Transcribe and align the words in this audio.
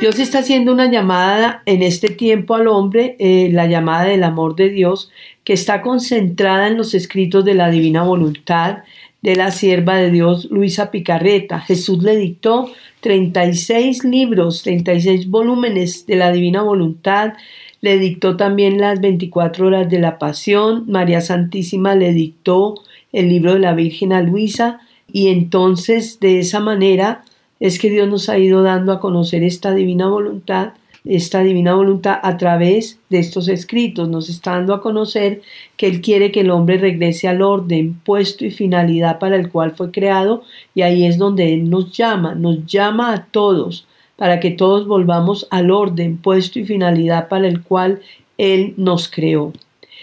Dios 0.00 0.18
está 0.18 0.38
haciendo 0.38 0.72
una 0.72 0.90
llamada 0.90 1.62
en 1.66 1.82
este 1.82 2.08
tiempo 2.08 2.54
al 2.54 2.68
hombre, 2.68 3.16
eh, 3.18 3.50
la 3.52 3.66
llamada 3.66 4.04
del 4.04 4.24
amor 4.24 4.56
de 4.56 4.70
Dios, 4.70 5.10
que 5.44 5.52
está 5.52 5.82
concentrada 5.82 6.68
en 6.68 6.78
los 6.78 6.94
escritos 6.94 7.44
de 7.44 7.52
la 7.52 7.68
divina 7.68 8.02
voluntad 8.02 8.78
de 9.20 9.36
la 9.36 9.50
sierva 9.50 9.96
de 9.96 10.10
Dios, 10.10 10.50
Luisa 10.50 10.90
Picarreta. 10.90 11.60
Jesús 11.60 12.02
le 12.02 12.16
dictó 12.16 12.70
36 13.00 14.04
libros, 14.04 14.62
36 14.62 15.28
volúmenes 15.28 16.06
de 16.06 16.16
la 16.16 16.32
divina 16.32 16.62
voluntad. 16.62 17.34
Le 17.82 17.98
dictó 17.98 18.38
también 18.38 18.80
las 18.80 19.02
24 19.02 19.66
horas 19.66 19.90
de 19.90 19.98
la 19.98 20.18
pasión. 20.18 20.84
María 20.88 21.20
Santísima 21.20 21.94
le 21.94 22.14
dictó 22.14 22.76
el 23.12 23.28
libro 23.28 23.52
de 23.52 23.60
la 23.60 23.74
Virgen 23.74 24.14
a 24.14 24.22
Luisa. 24.22 24.80
Y 25.12 25.28
entonces, 25.28 26.20
de 26.20 26.40
esa 26.40 26.60
manera, 26.60 27.22
es 27.60 27.78
que 27.78 27.90
Dios 27.90 28.08
nos 28.08 28.28
ha 28.28 28.38
ido 28.38 28.62
dando 28.62 28.92
a 28.92 29.00
conocer 29.00 29.42
esta 29.44 29.74
divina 29.74 30.08
voluntad, 30.08 30.72
esta 31.04 31.42
divina 31.42 31.74
voluntad 31.74 32.18
a 32.22 32.36
través 32.36 32.98
de 33.10 33.18
estos 33.18 33.48
escritos. 33.48 34.08
Nos 34.08 34.28
está 34.28 34.52
dando 34.52 34.74
a 34.74 34.80
conocer 34.80 35.42
que 35.76 35.86
Él 35.86 36.00
quiere 36.00 36.32
que 36.32 36.40
el 36.40 36.50
hombre 36.50 36.78
regrese 36.78 37.28
al 37.28 37.42
orden, 37.42 38.00
puesto 38.04 38.44
y 38.44 38.50
finalidad 38.50 39.18
para 39.18 39.36
el 39.36 39.50
cual 39.50 39.72
fue 39.72 39.90
creado, 39.90 40.42
y 40.74 40.82
ahí 40.82 41.04
es 41.04 41.18
donde 41.18 41.54
Él 41.54 41.70
nos 41.70 41.92
llama, 41.92 42.34
nos 42.34 42.66
llama 42.66 43.12
a 43.12 43.26
todos 43.26 43.86
para 44.16 44.40
que 44.40 44.50
todos 44.50 44.86
volvamos 44.86 45.46
al 45.50 45.70
orden, 45.70 46.18
puesto 46.18 46.58
y 46.58 46.64
finalidad 46.64 47.28
para 47.28 47.48
el 47.48 47.62
cual 47.62 48.00
Él 48.36 48.74
nos 48.76 49.08
creó. 49.08 49.52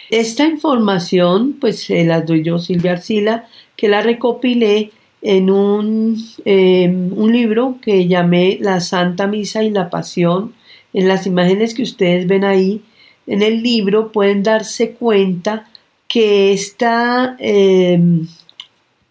Esta 0.10 0.48
información, 0.48 1.58
pues 1.60 1.82
se 1.82 2.04
la 2.06 2.22
doy 2.22 2.44
yo, 2.44 2.60
Silvia 2.60 2.94
Arcila, 2.94 3.48
que 3.76 3.90
la 3.90 4.02
recopilé 4.02 4.92
en 5.22 5.50
un, 5.50 6.18
em, 6.46 7.12
un 7.14 7.32
libro 7.32 7.78
que 7.82 8.08
llamé 8.08 8.58
La 8.62 8.80
Santa 8.80 9.28
Misa 9.28 9.64
y 9.64 9.70
la 9.72 9.90
Pasión. 9.90 10.54
En 10.94 11.08
las 11.08 11.28
imágenes 11.28 11.74
que 11.74 11.84
ustedes 11.84 12.28
ven 12.28 12.44
ahí, 12.44 12.82
en 13.28 13.42
el 13.42 13.62
libro 13.62 14.12
pueden 14.12 14.44
darse 14.44 14.92
cuenta 14.92 15.68
que 16.08 16.54
esta, 16.54 17.36
em, 17.40 18.28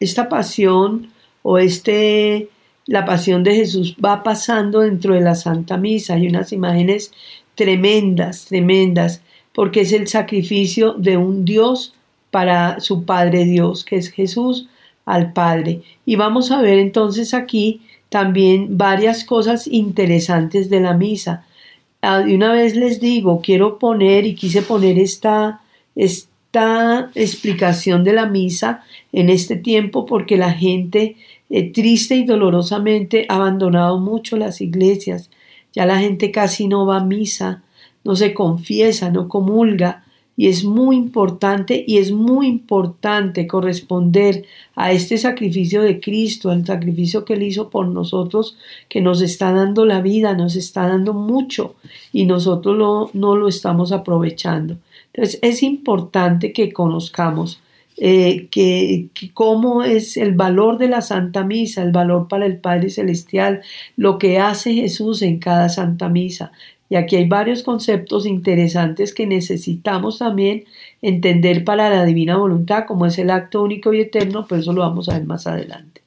esta 0.01 0.29
pasión 0.29 1.11
o 1.43 1.59
este, 1.59 2.49
la 2.87 3.05
pasión 3.05 3.45
de 3.45 3.55
Jesús 3.55 3.97
va 4.03 4.23
pasando 4.23 4.81
dentro 4.81 5.15
de 5.15 5.21
la 5.21 5.35
Santa 5.35 5.77
Misa. 5.77 6.15
Hay 6.15 6.29
unas 6.29 6.53
imágenes 6.53 7.13
tremendas, 7.55 8.47
tremendas, 8.47 9.23
porque 9.53 9.83
es 9.83 9.93
el 9.93 10.09
sacrificio 10.09 10.95
de 10.95 11.17
un 11.17 11.45
Dios 11.45 11.95
para 12.31 12.81
su 12.81 13.05
Padre 13.05 13.45
Dios, 13.45 13.85
que 13.85 13.97
es 13.97 14.11
Jesús, 14.11 14.69
al 15.07 15.33
Padre. 15.33 15.83
Y 16.05 16.17
vamos 16.17 16.51
a 16.51 16.61
ver 16.61 16.79
entonces 16.79 17.33
aquí 17.33 17.81
también 18.11 18.77
varias 18.77 19.25
cosas 19.25 19.67
interesantes 19.67 20.69
de 20.69 20.81
la 20.81 20.95
misa. 20.95 21.47
Ah, 22.03 22.23
y 22.27 22.35
una 22.35 22.53
vez 22.53 22.77
les 22.77 23.01
digo, 23.01 23.41
quiero 23.43 23.79
poner 23.79 24.27
y 24.27 24.35
quise 24.35 24.63
poner 24.63 24.99
esta, 24.99 25.63
esta 25.95 27.11
explicación 27.15 28.05
de 28.05 28.13
la 28.13 28.27
misa 28.27 28.85
en 29.13 29.31
este 29.31 29.57
tiempo 29.57 30.05
porque 30.07 30.37
la 30.37 30.53
gente 30.53 31.17
eh, 31.49 31.73
triste 31.73 32.17
y 32.17 32.25
dolorosamente 32.25 33.27
ha 33.29 33.37
abandonado 33.37 33.99
mucho 33.99 34.37
las 34.37 34.61
iglesias. 34.61 35.31
Ya 35.73 35.87
la 35.87 35.99
gente 35.99 36.31
casi 36.31 36.69
no 36.69 36.87
va 36.87 36.99
a 36.99 37.05
misa, 37.05 37.63
no 38.05 38.17
se 38.17 38.35
confiesa, 38.35 39.11
no 39.11 39.29
comulga 39.29 40.05
y 40.37 40.49
es 40.49 40.65
muy 40.65 40.97
importante 40.97 41.85
y 41.87 41.99
es 41.99 42.13
muy 42.13 42.47
importante 42.47 43.47
corresponder 43.47 44.45
a 44.75 44.93
este 44.93 45.17
sacrificio 45.17 45.83
de 45.83 45.99
Cristo, 45.99 46.51
al 46.51 46.67
sacrificio 46.67 47.25
que 47.25 47.35
Él 47.35 47.43
hizo 47.43 47.71
por 47.71 47.89
nosotros, 47.89 48.59
que 48.89 49.01
nos 49.01 49.23
está 49.23 49.53
dando 49.53 49.87
la 49.87 50.03
vida, 50.03 50.35
nos 50.35 50.57
está 50.57 50.87
dando 50.89 51.15
mucho 51.15 51.77
y 52.13 52.27
nosotros 52.27 53.15
no 53.15 53.37
lo 53.37 53.49
estamos 53.49 53.93
aprovechando. 53.93 54.77
Entonces 55.13 55.39
es 55.43 55.63
importante 55.63 56.53
que 56.53 56.73
conozcamos 56.73 57.61
eh, 57.99 58.49
que, 58.51 59.09
cómo 59.33 59.83
es 59.83 60.19
el 60.19 60.35
valor 60.35 60.77
de 60.77 60.89
la 60.89 61.01
Santa 61.01 61.45
Misa, 61.45 61.83
el 61.83 61.93
valor 61.93 62.29
para 62.29 62.45
el 62.45 62.59
Padre 62.59 62.91
Celestial, 62.91 63.63
lo 63.97 64.19
que 64.19 64.39
hace 64.39 64.75
Jesús 64.75 65.23
en 65.23 65.39
cada 65.39 65.71
Santa 65.71 66.11
Misa, 66.11 66.53
y 66.89 66.97
aquí 66.97 67.17
hay 67.17 67.27
varios 67.27 67.63
conceptos 67.63 68.27
interesantes 68.27 69.13
que 69.13 69.27
necesitamos 69.27 70.19
también 70.19 70.65
entender 71.03 71.65
para 71.65 71.91
la 71.91 72.05
divina 72.05 72.37
voluntad, 72.37 72.85
como 72.87 73.07
es 73.07 73.19
el 73.19 73.31
acto 73.31 73.63
único 73.63 73.93
y 73.93 74.01
eterno, 74.01 74.47
pero 74.49 74.61
eso 74.61 74.73
lo 74.73 74.83
vamos 74.83 75.09
a 75.09 75.15
ver 75.15 75.27
más 75.27 75.47
adelante. 75.47 76.03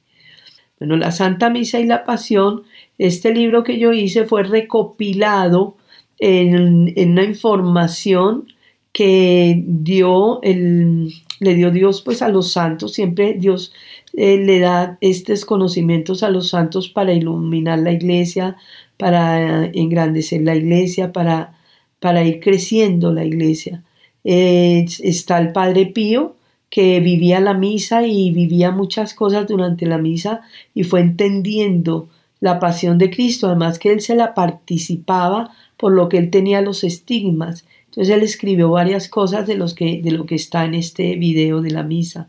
Bueno, 0.78 0.96
la 0.96 1.12
Santa 1.12 1.50
Misa 1.50 1.78
y 1.78 1.84
la 1.84 2.04
Pasión, 2.04 2.62
este 2.96 3.34
libro 3.34 3.62
que 3.62 3.78
yo 3.78 3.92
hice 3.92 4.24
fue 4.24 4.42
recopilado 4.44 5.76
en, 6.18 6.94
una 7.10 7.24
información 7.24 8.46
que 8.92 9.62
dio 9.66 10.40
el, 10.42 11.12
le 11.38 11.54
dio 11.54 11.70
Dios 11.70 12.00
pues 12.00 12.22
a 12.22 12.28
los 12.28 12.52
santos, 12.52 12.94
siempre 12.94 13.34
Dios 13.34 13.72
eh, 14.14 14.38
le 14.38 14.58
da 14.58 14.96
estos 15.02 15.44
conocimientos 15.44 16.22
a 16.22 16.30
los 16.30 16.48
santos 16.48 16.88
para 16.88 17.12
iluminar 17.12 17.78
la 17.80 17.92
iglesia, 17.92 18.56
para 19.00 19.64
engrandecer 19.64 20.42
la 20.42 20.54
iglesia, 20.54 21.10
para, 21.10 21.58
para 21.98 22.22
ir 22.22 22.38
creciendo 22.38 23.12
la 23.12 23.24
iglesia. 23.24 23.82
está 24.22 25.38
el 25.38 25.52
Padre 25.52 25.86
Pío, 25.86 26.36
que 26.70 27.00
vivía 27.00 27.40
la 27.40 27.54
misa 27.54 28.06
y 28.06 28.30
vivía 28.30 28.70
muchas 28.70 29.14
cosas 29.14 29.48
durante 29.48 29.86
la 29.86 29.98
misa 29.98 30.42
y 30.72 30.84
fue 30.84 31.00
entendiendo 31.00 32.08
la 32.38 32.60
pasión 32.60 32.96
de 32.96 33.10
Cristo, 33.10 33.48
además 33.48 33.78
que 33.78 33.92
él 33.92 34.00
se 34.00 34.14
la 34.14 34.34
participaba 34.34 35.50
por 35.76 35.92
lo 35.92 36.08
que 36.08 36.18
él 36.18 36.30
tenía 36.30 36.62
los 36.62 36.84
estigmas. 36.84 37.66
Entonces 37.86 38.14
él 38.14 38.22
escribió 38.22 38.70
varias 38.70 39.08
cosas 39.08 39.46
de, 39.46 39.56
los 39.56 39.74
que, 39.74 40.00
de 40.02 40.12
lo 40.12 40.26
que 40.26 40.36
está 40.36 40.64
en 40.64 40.74
este 40.74 41.16
video 41.16 41.60
de 41.60 41.70
la 41.70 41.82
misa. 41.82 42.28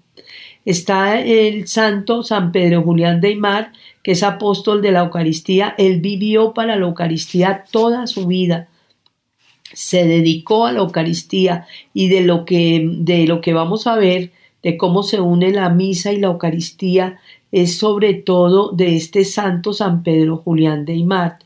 Está 0.66 1.22
el 1.22 1.68
santo 1.68 2.24
San 2.24 2.52
Pedro 2.52 2.82
Julián 2.84 3.22
de 3.22 3.30
Aymar, 3.30 3.74
que 4.04 4.12
es 4.12 4.24
apóstol 4.24 4.82
de 4.82 4.92
la 4.92 5.02
Eucaristía. 5.02 5.76
Él 5.78 6.02
vivió 6.02 6.54
para 6.54 6.76
la 6.76 6.86
Eucaristía 6.86 7.66
toda 7.72 8.08
su 8.08 8.28
vida. 8.28 8.68
Se 9.74 10.06
dedicó 10.06 10.66
a 10.66 10.72
la 10.72 10.80
Eucaristía 10.80 11.68
y 11.94 12.10
de 12.10 12.22
lo 12.22 12.46
que, 12.46 12.86
de 12.86 13.26
lo 13.28 13.42
que 13.42 13.54
vamos 13.54 13.88
a 13.88 13.96
ver, 13.96 14.32
de 14.64 14.78
cómo 14.78 15.04
se 15.04 15.20
une 15.20 15.52
la 15.52 15.70
misa 15.70 16.12
y 16.12 16.18
la 16.18 16.28
Eucaristía, 16.28 17.20
es 17.52 17.78
sobre 17.78 18.14
todo 18.14 18.72
de 18.72 18.96
este 18.96 19.26
santo 19.26 19.74
San 19.74 20.04
Pedro 20.04 20.38
Julián 20.38 20.86
de 20.86 20.94
Aymar. 20.94 21.40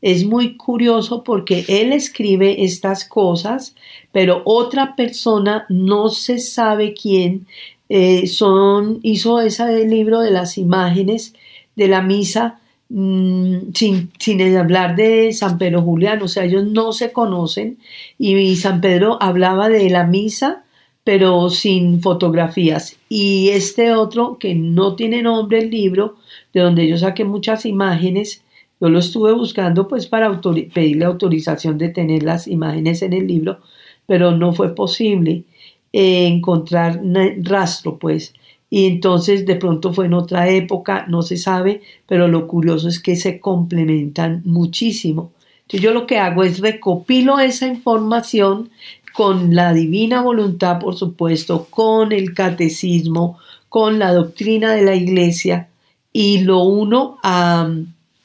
Es 0.00 0.24
muy 0.24 0.56
curioso 0.56 1.22
porque 1.22 1.64
él 1.68 1.92
escribe 1.92 2.64
estas 2.64 3.04
cosas, 3.04 3.76
pero 4.10 4.42
otra 4.44 4.96
persona, 4.96 5.64
no 5.68 6.08
se 6.08 6.38
sabe 6.38 6.92
quién, 6.92 7.46
eh, 7.88 8.26
son, 8.26 8.98
hizo 9.02 9.40
ese 9.40 9.86
libro 9.86 10.20
de 10.20 10.30
las 10.30 10.58
imágenes 10.58 11.34
de 11.76 11.88
la 11.88 12.02
misa 12.02 12.60
mm, 12.88 13.72
sin, 13.74 14.10
sin, 14.18 14.56
hablar 14.56 14.96
de 14.96 15.32
San 15.32 15.58
Pedro 15.58 15.82
Julián, 15.82 16.22
o 16.22 16.28
sea, 16.28 16.44
ellos 16.44 16.64
no 16.64 16.92
se 16.92 17.12
conocen 17.12 17.78
y 18.18 18.56
San 18.56 18.80
Pedro 18.80 19.18
hablaba 19.20 19.68
de 19.68 19.88
la 19.90 20.04
misa 20.04 20.64
pero 21.04 21.50
sin 21.50 22.00
fotografías. 22.00 22.98
Y 23.08 23.48
este 23.50 23.92
otro, 23.92 24.38
que 24.38 24.54
no 24.54 24.94
tiene 24.94 25.22
nombre 25.22 25.58
el 25.58 25.70
libro, 25.70 26.16
de 26.52 26.60
donde 26.60 26.86
yo 26.86 26.96
saqué 26.96 27.24
muchas 27.24 27.66
imágenes, 27.66 28.42
yo 28.80 28.88
lo 28.88 28.98
estuve 28.98 29.32
buscando 29.32 29.88
pues 29.88 30.06
para 30.06 30.40
pedirle 30.40 31.04
autorización 31.04 31.78
de 31.78 31.88
tener 31.88 32.22
las 32.22 32.46
imágenes 32.48 33.02
en 33.02 33.12
el 33.12 33.26
libro, 33.26 33.60
pero 34.06 34.32
no 34.32 34.52
fue 34.52 34.74
posible 34.74 35.44
eh, 35.92 36.26
encontrar 36.26 37.00
rastro 37.42 37.98
pues 37.98 38.34
y 38.74 38.86
entonces 38.86 39.44
de 39.44 39.56
pronto 39.56 39.92
fue 39.92 40.06
en 40.06 40.14
otra 40.14 40.48
época, 40.48 41.04
no 41.06 41.20
se 41.20 41.36
sabe, 41.36 41.82
pero 42.06 42.26
lo 42.26 42.46
curioso 42.46 42.88
es 42.88 43.00
que 43.00 43.16
se 43.16 43.38
complementan 43.38 44.40
muchísimo. 44.46 45.32
Entonces 45.60 45.82
yo 45.82 45.92
lo 45.92 46.06
que 46.06 46.18
hago 46.18 46.42
es 46.42 46.58
recopilo 46.58 47.38
esa 47.38 47.66
información 47.66 48.70
con 49.12 49.54
la 49.54 49.74
divina 49.74 50.22
voluntad, 50.22 50.78
por 50.78 50.96
supuesto, 50.96 51.66
con 51.68 52.12
el 52.12 52.32
catecismo, 52.32 53.38
con 53.68 53.98
la 53.98 54.14
doctrina 54.14 54.72
de 54.72 54.84
la 54.84 54.94
iglesia 54.94 55.68
y 56.10 56.40
lo 56.40 56.62
uno 56.62 57.18
a, 57.22 57.70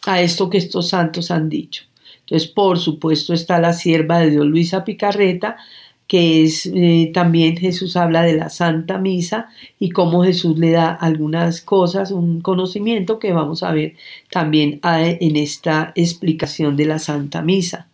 a 0.05 0.21
esto 0.21 0.49
que 0.49 0.59
estos 0.59 0.87
santos 0.87 1.29
han 1.29 1.49
dicho. 1.49 1.83
Entonces, 2.21 2.47
por 2.47 2.79
supuesto, 2.79 3.33
está 3.33 3.59
la 3.59 3.73
sierva 3.73 4.19
de 4.19 4.29
Dios 4.29 4.45
Luisa 4.45 4.85
Picarreta, 4.85 5.57
que 6.07 6.43
es 6.43 6.65
eh, 6.73 7.11
también 7.13 7.57
Jesús 7.57 7.97
habla 7.97 8.23
de 8.23 8.35
la 8.35 8.49
Santa 8.49 8.97
Misa 8.97 9.49
y 9.77 9.89
cómo 9.89 10.23
Jesús 10.23 10.57
le 10.57 10.71
da 10.71 10.91
algunas 10.91 11.61
cosas, 11.61 12.11
un 12.11 12.41
conocimiento 12.41 13.19
que 13.19 13.33
vamos 13.33 13.61
a 13.61 13.71
ver 13.71 13.95
también 14.31 14.79
en 14.83 15.35
esta 15.35 15.91
explicación 15.95 16.77
de 16.77 16.85
la 16.85 16.99
Santa 16.99 17.41
Misa. 17.41 17.87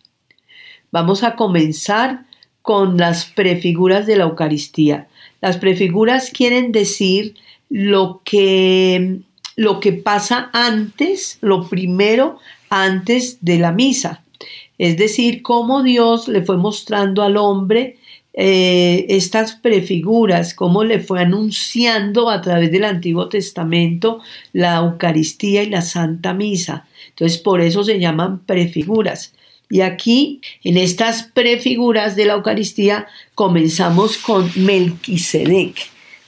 Vamos 0.92 1.24
a 1.24 1.34
comenzar 1.34 2.24
con 2.62 2.96
las 2.96 3.24
prefiguras 3.24 4.06
de 4.06 4.16
la 4.16 4.24
Eucaristía. 4.24 5.08
Las 5.40 5.56
prefiguras 5.56 6.30
quieren 6.30 6.70
decir 6.70 7.34
lo 7.68 8.20
que, 8.24 9.18
lo 9.56 9.80
que 9.80 9.92
pasa 9.92 10.50
antes, 10.52 11.38
lo 11.40 11.68
primero 11.68 12.38
antes 12.70 13.38
de 13.40 13.58
la 13.58 13.72
misa. 13.72 14.22
Es 14.78 14.96
decir, 14.96 15.42
cómo 15.42 15.82
Dios 15.82 16.28
le 16.28 16.42
fue 16.42 16.56
mostrando 16.56 17.22
al 17.22 17.36
hombre 17.36 17.98
eh, 18.36 19.06
estas 19.10 19.52
prefiguras, 19.52 20.54
cómo 20.54 20.82
le 20.82 20.98
fue 20.98 21.20
anunciando 21.20 22.30
a 22.30 22.40
través 22.40 22.72
del 22.72 22.84
Antiguo 22.84 23.28
Testamento 23.28 24.20
la 24.52 24.76
Eucaristía 24.78 25.62
y 25.62 25.70
la 25.70 25.82
Santa 25.82 26.34
Misa. 26.34 26.86
Entonces, 27.10 27.38
por 27.38 27.60
eso 27.60 27.84
se 27.84 28.00
llaman 28.00 28.40
prefiguras. 28.40 29.34
Y 29.70 29.82
aquí, 29.82 30.40
en 30.64 30.76
estas 30.76 31.22
prefiguras 31.22 32.16
de 32.16 32.26
la 32.26 32.34
Eucaristía, 32.34 33.06
comenzamos 33.36 34.18
con 34.18 34.50
Melquisedec. 34.56 35.76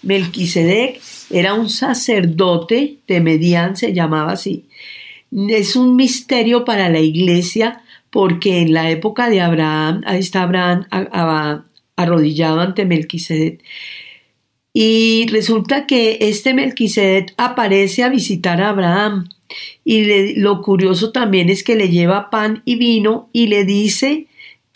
Melquisedec 0.02 1.00
era 1.30 1.54
un 1.54 1.68
sacerdote 1.68 2.98
de 3.08 3.20
Medián, 3.20 3.76
se 3.76 3.92
llamaba 3.92 4.32
así. 4.32 4.64
Es 5.48 5.74
un 5.74 5.96
misterio 5.96 6.64
para 6.64 6.88
la 6.88 7.00
iglesia 7.00 7.82
porque 8.10 8.60
en 8.60 8.72
la 8.72 8.90
época 8.90 9.28
de 9.28 9.40
Abraham, 9.40 10.02
ahí 10.06 10.20
está 10.20 10.42
Abraham 10.42 10.86
arrodillado 11.96 12.60
ante 12.60 12.84
Melquisedec. 12.84 13.62
Y 14.72 15.26
resulta 15.30 15.86
que 15.86 16.18
este 16.20 16.52
Melquisedec 16.52 17.32
aparece 17.38 18.04
a 18.04 18.10
visitar 18.10 18.60
a 18.60 18.68
Abraham. 18.68 19.28
Y 19.84 20.34
lo 20.38 20.60
curioso 20.60 21.12
también 21.12 21.48
es 21.48 21.64
que 21.64 21.76
le 21.76 21.88
lleva 21.88 22.30
pan 22.30 22.62
y 22.64 22.76
vino 22.76 23.30
y 23.32 23.46
le 23.46 23.64
dice 23.64 24.26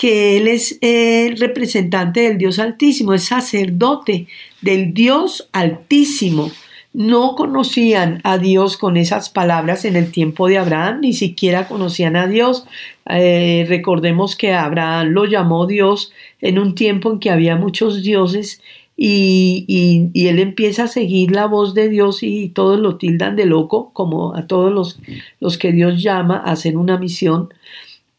que 0.01 0.39
él 0.39 0.49
es 0.49 0.79
el 0.81 1.37
representante 1.37 2.21
del 2.21 2.39
Dios 2.39 2.59
Altísimo, 2.59 3.13
es 3.13 3.25
sacerdote 3.25 4.29
del 4.63 4.95
Dios 4.95 5.51
Altísimo. 5.53 6.51
No 6.95 7.35
conocían 7.37 8.23
a 8.25 8.39
Dios 8.39 8.79
con 8.79 8.97
esas 8.97 9.29
palabras 9.29 9.85
en 9.85 9.97
el 9.97 10.11
tiempo 10.11 10.49
de 10.49 10.57
Abraham, 10.57 11.01
ni 11.03 11.13
siquiera 11.13 11.69
conocían 11.69 12.17
a 12.17 12.27
Dios. 12.27 12.65
Eh, 13.13 13.67
recordemos 13.69 14.37
que 14.37 14.53
Abraham 14.53 15.09
lo 15.09 15.25
llamó 15.25 15.67
Dios 15.67 16.13
en 16.41 16.59
un 16.59 16.75
tiempo 16.75 17.11
en 17.11 17.19
que 17.19 17.31
había 17.31 17.57
muchos 17.57 18.03
dioses 18.03 18.61
y, 19.03 19.65
y, 20.13 20.27
él 20.27 20.39
empieza 20.41 20.85
a 20.85 20.89
seguir 20.89 21.31
la 21.31 21.47
voz 21.47 21.73
de 21.73 21.89
Dios 21.89 22.23
y 22.23 22.51
todos 22.51 22.79
lo 22.79 22.99
tildan 22.99 23.35
de 23.35 23.47
loco, 23.47 23.93
como 23.95 24.37
a 24.37 24.47
todos 24.47 24.71
los, 24.71 25.01
los 25.41 25.57
que 25.57 25.73
Dios 25.73 26.03
llama 26.03 26.37
a 26.37 26.53
hacer 26.53 26.77
una 26.77 26.99
misión, 26.99 27.49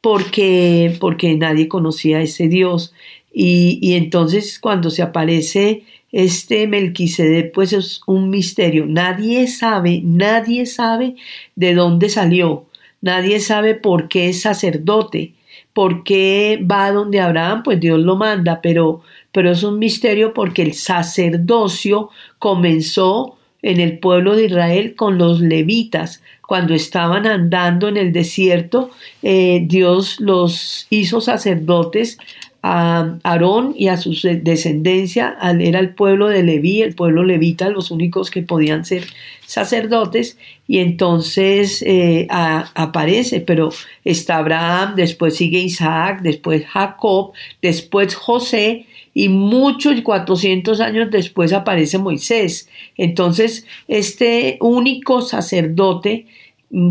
porque, 0.01 0.97
porque 0.99 1.35
nadie 1.35 1.67
conocía 1.67 2.17
a 2.17 2.21
ese 2.23 2.47
Dios. 2.47 2.93
Y, 3.31 3.77
y 3.79 3.93
entonces 3.93 4.57
cuando 4.59 4.89
se 4.89 5.03
aparece 5.03 5.83
este 6.11 6.67
Melquisedec, 6.67 7.53
pues 7.53 7.73
es 7.73 8.01
un 8.07 8.31
misterio. 8.31 8.87
Nadie 8.87 9.47
sabe, 9.47 10.01
nadie 10.03 10.65
sabe 10.65 11.15
de 11.55 11.75
dónde 11.75 12.09
salió, 12.09 12.65
nadie 13.01 13.39
sabe 13.39 13.75
por 13.75 14.07
qué 14.07 14.29
es 14.29 14.41
sacerdote, 14.41 15.33
por 15.73 16.03
qué 16.03 16.63
va 16.69 16.91
donde 16.91 17.19
Abraham, 17.19 17.63
pues 17.63 17.79
Dios 17.79 17.99
lo 17.99 18.15
manda, 18.15 18.61
pero 18.61 19.01
pero 19.31 19.51
es 19.51 19.63
un 19.63 19.79
misterio 19.79 20.33
porque 20.33 20.61
el 20.61 20.73
sacerdocio 20.73 22.09
comenzó 22.39 23.37
en 23.61 23.79
el 23.79 23.99
pueblo 23.99 24.35
de 24.35 24.45
Israel 24.45 24.95
con 24.95 25.17
los 25.17 25.39
levitas. 25.39 26.21
Cuando 26.45 26.73
estaban 26.73 27.25
andando 27.25 27.87
en 27.87 27.97
el 27.97 28.11
desierto, 28.11 28.89
eh, 29.23 29.63
Dios 29.65 30.19
los 30.19 30.87
hizo 30.89 31.21
sacerdotes 31.21 32.17
a 32.63 33.17
Aarón 33.23 33.73
y 33.75 33.87
a 33.87 33.97
su 33.97 34.15
descendencia, 34.43 35.35
era 35.59 35.79
el 35.79 35.95
pueblo 35.95 36.27
de 36.27 36.43
Leví, 36.43 36.81
el 36.81 36.93
pueblo 36.93 37.23
levita, 37.23 37.69
los 37.69 37.89
únicos 37.89 38.29
que 38.29 38.43
podían 38.43 38.85
ser 38.85 39.05
sacerdotes, 39.45 40.37
y 40.67 40.79
entonces 40.79 41.83
eh, 41.85 42.27
aparece, 42.29 43.41
pero 43.41 43.69
está 44.05 44.37
Abraham, 44.37 44.95
después 44.95 45.35
sigue 45.35 45.59
Isaac, 45.59 46.21
después 46.21 46.65
Jacob, 46.67 47.33
después 47.61 48.15
José, 48.15 48.85
y 49.13 49.27
muchos 49.29 50.01
400 50.01 50.79
años 50.79 51.09
después 51.11 51.51
aparece 51.51 51.97
Moisés. 51.97 52.69
Entonces, 52.95 53.65
este 53.87 54.57
único 54.61 55.21
sacerdote, 55.21 56.27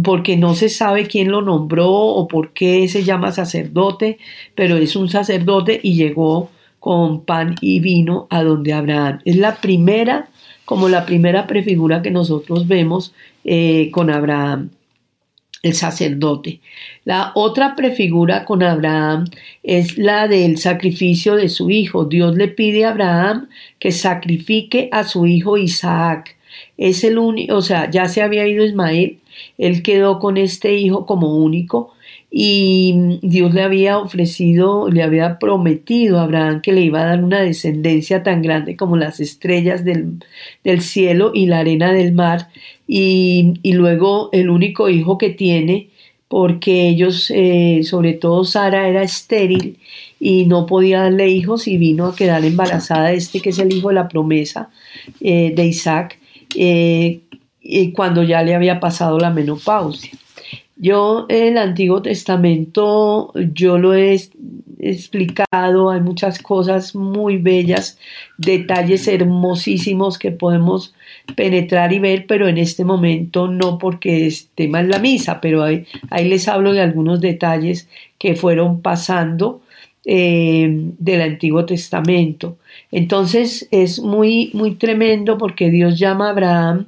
porque 0.02 0.36
no 0.36 0.54
se 0.54 0.68
sabe 0.68 1.06
quién 1.06 1.30
lo 1.30 1.42
nombró 1.42 1.90
o 1.90 2.28
por 2.28 2.52
qué 2.52 2.86
se 2.88 3.04
llama 3.04 3.32
sacerdote, 3.32 4.18
pero 4.54 4.76
es 4.76 4.96
un 4.96 5.08
sacerdote 5.08 5.80
y 5.82 5.94
llegó 5.94 6.50
con 6.78 7.24
pan 7.24 7.56
y 7.60 7.80
vino 7.80 8.26
a 8.30 8.42
donde 8.42 8.72
Abraham. 8.72 9.20
Es 9.24 9.36
la 9.36 9.56
primera, 9.56 10.28
como 10.64 10.88
la 10.88 11.06
primera 11.06 11.46
prefigura 11.46 12.02
que 12.02 12.10
nosotros 12.10 12.66
vemos 12.68 13.14
eh, 13.44 13.90
con 13.92 14.10
Abraham 14.10 14.70
el 15.62 15.74
sacerdote. 15.74 16.60
La 17.04 17.32
otra 17.34 17.74
prefigura 17.76 18.44
con 18.44 18.62
Abraham 18.62 19.26
es 19.62 19.98
la 19.98 20.26
del 20.28 20.58
sacrificio 20.58 21.36
de 21.36 21.48
su 21.48 21.70
hijo. 21.70 22.04
Dios 22.04 22.34
le 22.36 22.48
pide 22.48 22.84
a 22.84 22.90
Abraham 22.90 23.48
que 23.78 23.92
sacrifique 23.92 24.88
a 24.92 25.04
su 25.04 25.26
hijo 25.26 25.58
Isaac. 25.58 26.36
Es 26.76 27.04
el 27.04 27.18
único, 27.18 27.56
o 27.56 27.62
sea, 27.62 27.90
ya 27.90 28.08
se 28.08 28.22
había 28.22 28.46
ido 28.46 28.64
Ismael, 28.64 29.18
él 29.58 29.82
quedó 29.82 30.18
con 30.18 30.36
este 30.36 30.76
hijo 30.76 31.06
como 31.06 31.36
único 31.36 31.92
y 32.30 33.18
Dios 33.22 33.52
le 33.52 33.62
había 33.62 33.98
ofrecido, 33.98 34.88
le 34.88 35.02
había 35.02 35.38
prometido 35.38 36.18
a 36.18 36.22
Abraham 36.22 36.60
que 36.62 36.72
le 36.72 36.82
iba 36.82 37.00
a 37.00 37.06
dar 37.06 37.24
una 37.24 37.40
descendencia 37.40 38.22
tan 38.22 38.40
grande 38.40 38.76
como 38.76 38.96
las 38.96 39.18
estrellas 39.18 39.84
del, 39.84 40.24
del 40.62 40.80
cielo 40.80 41.32
y 41.34 41.46
la 41.46 41.58
arena 41.58 41.92
del 41.92 42.12
mar, 42.12 42.48
y, 42.86 43.54
y, 43.62 43.72
luego 43.72 44.30
el 44.32 44.50
único 44.50 44.88
hijo 44.88 45.18
que 45.18 45.30
tiene, 45.30 45.88
porque 46.28 46.88
ellos, 46.88 47.32
eh, 47.34 47.80
sobre 47.82 48.12
todo 48.12 48.44
Sara, 48.44 48.88
era 48.88 49.02
estéril 49.02 49.78
y 50.20 50.46
no 50.46 50.66
podía 50.66 51.02
darle 51.02 51.28
hijos 51.28 51.66
y 51.66 51.76
vino 51.76 52.06
a 52.06 52.14
quedar 52.14 52.44
embarazada 52.44 53.12
este 53.12 53.40
que 53.40 53.50
es 53.50 53.58
el 53.58 53.72
hijo 53.72 53.88
de 53.88 53.94
la 53.94 54.08
promesa 54.08 54.70
eh, 55.20 55.52
de 55.54 55.66
Isaac, 55.66 56.18
eh, 56.54 57.20
y 57.62 57.92
cuando 57.92 58.22
ya 58.22 58.42
le 58.42 58.54
había 58.54 58.80
pasado 58.80 59.18
la 59.18 59.30
menopausia. 59.30 60.12
Yo 60.76 61.26
el 61.28 61.58
Antiguo 61.58 62.00
Testamento, 62.00 63.32
yo 63.52 63.76
lo 63.76 63.94
he 63.94 64.18
explicado, 64.78 65.90
hay 65.90 66.00
muchas 66.00 66.38
cosas 66.38 66.94
muy 66.94 67.36
bellas, 67.36 67.98
detalles 68.38 69.06
hermosísimos 69.06 70.18
que 70.18 70.30
podemos 70.30 70.94
penetrar 71.36 71.92
y 71.92 71.98
ver, 71.98 72.24
pero 72.26 72.48
en 72.48 72.56
este 72.56 72.84
momento 72.86 73.46
no 73.46 73.76
porque 73.76 74.26
es 74.26 74.48
tema 74.54 74.82
la 74.82 74.98
misa, 74.98 75.42
pero 75.42 75.62
ahí, 75.62 75.84
ahí 76.08 76.26
les 76.26 76.48
hablo 76.48 76.72
de 76.72 76.80
algunos 76.80 77.20
detalles 77.20 77.86
que 78.18 78.34
fueron 78.34 78.80
pasando 78.80 79.60
eh, 80.06 80.66
del 80.98 81.20
Antiguo 81.20 81.66
Testamento. 81.66 82.56
Entonces 82.90 83.68
es 83.70 84.00
muy, 84.00 84.50
muy 84.54 84.76
tremendo 84.76 85.36
porque 85.36 85.70
Dios 85.70 85.98
llama 85.98 86.28
a 86.28 86.30
Abraham 86.30 86.86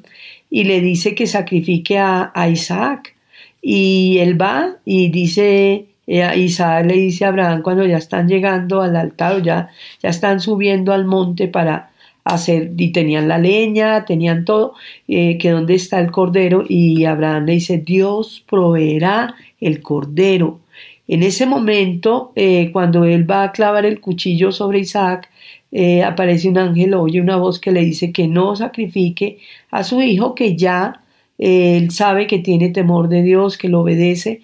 y 0.52 0.64
le 0.64 0.80
dice 0.80 1.14
que 1.14 1.26
sacrifique 1.26 1.98
a 1.98 2.48
Isaac 2.48 3.14
y 3.62 4.18
él 4.18 4.40
va 4.40 4.76
y 4.84 5.08
dice, 5.10 5.86
eh, 6.08 6.36
Isaac 6.36 6.84
le 6.84 6.94
dice 6.94 7.24
a 7.24 7.28
Abraham 7.28 7.62
cuando 7.62 7.86
ya 7.86 7.96
están 7.96 8.28
llegando 8.28 8.82
al 8.82 8.96
altar, 8.96 9.40
ya, 9.42 9.70
ya 10.02 10.08
están 10.08 10.40
subiendo 10.40 10.92
al 10.92 11.04
monte 11.04 11.46
para 11.46 11.90
hacer, 12.24 12.72
y 12.76 12.90
tenían 12.90 13.28
la 13.28 13.38
leña, 13.38 14.04
tenían 14.04 14.44
todo, 14.44 14.74
eh, 15.08 15.38
que 15.38 15.50
dónde 15.50 15.74
está 15.74 16.00
el 16.00 16.10
cordero, 16.10 16.64
y 16.68 17.04
Abraham 17.04 17.46
le 17.46 17.52
dice, 17.54 17.78
Dios 17.78 18.44
proveerá 18.48 19.34
el 19.60 19.80
cordero. 19.80 20.60
En 21.08 21.22
ese 21.22 21.46
momento, 21.46 22.32
eh, 22.36 22.70
cuando 22.72 23.04
él 23.04 23.28
va 23.30 23.44
a 23.44 23.52
clavar 23.52 23.86
el 23.86 24.00
cuchillo 24.00 24.52
sobre 24.52 24.80
Isaac, 24.80 25.28
aparece 26.04 26.50
un 26.50 26.58
ángel, 26.58 26.92
oye 26.92 27.18
una 27.18 27.36
voz 27.36 27.58
que 27.58 27.72
le 27.72 27.82
dice 27.82 28.12
que 28.12 28.28
no 28.28 28.54
sacrifique 28.54 29.38
a 29.72 29.82
su 29.82 30.00
hijo, 30.00 30.36
que 30.36 30.56
ya 30.56 31.02
él 31.38 31.90
sabe 31.90 32.28
que 32.28 32.38
tiene 32.38 32.68
temor 32.68 33.08
de 33.08 33.22
Dios, 33.22 33.58
que 33.58 33.68
lo 33.68 33.80
obedece 33.80 34.42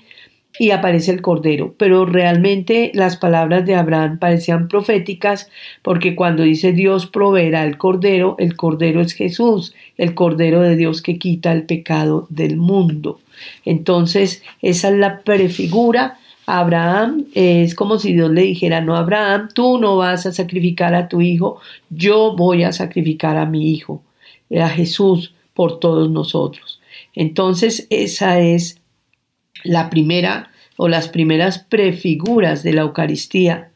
y 0.58 0.70
aparece 0.70 1.12
el 1.12 1.22
Cordero. 1.22 1.74
Pero 1.78 2.04
realmente 2.04 2.90
las 2.94 3.16
palabras 3.16 3.64
de 3.64 3.76
Abraham 3.76 4.18
parecían 4.18 4.66
proféticas 4.66 5.48
porque 5.82 6.16
cuando 6.16 6.42
dice 6.42 6.72
Dios 6.72 7.06
proveerá 7.06 7.64
el 7.64 7.78
Cordero, 7.78 8.34
el 8.38 8.56
Cordero 8.56 9.00
es 9.00 9.12
Jesús, 9.12 9.74
el 9.96 10.14
Cordero 10.14 10.60
de 10.60 10.76
Dios 10.76 11.02
que 11.02 11.18
quita 11.18 11.52
el 11.52 11.64
pecado 11.64 12.26
del 12.30 12.56
mundo. 12.56 13.20
Entonces, 13.64 14.42
esa 14.62 14.88
es 14.88 14.96
la 14.96 15.20
prefigura. 15.20 16.18
Abraham 16.46 17.26
es 17.34 17.74
como 17.74 17.98
si 17.98 18.14
Dios 18.14 18.30
le 18.30 18.40
dijera, 18.40 18.80
no, 18.80 18.96
Abraham, 18.96 19.50
tú 19.54 19.78
no 19.78 19.98
vas 19.98 20.24
a 20.24 20.32
sacrificar 20.32 20.94
a 20.94 21.06
tu 21.06 21.20
hijo, 21.20 21.60
yo 21.90 22.34
voy 22.34 22.62
a 22.62 22.72
sacrificar 22.72 23.36
a 23.36 23.44
mi 23.44 23.70
hijo, 23.70 24.02
a 24.50 24.68
Jesús 24.68 25.34
por 25.54 25.80
todos 25.80 26.10
nosotros. 26.10 26.80
Entonces, 27.14 27.86
esa 27.90 28.40
es 28.40 28.80
la 29.64 29.90
primera 29.90 30.50
o 30.76 30.88
las 30.88 31.08
primeras 31.08 31.58
prefiguras 31.58 32.62
de 32.62 32.72
la 32.72 32.82
Eucaristía. 32.82 33.70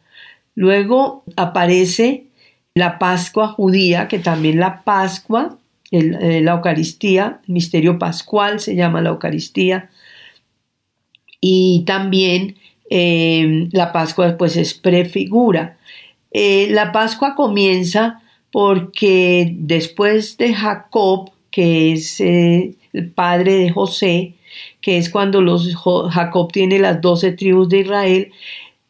Luego 0.54 1.24
aparece 1.36 2.26
la 2.74 2.98
Pascua 2.98 3.48
judía, 3.48 4.08
que 4.08 4.18
también 4.18 4.58
la 4.60 4.82
Pascua, 4.84 5.58
eh, 5.90 6.40
la 6.40 6.52
Eucaristía, 6.52 7.40
el 7.46 7.52
misterio 7.52 7.98
pascual 7.98 8.60
se 8.60 8.76
llama 8.76 9.02
la 9.02 9.10
Eucaristía, 9.10 9.90
y 11.40 11.82
también 11.86 12.56
eh, 12.88 13.68
la 13.72 13.92
Pascua 13.92 14.36
pues 14.38 14.56
es 14.56 14.74
prefigura. 14.74 15.76
Eh, 16.30 16.68
la 16.70 16.92
Pascua 16.92 17.34
comienza 17.34 18.21
porque 18.52 19.54
después 19.56 20.36
de 20.36 20.54
Jacob, 20.54 21.30
que 21.50 21.92
es 21.92 22.20
el 22.20 22.76
padre 23.14 23.56
de 23.56 23.70
José, 23.70 24.34
que 24.80 24.98
es 24.98 25.10
cuando 25.10 25.40
los, 25.40 25.74
Jacob 26.10 26.52
tiene 26.52 26.78
las 26.78 27.00
doce 27.00 27.32
tribus 27.32 27.68
de 27.68 27.78
Israel, 27.78 28.32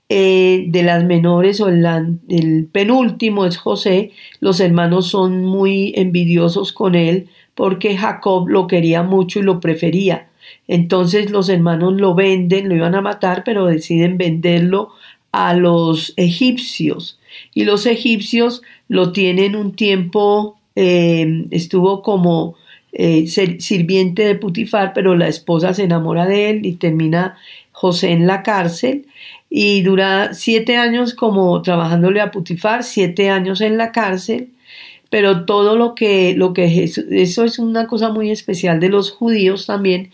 eh, 0.08 0.66
de 0.68 0.82
las 0.82 1.04
menores 1.04 1.58
o 1.62 1.68
el, 1.68 2.68
penúltimo 2.70 3.46
es 3.46 3.56
José, 3.56 4.10
los 4.40 4.60
hermanos 4.60 5.08
son 5.08 5.44
muy 5.44 5.94
envidiosos 5.96 6.74
con 6.74 6.94
él 6.94 7.28
porque 7.54 7.96
Jacob 7.96 8.46
lo 8.48 8.66
quería 8.66 9.02
mucho 9.02 9.38
y 9.38 9.42
lo 9.42 9.58
prefería. 9.58 10.28
Entonces 10.68 11.30
los 11.30 11.48
hermanos 11.48 11.94
lo 11.94 12.14
venden, 12.14 12.68
lo 12.68 12.74
iban 12.74 12.94
a 12.94 13.00
matar, 13.00 13.42
pero 13.42 13.64
deciden 13.64 14.18
venderlo 14.18 14.90
a 15.30 15.54
los 15.54 16.12
egipcios. 16.16 17.18
Y 17.54 17.64
los 17.64 17.86
egipcios 17.86 18.60
lo 18.92 19.10
tienen 19.10 19.56
un 19.56 19.72
tiempo, 19.72 20.58
eh, 20.76 21.46
estuvo 21.50 22.02
como 22.02 22.56
eh, 22.92 23.26
sirviente 23.26 24.22
de 24.22 24.34
Putifar, 24.34 24.92
pero 24.92 25.16
la 25.16 25.28
esposa 25.28 25.72
se 25.72 25.84
enamora 25.84 26.26
de 26.26 26.50
él 26.50 26.66
y 26.66 26.72
termina 26.72 27.38
José 27.72 28.10
en 28.10 28.26
la 28.26 28.42
cárcel 28.42 29.06
y 29.48 29.80
dura 29.80 30.34
siete 30.34 30.76
años 30.76 31.14
como 31.14 31.62
trabajándole 31.62 32.20
a 32.20 32.30
Putifar, 32.30 32.84
siete 32.84 33.30
años 33.30 33.62
en 33.62 33.78
la 33.78 33.92
cárcel, 33.92 34.50
pero 35.08 35.46
todo 35.46 35.74
lo 35.74 35.94
que, 35.94 36.34
lo 36.36 36.52
que 36.52 36.84
eso 36.84 37.44
es 37.44 37.58
una 37.58 37.86
cosa 37.86 38.10
muy 38.10 38.30
especial 38.30 38.78
de 38.78 38.90
los 38.90 39.10
judíos 39.10 39.64
también, 39.64 40.10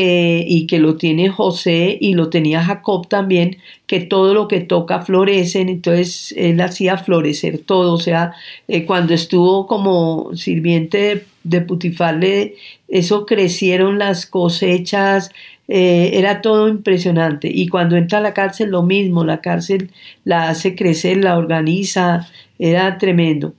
y 0.00 0.66
que 0.66 0.78
lo 0.78 0.96
tiene 0.96 1.28
José 1.28 1.96
y 2.00 2.14
lo 2.14 2.30
tenía 2.30 2.62
Jacob 2.62 3.08
también, 3.08 3.58
que 3.86 4.00
todo 4.00 4.34
lo 4.34 4.48
que 4.48 4.60
toca 4.60 5.00
florece, 5.00 5.60
entonces 5.60 6.34
él 6.36 6.60
hacía 6.60 6.96
florecer 6.96 7.58
todo, 7.58 7.94
o 7.94 8.00
sea, 8.00 8.32
eh, 8.68 8.84
cuando 8.84 9.14
estuvo 9.14 9.66
como 9.66 10.34
sirviente 10.34 10.98
de, 10.98 11.24
de 11.44 11.60
Putifar, 11.60 12.16
le, 12.16 12.56
eso 12.88 13.26
crecieron 13.26 13.98
las 13.98 14.26
cosechas, 14.26 15.30
eh, 15.68 16.10
era 16.14 16.42
todo 16.42 16.68
impresionante. 16.68 17.48
Y 17.52 17.68
cuando 17.68 17.96
entra 17.96 18.18
a 18.18 18.22
la 18.22 18.34
cárcel, 18.34 18.70
lo 18.70 18.82
mismo, 18.82 19.24
la 19.24 19.40
cárcel 19.40 19.90
la 20.24 20.48
hace 20.50 20.74
crecer, 20.74 21.18
la 21.18 21.38
organiza, 21.38 22.28
era 22.58 22.98
tremendo. 22.98 23.54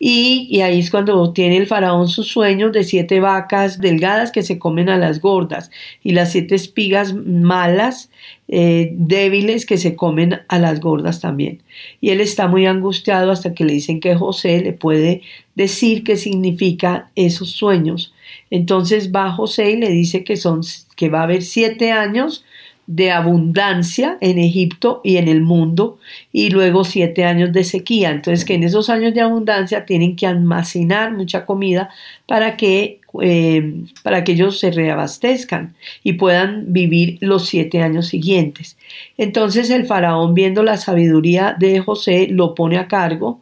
Y, 0.00 0.60
ahí 0.60 0.78
es 0.78 0.90
cuando 0.90 1.32
tiene 1.32 1.56
el 1.56 1.66
faraón 1.66 2.06
sus 2.06 2.28
sueños 2.28 2.72
de 2.72 2.84
siete 2.84 3.18
vacas 3.18 3.80
delgadas 3.80 4.30
que 4.30 4.44
se 4.44 4.58
comen 4.58 4.88
a 4.88 4.96
las 4.96 5.20
gordas 5.20 5.72
y 6.04 6.12
las 6.12 6.30
siete 6.30 6.54
espigas 6.54 7.14
malas, 7.14 8.08
eh, 8.46 8.90
débiles 8.92 9.66
que 9.66 9.76
se 9.76 9.96
comen 9.96 10.40
a 10.46 10.58
las 10.60 10.78
gordas 10.80 11.20
también. 11.20 11.62
Y 12.00 12.10
él 12.10 12.20
está 12.20 12.46
muy 12.46 12.66
angustiado 12.66 13.32
hasta 13.32 13.54
que 13.54 13.64
le 13.64 13.72
dicen 13.72 13.98
que 13.98 14.14
José 14.14 14.60
le 14.60 14.72
puede 14.72 15.22
decir 15.56 16.04
qué 16.04 16.16
significa 16.16 17.10
esos 17.16 17.50
sueños. 17.50 18.14
Entonces 18.50 19.10
va 19.12 19.32
José 19.32 19.72
y 19.72 19.76
le 19.76 19.90
dice 19.90 20.22
que 20.22 20.36
son 20.36 20.60
que 20.94 21.08
va 21.08 21.20
a 21.20 21.24
haber 21.24 21.42
siete 21.42 21.90
años 21.90 22.44
de 22.88 23.10
abundancia 23.10 24.16
en 24.22 24.38
Egipto 24.38 25.02
y 25.04 25.18
en 25.18 25.28
el 25.28 25.42
mundo 25.42 25.98
y 26.32 26.48
luego 26.48 26.84
siete 26.84 27.26
años 27.26 27.52
de 27.52 27.62
sequía. 27.62 28.10
Entonces 28.10 28.46
que 28.46 28.54
en 28.54 28.64
esos 28.64 28.88
años 28.88 29.12
de 29.12 29.20
abundancia 29.20 29.84
tienen 29.84 30.16
que 30.16 30.26
almacenar 30.26 31.12
mucha 31.12 31.44
comida 31.44 31.90
para 32.26 32.56
que, 32.56 33.00
eh, 33.20 33.74
para 34.02 34.24
que 34.24 34.32
ellos 34.32 34.58
se 34.58 34.70
reabastezcan 34.70 35.74
y 36.02 36.14
puedan 36.14 36.72
vivir 36.72 37.18
los 37.20 37.46
siete 37.46 37.82
años 37.82 38.08
siguientes. 38.08 38.78
Entonces 39.18 39.68
el 39.68 39.84
faraón 39.84 40.32
viendo 40.32 40.62
la 40.62 40.78
sabiduría 40.78 41.54
de 41.58 41.80
José 41.80 42.28
lo 42.30 42.54
pone 42.54 42.78
a 42.78 42.88
cargo 42.88 43.38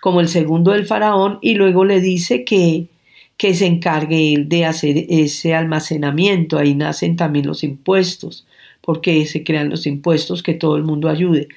como 0.00 0.20
el 0.22 0.28
segundo 0.28 0.70
del 0.70 0.86
faraón 0.86 1.38
y 1.42 1.56
luego 1.56 1.84
le 1.84 2.00
dice 2.00 2.42
que, 2.42 2.86
que 3.36 3.54
se 3.54 3.66
encargue 3.66 4.32
él 4.32 4.48
de 4.48 4.64
hacer 4.64 5.04
ese 5.10 5.54
almacenamiento. 5.54 6.56
Ahí 6.56 6.74
nacen 6.74 7.16
también 7.16 7.46
los 7.46 7.62
impuestos 7.64 8.46
porque 8.88 9.26
se 9.26 9.44
crean 9.44 9.68
los 9.68 9.86
impuestos, 9.86 10.42
que 10.42 10.54
todo 10.54 10.78
el 10.78 10.82
mundo 10.82 11.10
ayude. 11.10 11.48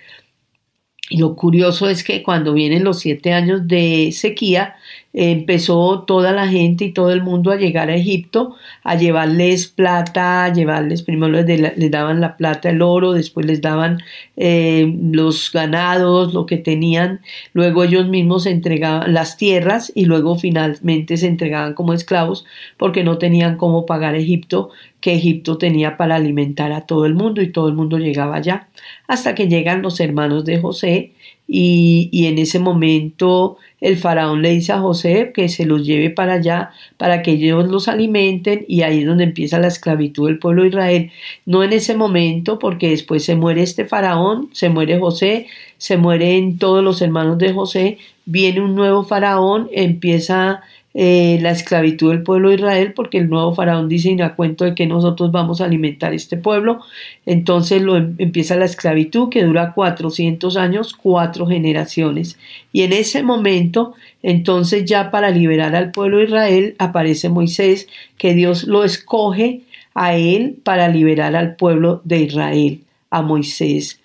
Y 1.10 1.16
lo 1.16 1.38
curioso 1.38 1.88
es 1.88 2.04
que 2.04 2.24
cuando 2.24 2.52
vienen 2.52 2.84
los 2.84 3.00
siete 3.00 3.32
años 3.32 3.70
de 3.70 4.12
sequía, 4.12 4.76
empezó 5.14 6.04
toda 6.04 6.32
la 6.32 6.48
gente 6.48 6.86
y 6.86 6.94
todo 6.94 7.12
el 7.12 7.22
mundo 7.22 7.52
a 7.52 7.58
llegar 7.58 7.90
a 7.90 7.96
Egipto 7.96 8.56
a 8.84 8.96
llevarles 8.96 9.68
plata, 9.68 10.46
a 10.46 10.54
llevarles, 10.54 11.04
primero 11.04 11.32
les, 11.32 11.92
daban 11.92 12.22
la 12.22 12.38
plata, 12.38 12.70
el 12.70 12.82
oro, 12.82 13.14
después 13.14 13.46
les 13.46 13.62
daban 13.62 14.00
eh, 14.38 14.96
los 15.02 15.52
ganados, 15.52 16.34
lo 16.34 16.46
que 16.46 16.58
tenían, 16.58 17.22
luego 17.54 17.84
ellos 17.84 18.08
mismos 18.08 18.46
entregaban 18.46 19.14
las 19.14 19.38
tierras 19.38 19.92
y 19.94 20.06
luego 20.06 20.36
finalmente 20.36 21.18
se 21.18 21.28
entregaban 21.28 21.74
como 21.74 21.94
esclavos 21.94 22.46
porque 22.78 23.04
no 23.04 23.18
tenían 23.18 23.58
cómo 23.58 23.86
pagar 23.86 24.16
Egipto, 24.16 24.70
que 25.00 25.16
Egipto 25.16 25.58
tenía 25.58 25.98
para 25.98 26.16
alimentar 26.16 26.72
a 26.72 26.86
todo 26.86 27.06
el 27.06 27.16
mundo 27.16 27.42
y 27.42 27.52
todo 27.52 27.68
el 27.68 27.74
mundo 27.74 27.98
llegaba 27.98 28.36
allá, 28.38 28.68
hasta 29.08 29.36
que 29.36 29.48
llegan 29.48 29.82
los 29.82 30.00
hermanos 30.00 30.46
de 30.46 30.60
José 30.60 31.14
y, 31.48 32.28
en 32.28 32.38
ese 32.38 32.60
momento 32.60 33.58
el 33.82 33.98
faraón 33.98 34.42
le 34.42 34.52
dice 34.52 34.74
a 34.74 34.80
José 34.80 35.32
que 35.34 35.50
se 35.50 35.66
los 35.66 35.86
lleve 35.86 36.10
para 36.12 36.34
allá 36.34 36.72
para 36.98 37.22
que 37.24 37.32
ellos 37.32 37.68
los 37.68 37.88
alimenten 37.88 38.64
y 38.68 38.84
ahí 38.84 39.00
es 39.00 39.06
donde 39.06 39.24
empieza 39.26 39.60
la 39.60 39.68
esclavitud 39.68 40.28
del 40.28 40.40
pueblo 40.40 40.62
de 40.62 40.70
Israel. 40.70 41.12
No 41.46 41.64
en 41.64 41.74
ese 41.74 41.96
momento 41.96 42.60
porque 42.60 42.90
después 42.90 43.26
se 43.26 43.36
muere 43.36 43.64
este 43.64 43.86
faraón, 43.86 44.50
se 44.54 44.70
muere 44.70 45.00
José, 45.00 45.48
se 45.78 45.98
mueren 45.98 46.58
todos 46.58 46.84
los 46.84 47.02
hermanos 47.02 47.38
de 47.38 47.54
José, 47.54 47.98
viene 48.26 48.62
un 48.62 48.76
nuevo 48.76 49.04
faraón, 49.04 49.68
empieza 49.74 50.62
eh, 50.94 51.40
la 51.42 51.52
esclavitud 51.52 52.12
del 52.12 52.24
pueblo 52.24 52.50
de 52.50 52.56
Israel, 52.56 52.94
porque 52.94 53.18
el 53.18 53.30
nuevo 53.30 53.56
faraón 53.56 53.88
dice, 53.88 54.12
y 54.12 54.22
a 54.22 54.36
cuento 54.36 54.66
de 54.66 54.76
que 54.76 54.88
nosotros 54.88 55.32
vamos 55.32 55.62
a 55.62 55.66
alimentar 55.66 56.14
este 56.14 56.36
pueblo, 56.36 56.82
entonces 57.26 57.82
lo, 57.82 57.96
em, 57.96 58.16
empieza 58.18 58.58
la 58.58 58.66
esclavitud 58.66 59.30
que 59.30 59.44
dura 59.44 59.74
400 59.74 60.58
años, 60.58 60.94
cuatro 60.94 61.48
generaciones. 61.48 62.38
Y 62.74 62.82
en 62.82 62.92
ese 62.92 63.24
momento, 63.24 63.94
entonces 64.22 64.84
ya 64.84 65.12
para 65.12 65.30
liberar 65.30 65.76
al 65.76 65.92
pueblo 65.92 66.18
de 66.18 66.26
Israel, 66.26 66.76
aparece 66.78 67.30
Moisés, 67.30 67.88
que 68.18 68.34
Dios 68.34 68.66
lo 68.66 68.84
escoge 68.84 69.62
a 69.94 70.16
él 70.16 70.58
para 70.64 70.90
liberar 70.90 71.36
al 71.38 71.56
pueblo 71.56 72.02
de 72.04 72.20
Israel, 72.20 72.82
a 73.10 73.22
Moisés. 73.22 74.00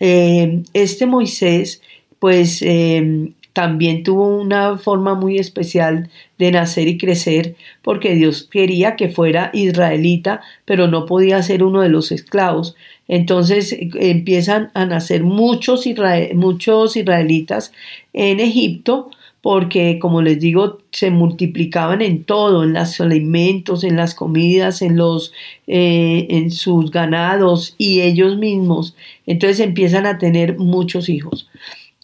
Eh, 0.00 0.62
este 0.74 1.06
Moisés, 1.06 1.82
pues 2.18 2.60
eh, 2.62 3.30
también 3.58 4.04
tuvo 4.04 4.28
una 4.28 4.78
forma 4.78 5.16
muy 5.16 5.36
especial 5.36 6.10
de 6.38 6.52
nacer 6.52 6.86
y 6.86 6.96
crecer 6.96 7.56
porque 7.82 8.14
Dios 8.14 8.44
quería 8.44 8.94
que 8.94 9.08
fuera 9.08 9.50
israelita, 9.52 10.42
pero 10.64 10.86
no 10.86 11.06
podía 11.06 11.42
ser 11.42 11.64
uno 11.64 11.80
de 11.80 11.88
los 11.88 12.12
esclavos. 12.12 12.76
Entonces 13.08 13.72
eh, 13.72 13.90
empiezan 13.98 14.70
a 14.74 14.86
nacer 14.86 15.24
muchos, 15.24 15.84
muchos 16.34 16.96
israelitas 16.96 17.72
en 18.12 18.38
Egipto 18.38 19.10
porque, 19.42 19.98
como 19.98 20.22
les 20.22 20.38
digo, 20.38 20.78
se 20.92 21.10
multiplicaban 21.10 22.00
en 22.00 22.22
todo, 22.22 22.62
en 22.62 22.74
los 22.74 23.00
alimentos, 23.00 23.82
en 23.82 23.96
las 23.96 24.14
comidas, 24.14 24.82
en 24.82 24.96
los, 24.96 25.32
eh, 25.66 26.28
en 26.30 26.52
sus 26.52 26.92
ganados 26.92 27.74
y 27.76 28.02
ellos 28.02 28.36
mismos. 28.36 28.94
Entonces 29.26 29.58
empiezan 29.58 30.06
a 30.06 30.18
tener 30.18 30.58
muchos 30.58 31.08
hijos 31.08 31.48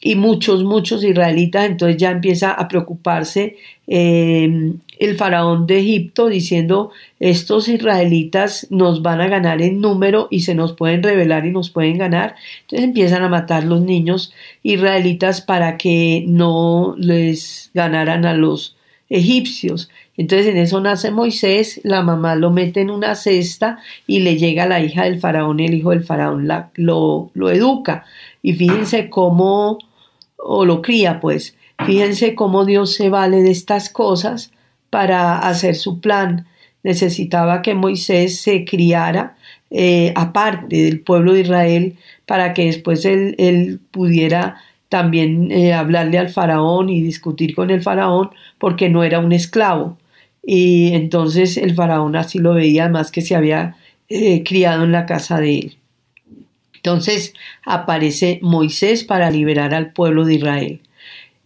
y 0.06 0.16
muchos, 0.16 0.64
muchos 0.64 1.02
israelitas, 1.02 1.64
entonces 1.64 1.96
ya 1.96 2.11
empieza 2.11 2.50
a 2.52 2.68
preocuparse 2.68 3.56
eh, 3.87 4.75
el 4.99 5.16
faraón 5.16 5.66
de 5.66 5.78
Egipto 5.78 6.28
diciendo, 6.28 6.90
estos 7.20 7.68
israelitas 7.68 8.66
nos 8.68 9.00
van 9.00 9.23
a 9.23 9.28
ganar 9.28 9.62
en 9.62 9.80
número 9.80 10.28
y 10.30 10.40
se 10.40 10.54
nos 10.54 10.75
pueden 10.75 11.02
rebelar 11.02 11.46
y 11.46 11.52
nos 11.52 11.70
pueden 11.70 11.96
ganar. 11.96 12.34
Entonces 12.61 12.84
empiezan 12.84 13.23
a 13.23 13.30
matar 13.30 13.64
los 13.64 13.80
niños 13.80 14.34
israelitas 14.62 15.40
para 15.40 15.78
que 15.78 16.23
no 16.28 16.94
les 16.99 17.70
ganaran 17.73 18.26
a 18.26 18.34
los 18.34 18.76
egipcios. 19.08 19.88
Entonces 20.18 20.49
en 20.49 20.58
eso 20.58 20.82
nace 20.82 21.12
Moisés, 21.12 21.80
la 21.82 22.02
mamá 22.02 22.34
lo 22.34 22.50
mete 22.50 22.82
en 22.82 22.90
una 22.90 23.14
cesta 23.14 23.78
y 24.06 24.20
le 24.20 24.37
llega 24.37 24.66
la 24.66 24.80
hija 24.80 25.04
del 25.04 25.18
faraón 25.18 25.61
el 25.61 25.73
hijo 25.73 25.90
del 25.92 26.04
faraón 26.04 26.46
la, 26.46 26.70
lo, 26.75 27.30
lo 27.32 27.50
educa. 27.50 28.04
Y 28.42 28.52
fíjense 28.52 29.08
cómo 29.08 29.78
o 30.44 30.64
lo 30.64 30.82
cría, 30.82 31.20
pues. 31.20 31.56
Fíjense 31.84 32.34
cómo 32.34 32.64
Dios 32.64 32.94
se 32.94 33.08
vale 33.08 33.42
de 33.42 33.50
estas 33.50 33.90
cosas 33.90 34.52
para 34.90 35.38
hacer 35.38 35.74
su 35.74 36.00
plan. 36.00 36.46
Necesitaba 36.82 37.62
que 37.62 37.74
Moisés 37.74 38.40
se 38.40 38.64
criara 38.64 39.36
eh, 39.70 40.12
aparte 40.14 40.76
del 40.76 41.00
pueblo 41.00 41.32
de 41.32 41.40
Israel 41.40 41.96
para 42.26 42.52
que 42.52 42.66
después 42.66 43.04
él, 43.04 43.80
pudiera 43.90 44.58
también 44.88 45.50
eh, 45.50 45.72
hablarle 45.72 46.18
al 46.18 46.28
faraón 46.28 46.90
y 46.90 47.02
discutir 47.02 47.54
con 47.54 47.70
el 47.70 47.82
faraón 47.82 48.30
porque 48.58 48.88
no 48.88 49.02
era 49.02 49.18
un 49.18 49.32
esclavo. 49.32 49.98
Y 50.46 50.92
entonces 50.92 51.56
el 51.56 51.74
faraón 51.74 52.16
así 52.16 52.38
lo 52.38 52.54
veía, 52.54 52.84
además 52.84 53.10
que 53.10 53.22
se 53.22 53.34
había 53.34 53.76
eh, 54.08 54.44
criado 54.44 54.84
en 54.84 54.92
la 54.92 55.06
casa 55.06 55.40
de 55.40 55.58
él. 55.58 55.76
Entonces 56.85 57.33
aparece 57.64 58.38
Moisés 58.43 59.05
para 59.05 59.31
liberar 59.31 59.73
al 59.73 59.95
pueblo 59.95 60.26
de 60.26 60.35
Israel. 60.35 60.81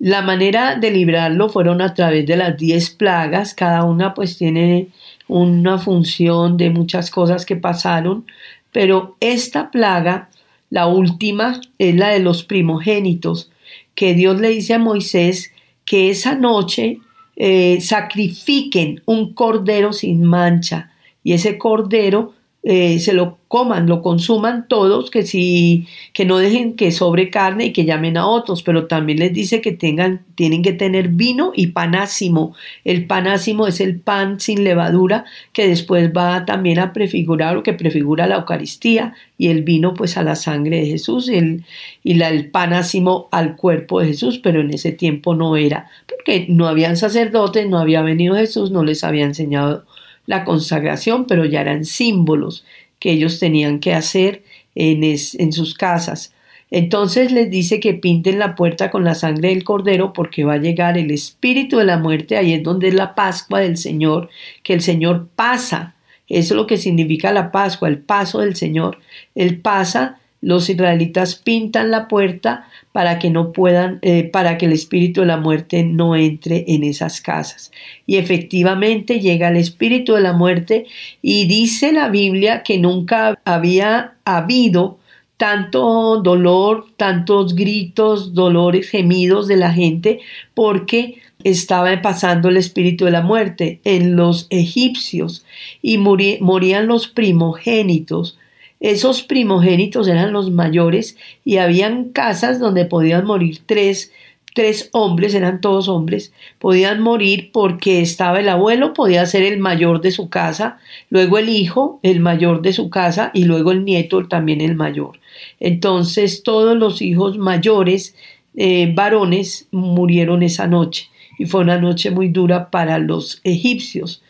La 0.00 0.20
manera 0.20 0.74
de 0.74 0.90
librarlo 0.90 1.48
fueron 1.48 1.80
a 1.80 1.94
través 1.94 2.26
de 2.26 2.36
las 2.36 2.56
diez 2.56 2.90
plagas, 2.90 3.54
cada 3.54 3.84
una 3.84 4.14
pues 4.14 4.36
tiene 4.36 4.88
una 5.28 5.78
función 5.78 6.56
de 6.56 6.70
muchas 6.70 7.12
cosas 7.12 7.46
que 7.46 7.54
pasaron, 7.54 8.26
pero 8.72 9.16
esta 9.20 9.70
plaga, 9.70 10.28
la 10.70 10.88
última, 10.88 11.60
es 11.78 11.94
la 11.94 12.08
de 12.08 12.18
los 12.18 12.42
primogénitos, 12.42 13.52
que 13.94 14.14
Dios 14.14 14.40
le 14.40 14.48
dice 14.48 14.74
a 14.74 14.78
Moisés 14.80 15.52
que 15.84 16.10
esa 16.10 16.34
noche 16.34 16.98
eh, 17.36 17.80
sacrifiquen 17.80 19.02
un 19.06 19.34
cordero 19.34 19.92
sin 19.92 20.24
mancha 20.24 20.90
y 21.22 21.34
ese 21.34 21.58
cordero 21.58 22.34
eh, 22.64 22.98
se 22.98 23.12
lo 23.12 23.38
coman, 23.46 23.86
lo 23.86 24.02
consuman 24.02 24.66
todos, 24.68 25.10
que 25.10 25.22
si, 25.22 25.86
que 26.12 26.24
no 26.24 26.38
dejen 26.38 26.74
que 26.74 26.90
sobre 26.90 27.30
carne 27.30 27.66
y 27.66 27.72
que 27.72 27.84
llamen 27.84 28.16
a 28.16 28.26
otros, 28.26 28.62
pero 28.62 28.86
también 28.88 29.20
les 29.20 29.32
dice 29.32 29.60
que 29.60 29.72
tengan, 29.72 30.24
tienen 30.34 30.62
que 30.62 30.72
tener 30.72 31.08
vino 31.08 31.52
y 31.54 31.68
panásimo. 31.68 32.54
El 32.84 33.06
panásimo 33.06 33.68
es 33.68 33.80
el 33.80 34.00
pan 34.00 34.40
sin 34.40 34.64
levadura, 34.64 35.24
que 35.52 35.68
después 35.68 36.10
va 36.14 36.44
también 36.46 36.80
a 36.80 36.92
prefigurar 36.92 37.56
o 37.56 37.62
que 37.62 37.74
prefigura 37.74 38.26
la 38.26 38.36
Eucaristía, 38.36 39.14
y 39.38 39.48
el 39.48 39.62
vino 39.62 39.94
pues 39.94 40.16
a 40.16 40.24
la 40.24 40.34
sangre 40.34 40.80
de 40.80 40.86
Jesús, 40.86 41.28
el, 41.28 41.64
y 42.02 42.14
la, 42.14 42.28
el 42.28 42.50
panásimo 42.50 43.28
al 43.30 43.56
cuerpo 43.56 44.00
de 44.00 44.08
Jesús, 44.08 44.40
pero 44.42 44.60
en 44.60 44.74
ese 44.74 44.90
tiempo 44.90 45.34
no 45.34 45.56
era, 45.56 45.88
porque 46.08 46.46
no 46.48 46.66
habían 46.66 46.96
sacerdotes, 46.96 47.68
no 47.68 47.78
había 47.78 48.02
venido 48.02 48.34
Jesús, 48.34 48.72
no 48.72 48.82
les 48.82 49.04
había 49.04 49.24
enseñado 49.24 49.84
la 50.28 50.44
consagración, 50.44 51.26
pero 51.26 51.46
ya 51.46 51.62
eran 51.62 51.86
símbolos 51.86 52.64
que 52.98 53.10
ellos 53.10 53.40
tenían 53.40 53.80
que 53.80 53.94
hacer 53.94 54.44
en, 54.74 55.02
en 55.02 55.52
sus 55.52 55.74
casas. 55.74 56.34
Entonces 56.70 57.32
les 57.32 57.50
dice 57.50 57.80
que 57.80 57.94
pinten 57.94 58.38
la 58.38 58.54
puerta 58.54 58.90
con 58.90 59.04
la 59.04 59.14
sangre 59.14 59.48
del 59.48 59.64
cordero 59.64 60.12
porque 60.12 60.44
va 60.44 60.54
a 60.54 60.58
llegar 60.58 60.98
el 60.98 61.10
espíritu 61.10 61.78
de 61.78 61.86
la 61.86 61.96
muerte, 61.96 62.36
ahí 62.36 62.52
es 62.52 62.62
donde 62.62 62.88
es 62.88 62.94
la 62.94 63.14
Pascua 63.14 63.60
del 63.60 63.78
Señor, 63.78 64.28
que 64.62 64.74
el 64.74 64.82
Señor 64.82 65.28
pasa. 65.34 65.94
Eso 66.28 66.52
es 66.52 66.56
lo 66.58 66.66
que 66.66 66.76
significa 66.76 67.32
la 67.32 67.50
Pascua, 67.50 67.88
el 67.88 67.98
paso 67.98 68.40
del 68.40 68.54
Señor. 68.54 68.98
Él 69.34 69.60
pasa 69.60 70.20
los 70.40 70.70
israelitas 70.70 71.34
pintan 71.34 71.90
la 71.90 72.06
puerta 72.08 72.68
para 72.92 73.18
que 73.18 73.30
no 73.30 73.52
puedan, 73.52 73.98
eh, 74.02 74.24
para 74.24 74.56
que 74.56 74.66
el 74.66 74.72
espíritu 74.72 75.20
de 75.20 75.26
la 75.26 75.36
muerte 75.36 75.82
no 75.82 76.16
entre 76.16 76.64
en 76.68 76.84
esas 76.84 77.20
casas. 77.20 77.72
Y 78.06 78.16
efectivamente 78.16 79.20
llega 79.20 79.48
el 79.48 79.56
espíritu 79.56 80.14
de 80.14 80.20
la 80.20 80.32
muerte 80.32 80.86
y 81.22 81.46
dice 81.46 81.92
la 81.92 82.08
Biblia 82.08 82.62
que 82.62 82.78
nunca 82.78 83.38
había 83.44 84.14
habido 84.24 84.98
tanto 85.36 86.20
dolor, 86.20 86.86
tantos 86.96 87.54
gritos, 87.54 88.34
dolores, 88.34 88.90
gemidos 88.90 89.46
de 89.46 89.56
la 89.56 89.72
gente, 89.72 90.20
porque 90.54 91.18
estaba 91.44 92.02
pasando 92.02 92.48
el 92.48 92.56
espíritu 92.56 93.04
de 93.04 93.12
la 93.12 93.22
muerte 93.22 93.80
en 93.84 94.16
los 94.16 94.48
egipcios 94.50 95.44
y 95.80 95.98
morían 95.98 96.88
los 96.88 97.06
primogénitos 97.06 98.38
esos 98.80 99.22
primogénitos 99.22 100.06
eran 100.06 100.32
los 100.32 100.50
mayores 100.50 101.16
y 101.44 101.56
habían 101.56 102.10
casas 102.10 102.60
donde 102.60 102.84
podían 102.84 103.24
morir 103.24 103.60
tres, 103.66 104.12
tres 104.54 104.88
hombres, 104.92 105.34
eran 105.34 105.60
todos 105.60 105.88
hombres, 105.88 106.32
podían 106.58 107.00
morir 107.00 107.50
porque 107.52 108.00
estaba 108.00 108.40
el 108.40 108.48
abuelo, 108.48 108.94
podía 108.94 109.26
ser 109.26 109.42
el 109.42 109.58
mayor 109.58 110.00
de 110.00 110.12
su 110.12 110.28
casa, 110.28 110.78
luego 111.10 111.38
el 111.38 111.48
hijo, 111.48 111.98
el 112.02 112.20
mayor 112.20 112.62
de 112.62 112.72
su 112.72 112.88
casa 112.88 113.30
y 113.34 113.44
luego 113.44 113.72
el 113.72 113.84
nieto, 113.84 114.26
también 114.28 114.60
el 114.60 114.76
mayor. 114.76 115.18
Entonces 115.58 116.42
todos 116.42 116.76
los 116.76 117.02
hijos 117.02 117.36
mayores, 117.36 118.14
eh, 118.56 118.92
varones, 118.94 119.68
murieron 119.72 120.42
esa 120.42 120.66
noche 120.66 121.08
y 121.38 121.46
fue 121.46 121.60
una 121.60 121.78
noche 121.78 122.10
muy 122.10 122.28
dura 122.28 122.70
para 122.70 122.98
los 122.98 123.40
egipcios. 123.44 124.22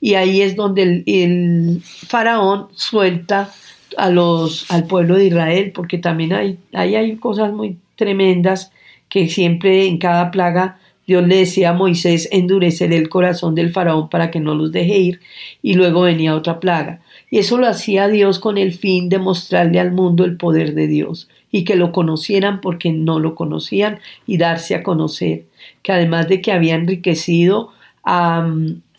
Y 0.00 0.14
ahí 0.14 0.42
es 0.42 0.56
donde 0.56 0.82
el, 0.82 1.04
el 1.06 1.80
faraón 1.82 2.68
suelta 2.72 3.52
a 3.96 4.10
los, 4.10 4.70
al 4.70 4.86
pueblo 4.86 5.16
de 5.16 5.26
Israel, 5.26 5.72
porque 5.74 5.98
también 5.98 6.32
hay, 6.32 6.58
ahí 6.72 6.94
hay 6.94 7.16
cosas 7.16 7.52
muy 7.52 7.78
tremendas 7.96 8.72
que 9.08 9.28
siempre 9.28 9.86
en 9.86 9.98
cada 9.98 10.30
plaga 10.30 10.78
Dios 11.06 11.26
le 11.26 11.36
decía 11.36 11.70
a 11.70 11.74
Moisés 11.74 12.28
endurecer 12.30 12.92
el 12.92 13.08
corazón 13.08 13.54
del 13.54 13.72
faraón 13.72 14.08
para 14.08 14.30
que 14.30 14.40
no 14.40 14.54
los 14.54 14.72
deje 14.72 14.98
ir 14.98 15.20
y 15.60 15.74
luego 15.74 16.02
venía 16.02 16.34
otra 16.34 16.60
plaga. 16.60 17.00
Y 17.30 17.38
eso 17.38 17.58
lo 17.58 17.66
hacía 17.66 18.08
Dios 18.08 18.38
con 18.38 18.56
el 18.56 18.72
fin 18.72 19.08
de 19.08 19.18
mostrarle 19.18 19.80
al 19.80 19.92
mundo 19.92 20.24
el 20.24 20.36
poder 20.36 20.74
de 20.74 20.86
Dios 20.86 21.28
y 21.50 21.64
que 21.64 21.76
lo 21.76 21.92
conocieran 21.92 22.60
porque 22.60 22.92
no 22.92 23.18
lo 23.18 23.34
conocían 23.34 23.98
y 24.26 24.38
darse 24.38 24.74
a 24.74 24.82
conocer. 24.82 25.44
Que 25.82 25.92
además 25.92 26.28
de 26.28 26.40
que 26.40 26.52
había 26.52 26.76
enriquecido 26.76 27.72
a 28.04 28.46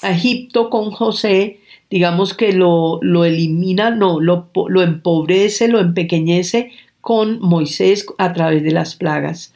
Egipto 0.04 0.70
con 0.70 0.92
José, 0.92 1.60
digamos 1.94 2.34
que 2.34 2.54
lo, 2.54 2.98
lo 3.04 3.24
elimina, 3.24 3.92
no, 3.92 4.20
lo, 4.20 4.50
lo 4.68 4.82
empobrece, 4.82 5.68
lo 5.68 5.80
empequeñece 5.80 6.72
con 7.02 7.40
Moisés 7.40 8.08
a 8.18 8.34
través 8.34 8.64
de 8.64 8.72
las 8.72 8.96
plagas. 8.96 9.54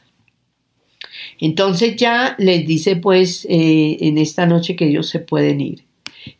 Entonces 1.39 1.95
ya 1.95 2.35
les 2.37 2.67
dice 2.67 2.95
pues 2.95 3.47
eh, 3.49 3.97
en 4.01 4.19
esta 4.19 4.45
noche 4.45 4.75
que 4.75 4.87
ellos 4.87 5.09
se 5.09 5.17
pueden 5.17 5.61
ir. 5.61 5.85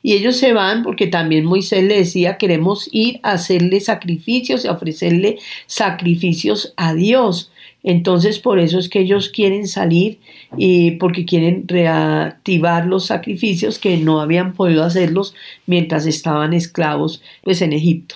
Y 0.04 0.14
ellos 0.14 0.38
se 0.38 0.54
van 0.54 0.84
porque 0.84 1.08
también 1.08 1.46
Moisés 1.46 1.84
le 1.84 1.98
decía, 1.98 2.38
queremos 2.38 2.88
ir 2.92 3.20
a 3.24 3.32
hacerle 3.32 3.80
sacrificios 3.80 4.66
y 4.66 4.68
ofrecerle 4.68 5.40
sacrificios 5.66 6.76
a 6.78 6.94
Dios. 6.94 7.52
Entonces 7.90 8.38
por 8.40 8.60
eso 8.60 8.80
es 8.80 8.90
que 8.90 9.00
ellos 9.00 9.30
quieren 9.30 9.66
salir 9.66 10.20
y 10.58 10.92
porque 10.92 11.24
quieren 11.24 11.66
reactivar 11.70 12.86
los 12.86 13.06
sacrificios 13.06 13.80
que 13.80 13.96
no 13.96 14.20
habían 14.20 14.52
podido 14.52 14.84
hacerlos 14.84 15.34
mientras 15.68 16.06
estaban 16.06 16.54
esclavos 16.54 17.22
pues 17.46 17.62
en 17.62 17.72
Egipto. 17.72 18.16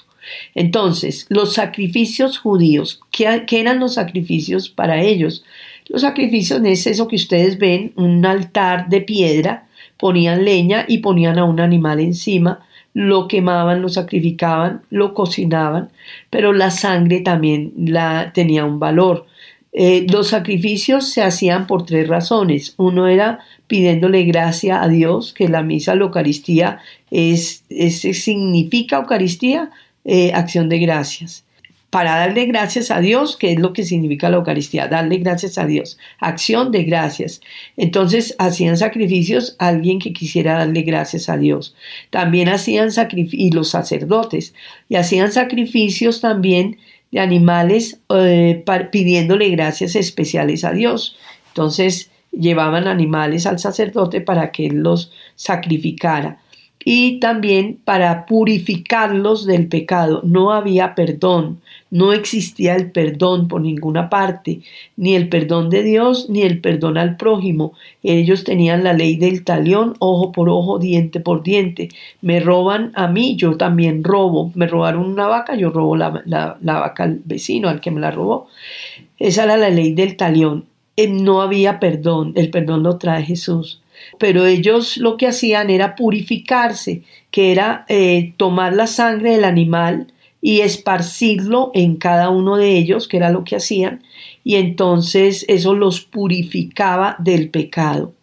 Entonces, 0.55 1.25
los 1.29 1.53
sacrificios 1.53 2.37
judíos, 2.37 2.99
¿qué, 3.11 3.45
¿qué, 3.47 3.61
eran 3.61 3.79
los 3.79 3.93
sacrificios 3.93 4.67
para 4.67 5.01
ellos? 5.01 5.45
Los 5.87 6.01
sacrificios 6.01 6.61
es 6.65 6.85
eso 6.85 7.07
que 7.07 7.15
ustedes 7.15 7.57
ven, 7.57 7.93
un 7.95 8.25
altar 8.25 8.89
de 8.89 8.99
piedra, 8.99 9.67
ponían 9.97 10.43
leña 10.43 10.83
y 10.85 10.97
ponían 10.97 11.39
a 11.39 11.45
un 11.45 11.61
animal 11.61 12.01
encima, 12.01 12.59
lo 12.93 13.29
quemaban, 13.29 13.81
lo 13.81 13.87
sacrificaban, 13.87 14.81
lo 14.89 15.13
cocinaban, 15.13 15.91
pero 16.29 16.51
la 16.51 16.71
sangre 16.71 17.21
también 17.21 17.71
la, 17.77 18.33
tenía 18.33 18.65
un 18.65 18.79
valor. 18.79 19.27
Eh, 19.73 20.05
los 20.09 20.29
sacrificios 20.29 21.09
se 21.11 21.21
hacían 21.21 21.65
por 21.65 21.85
tres 21.85 22.07
razones. 22.07 22.73
Uno 22.77 23.07
era 23.07 23.39
pidiéndole 23.67 24.23
gracia 24.23 24.81
a 24.81 24.87
Dios, 24.89 25.33
que 25.33 25.47
la 25.47 25.63
misa, 25.63 25.95
la 25.95 26.03
Eucaristía, 26.03 26.79
es, 27.09 27.63
significa 27.69 28.97
Eucaristía, 28.97 29.71
eh, 30.03 30.33
acción 30.33 30.67
de 30.67 30.79
gracias. 30.79 31.45
Para 31.89 32.15
darle 32.15 32.45
gracias 32.45 32.89
a 32.89 33.01
Dios, 33.01 33.35
que 33.35 33.51
es 33.51 33.59
lo 33.59 33.73
que 33.73 33.83
significa 33.83 34.29
la 34.29 34.37
Eucaristía, 34.37 34.87
darle 34.87 35.17
gracias 35.17 35.57
a 35.57 35.65
Dios, 35.65 35.97
acción 36.19 36.71
de 36.71 36.85
gracias. 36.85 37.41
Entonces 37.75 38.33
hacían 38.39 38.77
sacrificios 38.77 39.57
a 39.59 39.67
alguien 39.67 39.99
que 39.99 40.13
quisiera 40.13 40.57
darle 40.57 40.83
gracias 40.83 41.27
a 41.27 41.35
Dios. 41.35 41.75
También 42.09 42.47
hacían 42.47 42.93
sacrificios, 42.93 43.41
y 43.41 43.51
los 43.51 43.69
sacerdotes, 43.69 44.53
y 44.87 44.95
hacían 44.95 45.33
sacrificios 45.33 46.21
también 46.21 46.77
de 47.11 47.19
animales 47.19 47.99
eh, 48.09 48.63
pidiéndole 48.91 49.49
gracias 49.49 49.95
especiales 49.95 50.63
a 50.63 50.71
Dios. 50.71 51.17
Entonces 51.49 52.09
llevaban 52.31 52.87
animales 52.87 53.45
al 53.45 53.59
sacerdote 53.59 54.21
para 54.21 54.51
que 54.51 54.67
él 54.67 54.77
los 54.77 55.11
sacrificara 55.35 56.39
y 56.83 57.19
también 57.19 57.79
para 57.83 58.25
purificarlos 58.25 59.45
del 59.45 59.67
pecado. 59.67 60.21
No 60.23 60.51
había 60.51 60.95
perdón, 60.95 61.61
no 61.91 62.13
existía 62.13 62.75
el 62.77 62.89
perdón 62.89 63.49
por 63.49 63.61
ninguna 63.61 64.09
parte, 64.09 64.61
ni 64.95 65.13
el 65.13 65.27
perdón 65.27 65.69
de 65.69 65.83
Dios, 65.83 66.29
ni 66.29 66.41
el 66.41 66.61
perdón 66.61 66.97
al 66.97 67.17
prójimo. 67.17 67.73
Ellos 68.01 68.45
tenían 68.45 68.85
la 68.85 68.93
ley 68.93 69.17
del 69.17 69.43
talión, 69.43 69.95
ojo 69.99 70.31
por 70.31 70.49
ojo, 70.49 70.79
diente 70.79 71.19
por 71.19 71.43
diente. 71.43 71.89
Me 72.21 72.39
roban 72.39 72.93
a 72.95 73.07
mí, 73.07 73.35
yo 73.35 73.57
también 73.57 74.05
robo. 74.05 74.51
Me 74.55 74.67
robaron 74.67 75.05
una 75.05 75.27
vaca, 75.27 75.55
yo 75.55 75.69
robo 75.69 75.97
la, 75.97 76.57
vaca 76.61 77.03
al 77.03 77.21
vecino, 77.25 77.67
al 77.67 77.81
que 77.81 77.91
me 77.91 77.99
la 77.99 78.11
robó. 78.11 78.47
Esa 79.19 79.43
era 79.43 79.57
la 79.57 79.69
ley 79.69 79.93
del 79.93 80.15
talión. 80.15 80.65
Eh, 80.95 81.09
no 81.09 81.41
había 81.41 81.79
perdón, 81.79 82.31
el 82.35 82.49
perdón 82.49 82.83
lo 82.83 82.97
trae 82.97 83.23
Jesús 83.23 83.81
pero 84.17 84.47
ellos 84.47 84.97
lo 84.97 85.15
que 85.15 85.27
hacían 85.27 85.69
era 85.69 85.95
purificarse, 85.95 87.03
que 87.29 87.51
era 87.51 87.85
eh, 87.87 88.33
tomar 88.35 88.73
la 88.73 88.87
sangre 88.87 89.33
del 89.33 89.45
animal 89.45 90.07
y 90.41 90.61
esparcirlo 90.61 91.71
en 91.73 91.95
cada 91.95 92.29
uno 92.29 92.57
de 92.57 92.77
ellos, 92.77 93.07
que 93.07 93.17
era 93.17 93.29
lo 93.29 93.43
que 93.43 93.55
hacían, 93.55 94.03
y 94.43 94.55
entonces 94.55 95.45
eso 95.47 95.75
los 95.75 96.01
purificaba 96.01 97.15
del 97.19 97.49
pecado. 97.49 98.13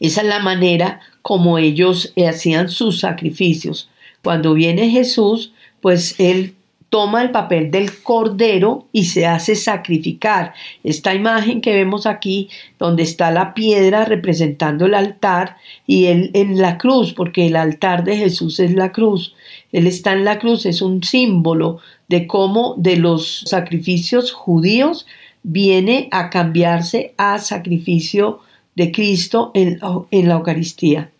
Esa 0.00 0.22
es 0.22 0.28
la 0.28 0.38
manera 0.38 1.00
como 1.22 1.58
ellos 1.58 2.14
hacían 2.26 2.70
sus 2.70 3.00
sacrificios. 3.00 3.90
Cuando 4.22 4.54
viene 4.54 4.90
Jesús, 4.90 5.52
pues 5.80 6.18
él 6.18 6.54
toma 6.88 7.22
el 7.22 7.30
papel 7.30 7.70
del 7.70 8.02
cordero 8.02 8.86
y 8.92 9.04
se 9.04 9.26
hace 9.26 9.54
sacrificar. 9.54 10.54
Esta 10.82 11.14
imagen 11.14 11.60
que 11.60 11.74
vemos 11.74 12.06
aquí, 12.06 12.48
donde 12.78 13.02
está 13.02 13.30
la 13.30 13.52
piedra 13.52 14.04
representando 14.04 14.86
el 14.86 14.94
altar 14.94 15.56
y 15.86 16.06
él 16.06 16.30
en 16.32 16.60
la 16.60 16.78
cruz, 16.78 17.12
porque 17.12 17.46
el 17.46 17.56
altar 17.56 18.04
de 18.04 18.16
Jesús 18.16 18.58
es 18.60 18.72
la 18.72 18.92
cruz. 18.92 19.34
Él 19.72 19.86
está 19.86 20.12
en 20.12 20.24
la 20.24 20.38
cruz, 20.38 20.66
es 20.66 20.82
un 20.82 21.02
símbolo 21.02 21.78
de 22.08 22.26
cómo 22.26 22.74
de 22.78 22.96
los 22.96 23.44
sacrificios 23.46 24.32
judíos 24.32 25.06
viene 25.42 26.08
a 26.10 26.30
cambiarse 26.30 27.14
a 27.16 27.38
sacrificio 27.38 28.40
de 28.74 28.92
Cristo 28.92 29.50
en, 29.54 29.78
en 30.10 30.28
la 30.28 30.34
Eucaristía 30.34 31.10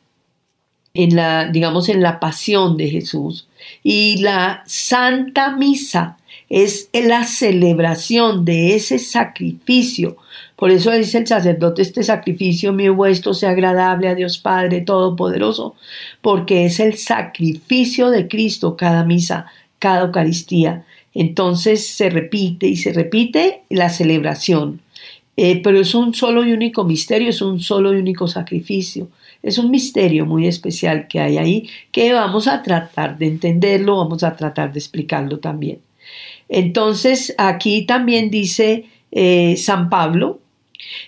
en 0.98 1.14
la, 1.14 1.46
digamos, 1.46 1.88
en 1.88 2.02
la 2.02 2.18
pasión 2.18 2.76
de 2.76 2.90
Jesús. 2.90 3.46
Y 3.84 4.18
la 4.18 4.64
Santa 4.66 5.56
Misa 5.56 6.17
es 6.48 6.88
la 6.92 7.24
celebración 7.24 8.44
de 8.44 8.74
ese 8.74 8.98
sacrificio. 8.98 10.16
Por 10.56 10.70
eso 10.70 10.90
dice 10.90 11.18
el 11.18 11.26
sacerdote, 11.26 11.82
este 11.82 12.02
sacrificio 12.02 12.72
mío 12.72 12.94
vuestro 12.94 13.34
sea 13.34 13.50
agradable 13.50 14.08
a 14.08 14.14
Dios 14.14 14.38
Padre 14.38 14.80
Todopoderoso, 14.80 15.76
porque 16.20 16.66
es 16.66 16.80
el 16.80 16.96
sacrificio 16.96 18.11
de 18.11 18.28
Cristo 18.28 18.76
cada 18.76 19.04
misa, 19.04 19.46
cada 19.78 20.06
Eucaristía. 20.06 20.84
Entonces 21.14 21.87
se 21.88 22.11
repite 22.11 22.66
y 22.66 22.76
se 22.76 22.92
repite 22.92 23.62
la 23.68 23.88
celebración. 23.88 24.80
Eh, 25.37 25.61
pero 25.62 25.80
es 25.80 25.94
un 25.94 26.14
solo 26.14 26.44
y 26.44 26.52
único 26.52 26.82
misterio, 26.82 27.28
es 27.28 27.40
un 27.40 27.61
solo 27.61 27.94
y 27.94 27.98
único 27.98 28.26
sacrificio. 28.26 29.08
Es 29.40 29.58
un 29.58 29.70
misterio 29.70 30.26
muy 30.26 30.48
especial 30.48 31.06
que 31.06 31.20
hay 31.20 31.38
ahí 31.38 31.68
que 31.92 32.12
vamos 32.12 32.48
a 32.48 32.62
tratar 32.62 33.16
de 33.18 33.28
entenderlo, 33.28 33.98
vamos 33.98 34.24
a 34.24 34.34
tratar 34.34 34.72
de 34.72 34.80
explicarlo 34.80 35.38
también. 35.38 35.78
Entonces, 36.48 37.34
aquí 37.38 37.84
también 37.87 38.30
dice 38.30 38.87
eh, 39.12 39.56
San 39.56 39.90
Pablo, 39.90 40.40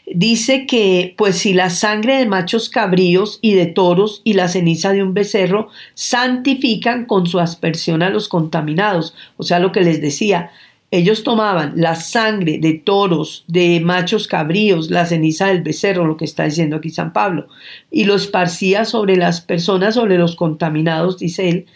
dice 0.07 0.66
que 0.66 1.14
pues 1.16 1.38
si 1.38 1.55
la 1.55 1.70
sangre 1.70 2.18
de 2.18 2.26
machos 2.26 2.68
cabríos 2.68 3.38
y 3.40 3.55
de 3.55 3.66
toros 3.66 4.20
y 4.24 4.35
la 4.35 4.48
ceniza 4.48 4.92
de 4.92 5.03
un 5.03 5.14
becerro 5.14 5.68
santifican 5.94 7.07
con 7.07 7.26
su 7.26 7.38
aspersión 7.38 8.03
a 8.03 8.11
los 8.11 8.29
contaminados, 8.29 9.14
o 9.37 9.42
sea, 9.42 9.59
lo 9.59 9.72
que 9.72 9.81
les 9.81 10.00
decía, 10.00 10.50
ellos 10.92 11.22
tomaban 11.22 11.74
la 11.76 11.94
sangre 11.94 12.59
de 12.59 12.74
toros, 12.74 13.44
de 13.46 13.79
machos 13.79 14.26
cabríos, 14.26 14.90
la 14.90 15.07
ceniza 15.07 15.46
del 15.46 15.62
becerro, 15.62 16.05
lo 16.05 16.16
que 16.16 16.24
está 16.24 16.44
diciendo 16.44 16.76
aquí 16.76 16.90
San 16.90 17.12
Pablo, 17.12 17.46
y 17.92 18.05
lo 18.05 18.16
esparcía 18.16 18.85
sobre 18.85 19.16
las 19.16 19.40
personas, 19.40 19.94
sobre 19.94 20.18
los 20.18 20.35
contaminados, 20.35 21.16
dice 21.18 21.48
él, 21.48 21.66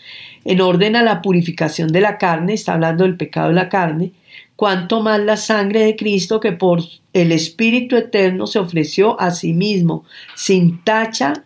en 0.44 0.61
orden 0.61 0.96
a 0.96 1.02
la 1.02 1.22
purificación 1.22 1.88
de 1.88 2.00
la 2.00 2.18
carne, 2.18 2.54
está 2.54 2.74
hablando 2.74 3.04
del 3.04 3.16
pecado 3.16 3.48
de 3.48 3.54
la 3.54 3.68
carne, 3.68 4.12
cuanto 4.57 5.02
más 5.02 5.20
la 5.20 5.37
sangre 5.37 5.80
de 5.80 5.96
Cristo 5.96 6.40
que 6.40 6.52
por 6.52 6.83
el 7.12 7.33
Espíritu 7.33 7.96
Eterno 7.96 8.46
se 8.46 8.59
ofreció 8.59 9.20
a 9.20 9.30
sí 9.30 9.52
mismo, 9.52 10.04
sin 10.35 10.83
tacha 10.83 11.44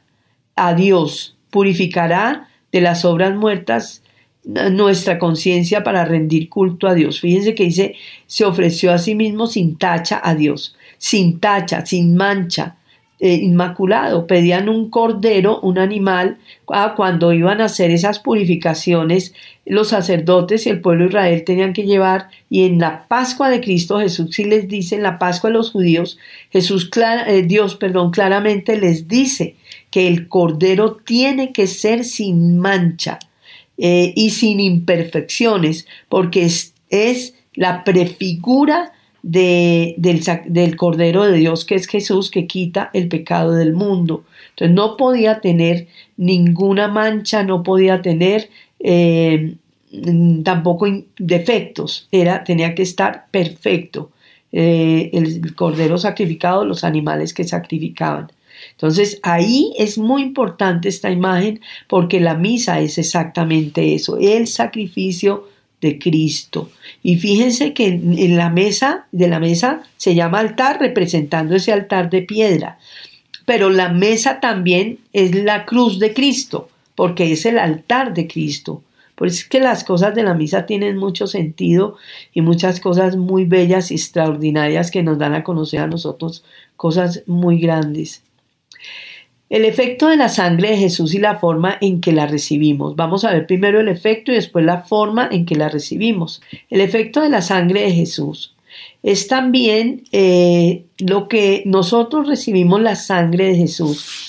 a 0.56 0.74
Dios, 0.74 1.36
purificará 1.50 2.48
de 2.72 2.80
las 2.80 3.04
obras 3.04 3.34
muertas 3.34 4.02
nuestra 4.44 5.18
conciencia 5.18 5.84
para 5.84 6.04
rendir 6.04 6.48
culto 6.48 6.88
a 6.88 6.94
Dios. 6.94 7.20
Fíjense 7.20 7.54
que 7.54 7.64
dice, 7.64 7.94
se 8.26 8.44
ofreció 8.44 8.92
a 8.92 8.98
sí 8.98 9.14
mismo 9.14 9.46
sin 9.46 9.76
tacha 9.76 10.20
a 10.22 10.34
Dios, 10.34 10.74
sin 10.96 11.38
tacha, 11.38 11.84
sin 11.84 12.16
mancha, 12.16 12.77
eh, 13.20 13.34
inmaculado. 13.34 14.26
Pedían 14.26 14.68
un 14.68 14.90
cordero, 14.90 15.60
un 15.60 15.78
animal, 15.78 16.38
ah, 16.68 16.94
cuando 16.96 17.32
iban 17.32 17.60
a 17.60 17.64
hacer 17.64 17.90
esas 17.90 18.20
purificaciones, 18.20 19.34
los 19.66 19.88
sacerdotes 19.88 20.66
y 20.66 20.70
el 20.70 20.80
pueblo 20.80 21.04
de 21.04 21.08
Israel 21.10 21.44
tenían 21.44 21.72
que 21.72 21.84
llevar, 21.84 22.28
y 22.48 22.64
en 22.64 22.78
la 22.78 23.06
Pascua 23.08 23.50
de 23.50 23.60
Cristo 23.60 23.98
Jesús 23.98 24.34
sí 24.34 24.44
les 24.44 24.68
dice, 24.68 24.96
en 24.96 25.02
la 25.02 25.18
Pascua 25.18 25.50
de 25.50 25.54
los 25.54 25.72
judíos, 25.72 26.18
Jesús, 26.50 26.90
eh, 27.26 27.42
Dios, 27.42 27.76
perdón, 27.76 28.10
claramente 28.10 28.78
les 28.78 29.08
dice 29.08 29.56
que 29.90 30.08
el 30.08 30.28
cordero 30.28 30.96
tiene 30.96 31.52
que 31.52 31.66
ser 31.66 32.04
sin 32.04 32.58
mancha 32.58 33.18
eh, 33.76 34.12
y 34.16 34.30
sin 34.30 34.60
imperfecciones, 34.60 35.86
porque 36.08 36.48
es, 36.90 37.34
la 37.54 37.82
prefigura 37.82 38.92
del, 39.22 39.94
del, 40.46 40.76
Cordero 40.76 41.24
de 41.24 41.38
Dios, 41.38 41.64
que 41.64 41.74
es 41.74 41.86
Jesús, 41.86 42.30
que 42.30 42.46
quita 42.46 42.90
el 42.92 43.08
pecado 43.08 43.52
del 43.52 43.72
mundo. 43.72 44.24
Entonces 44.50 44.74
no 44.74 44.96
podía 44.96 45.40
tener 45.40 45.88
ninguna 46.16 46.88
mancha, 46.88 47.42
no 47.42 47.62
podía 47.62 48.02
tener 48.02 48.50
eh, 48.80 49.56
tampoco 50.44 50.86
defectos, 51.18 52.08
era, 52.12 52.44
tenía 52.44 52.74
que 52.74 52.82
estar 52.82 53.26
perfecto. 53.30 54.10
Eh, 54.50 55.10
el 55.12 55.54
Cordero 55.54 55.98
sacrificado, 55.98 56.64
los 56.64 56.82
animales 56.84 57.34
que 57.34 57.44
sacrificaban. 57.44 58.32
Entonces 58.72 59.20
ahí 59.22 59.72
es 59.78 59.98
muy 59.98 60.22
importante 60.22 60.88
esta 60.88 61.10
imagen 61.10 61.60
porque 61.86 62.18
la 62.20 62.34
misa 62.34 62.80
es 62.80 62.98
exactamente 62.98 63.94
eso, 63.94 64.18
el 64.18 64.46
sacrificio 64.46 65.48
de 65.80 65.98
Cristo. 65.98 66.70
Y 67.02 67.16
fíjense 67.16 67.72
que 67.72 67.86
en 67.86 68.36
la 68.36 68.50
mesa 68.50 69.06
de 69.12 69.28
la 69.28 69.40
mesa 69.40 69.82
se 69.96 70.14
llama 70.14 70.40
altar 70.40 70.80
representando 70.80 71.54
ese 71.54 71.72
altar 71.72 72.10
de 72.10 72.22
piedra, 72.22 72.78
pero 73.44 73.70
la 73.70 73.88
mesa 73.88 74.40
también 74.40 74.98
es 75.12 75.34
la 75.34 75.64
cruz 75.64 75.98
de 75.98 76.12
Cristo 76.12 76.68
porque 76.98 77.30
es 77.30 77.46
el 77.46 77.60
altar 77.60 78.12
de 78.12 78.26
Cristo. 78.26 78.82
Por 79.14 79.28
eso 79.28 79.42
es 79.42 79.48
que 79.48 79.60
las 79.60 79.84
cosas 79.84 80.16
de 80.16 80.24
la 80.24 80.34
misa 80.34 80.66
tienen 80.66 80.96
mucho 80.96 81.28
sentido 81.28 81.96
y 82.34 82.40
muchas 82.40 82.80
cosas 82.80 83.16
muy 83.16 83.44
bellas 83.44 83.92
y 83.92 83.94
extraordinarias 83.94 84.90
que 84.90 85.04
nos 85.04 85.16
dan 85.16 85.34
a 85.34 85.44
conocer 85.44 85.78
a 85.78 85.86
nosotros 85.86 86.44
cosas 86.76 87.22
muy 87.26 87.60
grandes. 87.60 88.22
El 89.50 89.64
efecto 89.64 90.08
de 90.08 90.16
la 90.16 90.28
sangre 90.28 90.70
de 90.70 90.76
Jesús 90.76 91.14
y 91.14 91.18
la 91.18 91.38
forma 91.38 91.78
en 91.80 92.00
que 92.00 92.12
la 92.12 92.26
recibimos. 92.26 92.96
Vamos 92.96 93.24
a 93.24 93.32
ver 93.32 93.46
primero 93.46 93.80
el 93.80 93.88
efecto 93.88 94.30
y 94.30 94.34
después 94.34 94.64
la 94.64 94.82
forma 94.82 95.28
en 95.30 95.46
que 95.46 95.56
la 95.56 95.68
recibimos. 95.68 96.42
El 96.68 96.80
efecto 96.82 97.22
de 97.22 97.30
la 97.30 97.40
sangre 97.40 97.82
de 97.82 97.92
Jesús 97.92 98.54
es 99.02 99.26
también 99.26 100.04
eh, 100.12 100.84
lo 100.98 101.28
que 101.28 101.62
nosotros 101.64 102.28
recibimos 102.28 102.82
la 102.82 102.94
sangre 102.96 103.46
de 103.46 103.56
Jesús 103.56 104.27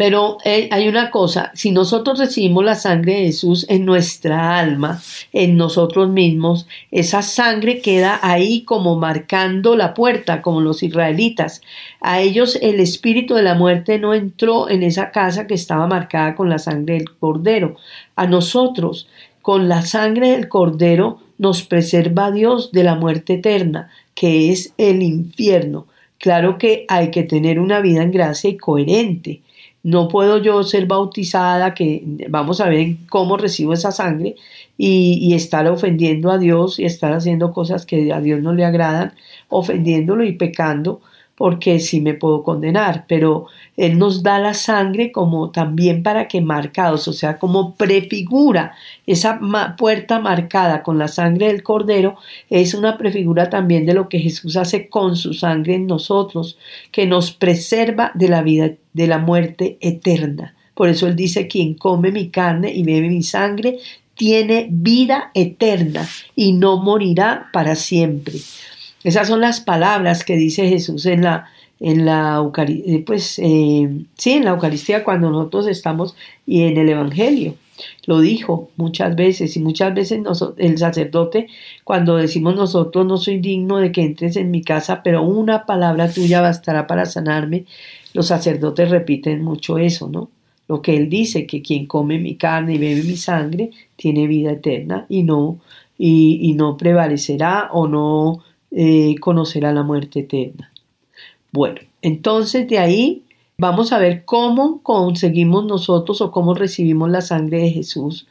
pero 0.00 0.38
eh, 0.46 0.70
hay 0.72 0.88
una 0.88 1.10
cosa, 1.10 1.52
si 1.52 1.72
nosotros 1.72 2.18
recibimos 2.18 2.64
la 2.64 2.74
sangre 2.74 3.16
de 3.16 3.24
Jesús 3.24 3.66
en 3.68 3.84
nuestra 3.84 4.58
alma, 4.58 4.98
en 5.30 5.58
nosotros 5.58 6.08
mismos, 6.08 6.66
esa 6.90 7.20
sangre 7.20 7.82
queda 7.82 8.18
ahí 8.22 8.62
como 8.62 8.96
marcando 8.96 9.76
la 9.76 9.92
puerta, 9.92 10.40
como 10.40 10.62
los 10.62 10.82
israelitas. 10.82 11.60
A 12.00 12.22
ellos 12.22 12.58
el 12.62 12.80
espíritu 12.80 13.34
de 13.34 13.42
la 13.42 13.54
muerte 13.54 13.98
no 13.98 14.14
entró 14.14 14.70
en 14.70 14.84
esa 14.84 15.10
casa 15.10 15.46
que 15.46 15.52
estaba 15.52 15.86
marcada 15.86 16.34
con 16.34 16.48
la 16.48 16.58
sangre 16.58 16.94
del 16.94 17.10
cordero. 17.18 17.76
A 18.16 18.26
nosotros, 18.26 19.06
con 19.42 19.68
la 19.68 19.82
sangre 19.82 20.30
del 20.30 20.48
cordero, 20.48 21.20
nos 21.36 21.62
preserva 21.62 22.30
Dios 22.30 22.72
de 22.72 22.84
la 22.84 22.94
muerte 22.94 23.34
eterna, 23.34 23.90
que 24.14 24.50
es 24.50 24.72
el 24.78 25.02
infierno. 25.02 25.88
Claro 26.16 26.56
que 26.56 26.86
hay 26.88 27.10
que 27.10 27.22
tener 27.22 27.60
una 27.60 27.80
vida 27.80 28.02
en 28.02 28.12
gracia 28.12 28.48
y 28.48 28.56
coherente. 28.56 29.42
No 29.82 30.08
puedo 30.08 30.38
yo 30.38 30.62
ser 30.62 30.86
bautizada, 30.86 31.74
que 31.74 32.02
vamos 32.28 32.60
a 32.60 32.68
ver 32.68 32.96
cómo 33.08 33.36
recibo 33.36 33.72
esa 33.72 33.92
sangre 33.92 34.36
y, 34.76 35.18
y, 35.20 35.34
estar 35.34 35.66
ofendiendo 35.68 36.30
a 36.30 36.38
Dios 36.38 36.78
y 36.78 36.84
estar 36.84 37.12
haciendo 37.12 37.52
cosas 37.52 37.86
que 37.86 38.12
a 38.12 38.20
Dios 38.20 38.42
no 38.42 38.52
le 38.52 38.64
agradan, 38.64 39.14
ofendiéndolo 39.48 40.24
y 40.24 40.32
pecando, 40.32 41.00
porque 41.40 41.80
sí 41.80 42.02
me 42.02 42.12
puedo 42.12 42.42
condenar, 42.42 43.06
pero 43.08 43.46
Él 43.78 43.98
nos 43.98 44.22
da 44.22 44.38
la 44.38 44.52
sangre 44.52 45.10
como 45.10 45.50
también 45.50 46.02
para 46.02 46.28
que 46.28 46.42
marcados, 46.42 47.08
o 47.08 47.14
sea, 47.14 47.38
como 47.38 47.76
prefigura 47.76 48.74
esa 49.06 49.40
puerta 49.78 50.20
marcada 50.20 50.82
con 50.82 50.98
la 50.98 51.08
sangre 51.08 51.46
del 51.46 51.62
cordero, 51.62 52.16
es 52.50 52.74
una 52.74 52.98
prefigura 52.98 53.48
también 53.48 53.86
de 53.86 53.94
lo 53.94 54.10
que 54.10 54.18
Jesús 54.18 54.58
hace 54.58 54.90
con 54.90 55.16
su 55.16 55.32
sangre 55.32 55.76
en 55.76 55.86
nosotros, 55.86 56.58
que 56.92 57.06
nos 57.06 57.32
preserva 57.32 58.12
de 58.14 58.28
la 58.28 58.42
vida, 58.42 58.72
de 58.92 59.06
la 59.06 59.16
muerte 59.16 59.78
eterna. 59.80 60.54
Por 60.74 60.90
eso 60.90 61.06
Él 61.06 61.16
dice, 61.16 61.48
quien 61.48 61.72
come 61.72 62.12
mi 62.12 62.28
carne 62.28 62.70
y 62.70 62.82
bebe 62.82 63.08
mi 63.08 63.22
sangre, 63.22 63.78
tiene 64.14 64.66
vida 64.70 65.30
eterna 65.32 66.06
y 66.36 66.52
no 66.52 66.76
morirá 66.76 67.48
para 67.50 67.76
siempre. 67.76 68.34
Esas 69.04 69.28
son 69.28 69.40
las 69.40 69.60
palabras 69.60 70.24
que 70.24 70.36
dice 70.36 70.68
Jesús 70.68 71.06
en 71.06 71.22
la, 71.22 71.46
en 71.78 72.04
la 72.04 72.36
Eucaristía, 72.36 72.96
eh, 72.96 73.02
pues 73.04 73.38
eh, 73.38 73.88
sí, 74.16 74.32
en 74.32 74.44
la 74.44 74.50
Eucaristía 74.50 75.04
cuando 75.04 75.30
nosotros 75.30 75.66
estamos 75.66 76.14
y 76.46 76.62
en 76.62 76.76
el 76.76 76.88
Evangelio. 76.88 77.54
Lo 78.04 78.20
dijo 78.20 78.70
muchas 78.76 79.16
veces 79.16 79.56
y 79.56 79.60
muchas 79.60 79.94
veces 79.94 80.20
el 80.58 80.76
sacerdote, 80.76 81.46
cuando 81.82 82.16
decimos 82.16 82.54
nosotros 82.54 83.06
no 83.06 83.16
soy 83.16 83.38
digno 83.38 83.78
de 83.78 83.90
que 83.90 84.02
entres 84.02 84.36
en 84.36 84.50
mi 84.50 84.62
casa, 84.62 85.02
pero 85.02 85.22
una 85.22 85.64
palabra 85.64 86.12
tuya 86.12 86.42
bastará 86.42 86.86
para 86.86 87.06
sanarme, 87.06 87.64
los 88.12 88.26
sacerdotes 88.26 88.90
repiten 88.90 89.42
mucho 89.42 89.78
eso, 89.78 90.10
¿no? 90.10 90.28
lo 90.70 90.82
que 90.82 90.96
Él 90.96 91.08
dice, 91.10 91.48
que 91.48 91.62
quien 91.62 91.86
come 91.86 92.20
mi 92.20 92.36
carne 92.36 92.74
y 92.74 92.78
bebe 92.78 93.02
mi 93.02 93.16
sangre 93.16 93.70
tiene 93.96 94.28
vida 94.28 94.52
eterna 94.52 95.04
y 95.08 95.24
no, 95.24 95.58
y, 95.98 96.54
no 96.54 96.76
prevalecerá 96.76 97.70
o 97.72 97.88
no 97.88 98.38
eh, 98.70 99.16
conocerá 99.20 99.72
la 99.72 99.82
muerte 99.82 100.20
eterna. 100.20 100.70
Bueno, 101.52 101.80
entonces 102.02 102.68
de 102.68 102.78
ahí 102.78 103.24
vamos 103.58 103.92
a 103.92 103.98
ver 103.98 104.24
cómo 104.24 104.82
conseguimos 104.82 105.66
nosotros 105.66 106.20
o 106.20 106.30
cómo 106.30 106.54
recibimos 106.54 107.10
la 107.10 107.20
sangre 107.20 107.58
de 107.58 107.70
Jesús. 107.70 108.26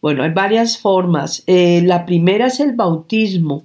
Bueno, 0.00 0.22
hay 0.22 0.30
varias 0.30 0.78
formas. 0.78 1.44
Eh, 1.46 1.82
la 1.84 2.04
primera 2.04 2.48
es 2.48 2.60
el 2.60 2.72
bautismo. 2.72 3.64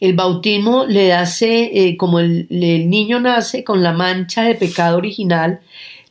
El 0.00 0.14
bautismo 0.14 0.84
le 0.86 1.12
hace, 1.12 1.88
eh, 1.88 1.96
como 1.96 2.18
el, 2.18 2.46
niño 2.50 3.20
nace 3.20 3.64
con 3.64 3.82
la 3.82 3.92
mancha 3.92 4.42
de 4.42 4.54
pecado 4.54 4.98
original, 4.98 5.60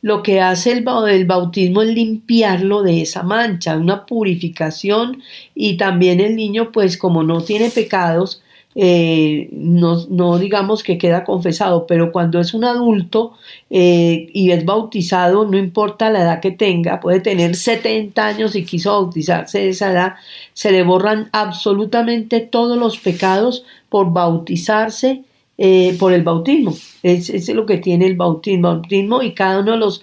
lo 0.00 0.22
que 0.22 0.40
hace 0.40 0.72
el, 0.72 0.84
el, 1.10 1.26
bautismo 1.26 1.82
es 1.82 1.94
limpiarlo 1.94 2.82
de 2.82 3.02
esa 3.02 3.22
mancha, 3.22 3.76
una 3.76 4.04
purificación 4.04 5.22
y 5.54 5.76
también 5.76 6.20
el 6.20 6.34
niño 6.34 6.72
pues 6.72 6.96
como 6.98 7.22
no 7.22 7.42
tiene 7.42 7.70
pecados, 7.70 8.42
eh, 8.74 9.48
no, 9.52 10.38
digamos 10.38 10.82
que 10.82 10.96
queda 10.96 11.24
confesado, 11.24 11.86
pero 11.86 12.10
cuando 12.10 12.40
es 12.40 12.54
un 12.54 12.64
adulto 12.64 13.34
eh, 13.68 14.30
y 14.32 14.50
es 14.50 14.64
bautizado, 14.64 15.44
no 15.44 15.58
importa 15.58 16.10
la 16.10 16.22
edad 16.22 16.40
que 16.40 16.52
tenga, 16.52 17.00
puede 17.00 17.20
tener 17.20 17.54
70 17.54 18.26
años 18.26 18.56
y 18.56 18.64
quiso 18.64 18.92
bautizarse 18.92 19.58
de 19.58 19.68
esa 19.70 19.92
edad, 19.92 20.14
se 20.54 20.72
le 20.72 20.82
borran 20.82 21.28
absolutamente 21.32 22.40
todos 22.40 22.78
los 22.78 22.98
pecados 22.98 23.64
por 23.90 24.12
bautizarse 24.12 25.22
eh, 25.58 25.94
por 25.98 26.14
el 26.14 26.22
bautismo. 26.22 26.74
Es, 27.02 27.28
es 27.28 27.48
lo 27.50 27.66
que 27.66 27.76
tiene 27.78 28.06
el 28.06 28.16
bautismo, 28.16 28.68
bautismo 28.68 29.22
y 29.22 29.32
cada 29.34 29.60
uno 29.60 29.72
de 29.72 29.78
los 29.78 30.02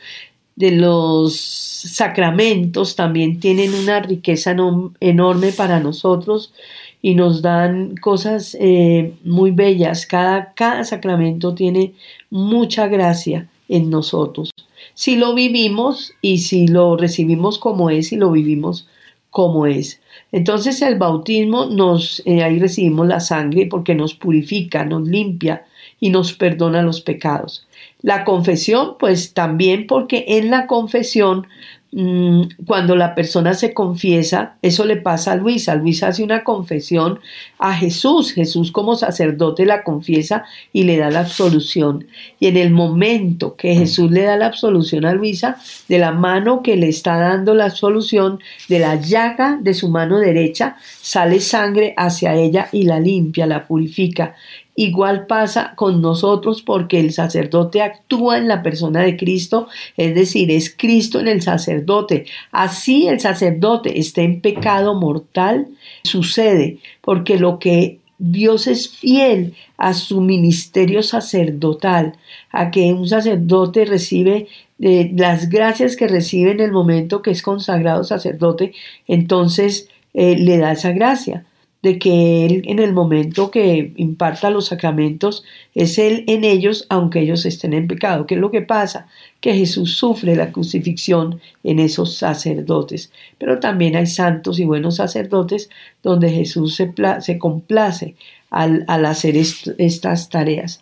de 0.55 0.71
los 0.71 1.39
sacramentos 1.39 2.97
también 2.97 3.39
tienen 3.39 3.73
una 3.73 4.01
riqueza 4.01 4.53
enorme 4.99 5.53
para 5.53 5.79
nosotros 5.79 6.53
y 7.01 7.15
nos 7.15 7.41
dan 7.41 7.95
cosas 7.97 8.57
eh, 8.59 9.13
muy 9.23 9.51
bellas. 9.51 10.05
Cada, 10.05 10.53
cada 10.53 10.83
sacramento 10.83 11.53
tiene 11.53 11.93
mucha 12.29 12.87
gracia 12.87 13.47
en 13.67 13.89
nosotros. 13.89 14.51
Si 14.93 15.15
lo 15.15 15.33
vivimos 15.33 16.13
y 16.21 16.39
si 16.39 16.67
lo 16.67 16.97
recibimos 16.97 17.57
como 17.57 17.89
es 17.89 18.11
y 18.11 18.17
lo 18.17 18.31
vivimos 18.31 18.87
como 19.29 19.65
es. 19.65 20.01
Entonces 20.31 20.81
el 20.81 20.97
bautismo 20.97 21.65
nos, 21.65 22.21
eh, 22.25 22.43
ahí 22.43 22.59
recibimos 22.59 23.07
la 23.07 23.19
sangre 23.19 23.67
porque 23.67 23.95
nos 23.95 24.13
purifica, 24.13 24.85
nos 24.85 25.07
limpia 25.07 25.65
y 25.99 26.09
nos 26.09 26.33
perdona 26.33 26.81
los 26.81 27.01
pecados. 27.01 27.67
La 28.01 28.23
confesión, 28.23 28.95
pues 28.99 29.33
también 29.33 29.87
porque 29.87 30.25
en 30.27 30.49
la 30.49 30.67
confesión 30.67 31.47
cuando 31.91 32.95
la 32.95 33.15
persona 33.15 33.55
se 33.55 33.73
confiesa, 33.73 34.57
eso 34.61 34.85
le 34.85 34.97
pasa 34.97 35.31
a 35.31 35.35
Luisa. 35.35 35.73
Luisa 35.73 36.09
hace 36.09 36.23
una 36.23 36.43
confesión 36.43 37.19
a 37.57 37.73
Jesús. 37.73 38.31
Jesús 38.31 38.71
como 38.71 38.95
sacerdote 38.95 39.65
la 39.65 39.83
confiesa 39.83 40.43
y 40.71 40.83
le 40.83 40.97
da 40.97 41.09
la 41.09 41.21
absolución. 41.21 42.05
Y 42.39 42.47
en 42.47 42.57
el 42.57 42.69
momento 42.69 43.55
que 43.55 43.73
Jesús 43.73 44.11
le 44.11 44.23
da 44.23 44.37
la 44.37 44.45
absolución 44.45 45.05
a 45.05 45.13
Luisa, 45.13 45.57
de 45.87 45.97
la 45.97 46.11
mano 46.11 46.61
que 46.61 46.75
le 46.75 46.89
está 46.89 47.17
dando 47.17 47.55
la 47.55 47.65
absolución, 47.65 48.39
de 48.67 48.79
la 48.79 48.95
llaga 48.95 49.57
de 49.59 49.73
su 49.73 49.89
mano 49.89 50.19
derecha, 50.19 50.77
sale 50.79 51.39
sangre 51.39 51.95
hacia 51.97 52.35
ella 52.35 52.69
y 52.71 52.83
la 52.83 52.99
limpia, 52.99 53.47
la 53.47 53.65
purifica. 53.65 54.35
Igual 54.81 55.27
pasa 55.27 55.73
con 55.75 56.01
nosotros 56.01 56.61
porque 56.61 57.01
el 57.01 57.11
sacerdote 57.11 57.81
actúa 57.81 58.37
en 58.37 58.47
la 58.47 58.63
persona 58.63 59.01
de 59.01 59.17
Cristo, 59.17 59.67
es 59.97 60.15
decir, 60.15 60.49
es 60.51 60.73
Cristo 60.73 61.19
en 61.19 61.27
el 61.27 61.41
sacerdote. 61.41 62.27
Así 62.53 63.05
el 63.09 63.19
sacerdote 63.19 63.99
esté 63.99 64.23
en 64.23 64.39
pecado 64.39 64.95
mortal, 64.95 65.67
sucede 66.03 66.77
porque 67.01 67.37
lo 67.37 67.59
que 67.59 67.99
Dios 68.19 68.67
es 68.67 68.87
fiel 68.87 69.53
a 69.75 69.93
su 69.93 70.21
ministerio 70.21 71.03
sacerdotal, 71.03 72.13
a 72.49 72.71
que 72.71 72.93
un 72.93 73.05
sacerdote 73.05 73.83
recibe 73.83 74.47
eh, 74.79 75.11
las 75.13 75.49
gracias 75.49 75.97
que 75.97 76.07
recibe 76.07 76.51
en 76.51 76.61
el 76.61 76.71
momento 76.71 77.21
que 77.21 77.31
es 77.31 77.41
consagrado 77.41 78.05
sacerdote, 78.05 78.71
entonces 79.09 79.89
eh, 80.13 80.37
le 80.37 80.57
da 80.57 80.71
esa 80.71 80.93
gracia 80.93 81.43
de 81.81 81.97
que 81.97 82.45
Él 82.45 82.63
en 82.65 82.79
el 82.79 82.93
momento 82.93 83.51
que 83.51 83.93
imparta 83.95 84.49
los 84.49 84.67
sacramentos 84.67 85.43
es 85.73 85.97
Él 85.97 86.25
en 86.27 86.43
ellos 86.43 86.85
aunque 86.89 87.21
ellos 87.21 87.45
estén 87.45 87.73
en 87.73 87.87
pecado. 87.87 88.25
¿Qué 88.25 88.35
es 88.35 88.41
lo 88.41 88.51
que 88.51 88.61
pasa? 88.61 89.07
Que 89.39 89.53
Jesús 89.53 89.95
sufre 89.95 90.35
la 90.35 90.51
crucifixión 90.51 91.39
en 91.63 91.79
esos 91.79 92.15
sacerdotes. 92.15 93.11
Pero 93.37 93.59
también 93.59 93.95
hay 93.95 94.07
santos 94.07 94.59
y 94.59 94.65
buenos 94.65 94.97
sacerdotes 94.97 95.69
donde 96.03 96.29
Jesús 96.29 96.75
se, 96.75 96.93
se 97.21 97.37
complace 97.37 98.15
al, 98.49 98.83
al 98.87 99.05
hacer 99.05 99.37
estas 99.37 100.29
tareas. 100.29 100.81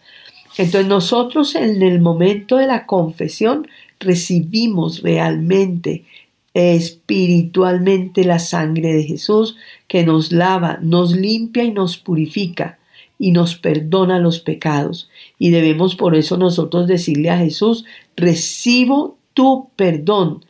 Entonces 0.57 0.87
nosotros 0.87 1.53
en 1.55 1.83
el 1.83 1.99
momento 1.99 2.57
de 2.57 2.65
la 2.65 2.87
confesión 2.87 3.67
recibimos 3.99 5.01
realmente 5.01 6.05
espiritualmente 6.57 8.23
la 8.23 8.39
sangre 8.39 8.91
de 8.91 9.03
Jesús 9.03 9.57
que 9.87 10.03
nos 10.03 10.31
lava, 10.31 10.79
nos 10.81 11.15
limpia 11.15 11.63
y 11.63 11.71
nos 11.71 11.99
purifica 11.99 12.79
y 13.19 13.31
nos 13.31 13.55
perdona 13.55 14.17
los 14.17 14.39
pecados. 14.39 15.07
Y 15.37 15.51
debemos 15.51 15.95
por 15.95 16.15
eso 16.15 16.35
nosotros 16.35 16.87
decirle 16.87 17.29
a 17.29 17.37
Jesús, 17.37 17.85
recibo 18.15 19.17
tu 19.35 19.69
perdón, 19.75 20.45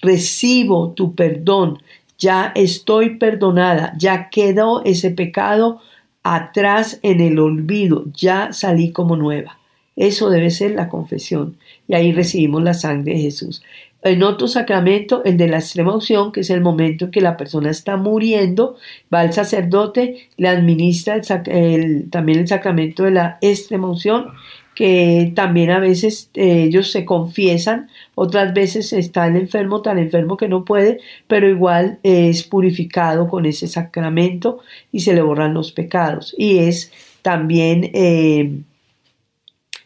recibo 0.00 0.92
tu 0.92 1.14
perdón, 1.14 1.82
ya 2.18 2.52
estoy 2.54 3.16
perdonada, 3.18 3.92
ya 3.98 4.30
quedó 4.30 4.82
ese 4.84 5.10
pecado 5.10 5.82
atrás 6.22 7.00
en 7.02 7.20
el 7.20 7.38
olvido, 7.38 8.06
ya 8.14 8.54
salí 8.54 8.92
como 8.92 9.14
nueva. 9.14 9.58
Eso 9.94 10.30
debe 10.30 10.48
ser 10.48 10.70
la 10.70 10.88
confesión. 10.88 11.58
Y 11.86 11.94
ahí 11.94 12.12
recibimos 12.12 12.62
la 12.62 12.72
sangre 12.72 13.12
de 13.12 13.20
Jesús. 13.20 13.62
En 14.02 14.22
otro 14.22 14.48
sacramento, 14.48 15.22
el 15.24 15.36
de 15.36 15.48
la 15.48 15.58
extrema 15.58 15.94
unción, 15.94 16.32
que 16.32 16.40
es 16.40 16.50
el 16.50 16.62
momento 16.62 17.06
en 17.06 17.10
que 17.10 17.20
la 17.20 17.36
persona 17.36 17.70
está 17.70 17.98
muriendo, 17.98 18.76
va 19.12 19.24
el 19.24 19.32
sacerdote, 19.32 20.28
le 20.38 20.48
administra 20.48 21.20
también 21.20 22.38
el 22.38 22.48
sacramento 22.48 23.02
de 23.04 23.10
la 23.10 23.38
extrema 23.42 23.88
unción, 23.90 24.28
que 24.74 25.32
también 25.34 25.70
a 25.70 25.78
veces 25.78 26.30
eh, 26.32 26.62
ellos 26.62 26.90
se 26.90 27.04
confiesan, 27.04 27.90
otras 28.14 28.54
veces 28.54 28.94
está 28.94 29.26
el 29.26 29.36
enfermo 29.36 29.82
tan 29.82 29.98
enfermo 29.98 30.38
que 30.38 30.48
no 30.48 30.64
puede, 30.64 31.00
pero 31.26 31.50
igual 31.50 31.98
es 32.02 32.44
purificado 32.44 33.28
con 33.28 33.44
ese 33.44 33.68
sacramento 33.68 34.60
y 34.92 35.00
se 35.00 35.12
le 35.12 35.20
borran 35.20 35.52
los 35.52 35.72
pecados. 35.72 36.34
Y 36.38 36.58
es 36.58 36.90
también 37.20 37.90
eh, 37.92 38.62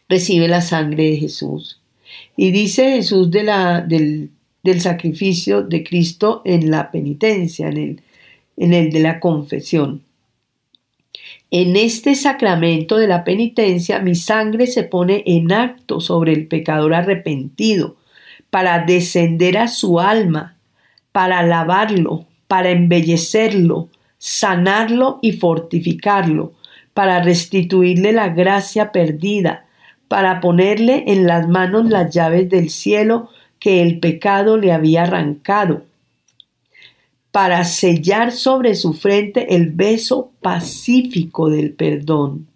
recibe 0.07 0.47
la 0.47 0.61
sangre 0.61 1.03
de 1.11 1.17
Jesús. 1.17 1.81
Y 2.37 2.51
dice 2.51 2.91
Jesús 2.91 3.31
de 3.31 3.43
la, 3.43 3.81
del, 3.81 4.31
sacrificio 4.79 5.61
de 5.61 5.83
Cristo 5.83 6.41
en 6.43 6.71
la 6.71 6.91
penitencia, 6.91 7.67
en 7.67 7.77
el, 7.77 8.01
en 8.57 8.73
el 8.73 8.91
de 8.91 8.99
la 8.99 9.19
confesión. 9.19 10.01
En 11.51 11.75
este 11.75 12.15
sacramento 12.15 12.97
de 12.97 13.07
la 13.07 13.23
penitencia 13.23 13.99
mi 13.99 14.15
sangre 14.15 14.67
se 14.67 14.83
pone 14.83 15.23
en 15.25 15.51
acto 15.51 16.01
sobre 16.01 16.33
el 16.33 16.47
pecador 16.47 16.93
arrepentido, 16.93 17.95
para 18.49 18.85
descender 18.85 19.57
a 19.57 19.67
su 19.67 19.99
alma, 19.99 20.57
para 21.11 21.43
lavarlo, 21.43 22.25
para 22.47 22.69
embellecerlo, 22.69 23.89
sanarlo 24.17 25.19
y 25.21 25.33
fortificarlo, 25.33 26.53
para 26.93 27.21
restituirle 27.21 28.13
la 28.13 28.29
gracia 28.29 28.91
perdida, 28.91 29.64
para 30.07 30.39
ponerle 30.41 31.03
en 31.07 31.27
las 31.27 31.47
manos 31.47 31.89
las 31.89 32.13
llaves 32.13 32.49
del 32.49 32.69
cielo 32.69 33.29
que 33.59 33.81
el 33.81 33.99
pecado 33.99 34.57
le 34.57 34.71
había 34.71 35.03
arrancado, 35.03 35.83
para 37.31 37.65
sellar 37.65 38.31
sobre 38.31 38.75
su 38.75 38.93
frente 38.93 39.55
el 39.55 39.71
beso 39.71 40.31
pacífico 40.41 41.49
del 41.49 41.71
perdón. 41.71 42.47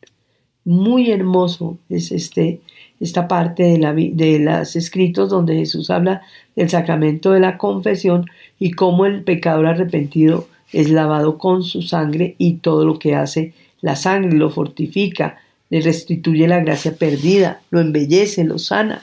Muy 0.64 1.12
hermoso 1.12 1.78
es 1.90 2.12
este, 2.12 2.62
esta 3.00 3.28
parte 3.28 3.64
de, 3.64 3.78
la, 3.78 3.94
de 3.94 4.40
los 4.40 4.76
escritos 4.76 5.30
donde 5.30 5.56
Jesús 5.56 5.90
habla 5.90 6.22
del 6.56 6.70
sacramento 6.70 7.32
de 7.32 7.40
la 7.40 7.58
confesión 7.58 8.26
y 8.58 8.72
cómo 8.72 9.06
el 9.06 9.24
pecador 9.24 9.68
arrepentido 9.68 10.48
es 10.72 10.90
lavado 10.90 11.38
con 11.38 11.64
su 11.64 11.82
sangre 11.82 12.36
y 12.38 12.56
todo 12.56 12.86
lo 12.86 13.00
que 13.00 13.16
hace 13.16 13.54
la 13.82 13.96
sangre 13.96 14.38
lo 14.38 14.50
fortifica, 14.50 15.40
le 15.70 15.82
restituye 15.82 16.48
la 16.48 16.60
gracia 16.60 16.96
perdida, 16.96 17.62
lo 17.70 17.80
embellece, 17.80 18.44
lo 18.44 18.58
sana 18.58 19.02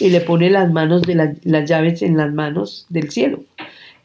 y 0.00 0.10
le 0.10 0.20
pone 0.20 0.50
las 0.50 0.70
manos 0.72 1.02
de 1.02 1.36
las 1.44 1.68
llaves 1.68 2.02
en 2.02 2.16
las 2.16 2.32
manos 2.32 2.86
del 2.88 3.10
cielo. 3.10 3.40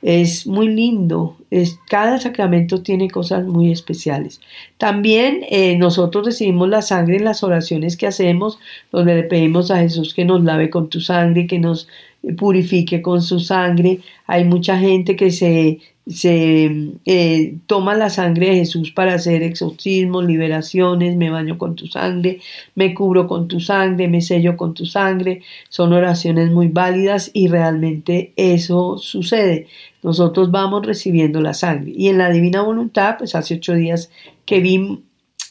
Es 0.01 0.47
muy 0.47 0.69
lindo, 0.69 1.35
es, 1.51 1.77
cada 1.89 2.19
sacramento 2.19 2.81
tiene 2.81 3.09
cosas 3.09 3.45
muy 3.45 3.69
especiales. 3.69 4.39
También 4.77 5.41
eh, 5.49 5.77
nosotros 5.77 6.25
recibimos 6.25 6.69
la 6.69 6.81
sangre 6.81 7.17
en 7.17 7.25
las 7.25 7.43
oraciones 7.43 7.97
que 7.97 8.07
hacemos, 8.07 8.59
donde 8.93 9.15
le 9.15 9.23
pedimos 9.23 9.71
a 9.71 9.79
Jesús 9.79 10.13
que 10.13 10.23
nos 10.23 10.41
lave 10.41 10.69
con 10.69 10.87
tu 10.87 11.01
sangre, 11.01 11.47
que 11.47 11.59
nos 11.59 11.89
purifique 12.37 13.01
con 13.01 13.21
su 13.21 13.41
sangre. 13.41 13.99
Hay 14.25 14.45
mucha 14.45 14.77
gente 14.77 15.17
que 15.17 15.31
se, 15.31 15.79
se 16.09 16.91
eh, 17.05 17.55
toma 17.67 17.95
la 17.95 18.09
sangre 18.09 18.49
de 18.49 18.55
Jesús 18.57 18.91
para 18.91 19.13
hacer 19.13 19.43
exorcismos, 19.43 20.25
liberaciones, 20.25 21.15
me 21.15 21.29
baño 21.29 21.59
con 21.59 21.75
tu 21.75 21.85
sangre, 21.85 22.39
me 22.73 22.95
cubro 22.95 23.27
con 23.27 23.47
tu 23.47 23.59
sangre, 23.59 24.07
me 24.07 24.21
sello 24.21 24.57
con 24.57 24.73
tu 24.73 24.87
sangre. 24.87 25.43
Son 25.69 25.93
oraciones 25.93 26.49
muy 26.49 26.67
válidas 26.67 27.29
y 27.33 27.47
realmente 27.47 28.33
eso 28.35 28.97
sucede. 28.97 29.67
Nosotros 30.01 30.49
vamos 30.49 30.85
recibiendo 30.85 31.41
la 31.41 31.53
sangre. 31.53 31.93
Y 31.95 32.07
en 32.07 32.17
la 32.17 32.31
divina 32.31 32.63
voluntad, 32.63 33.15
pues 33.19 33.35
hace 33.35 33.55
ocho 33.55 33.75
días 33.75 34.09
que, 34.45 34.91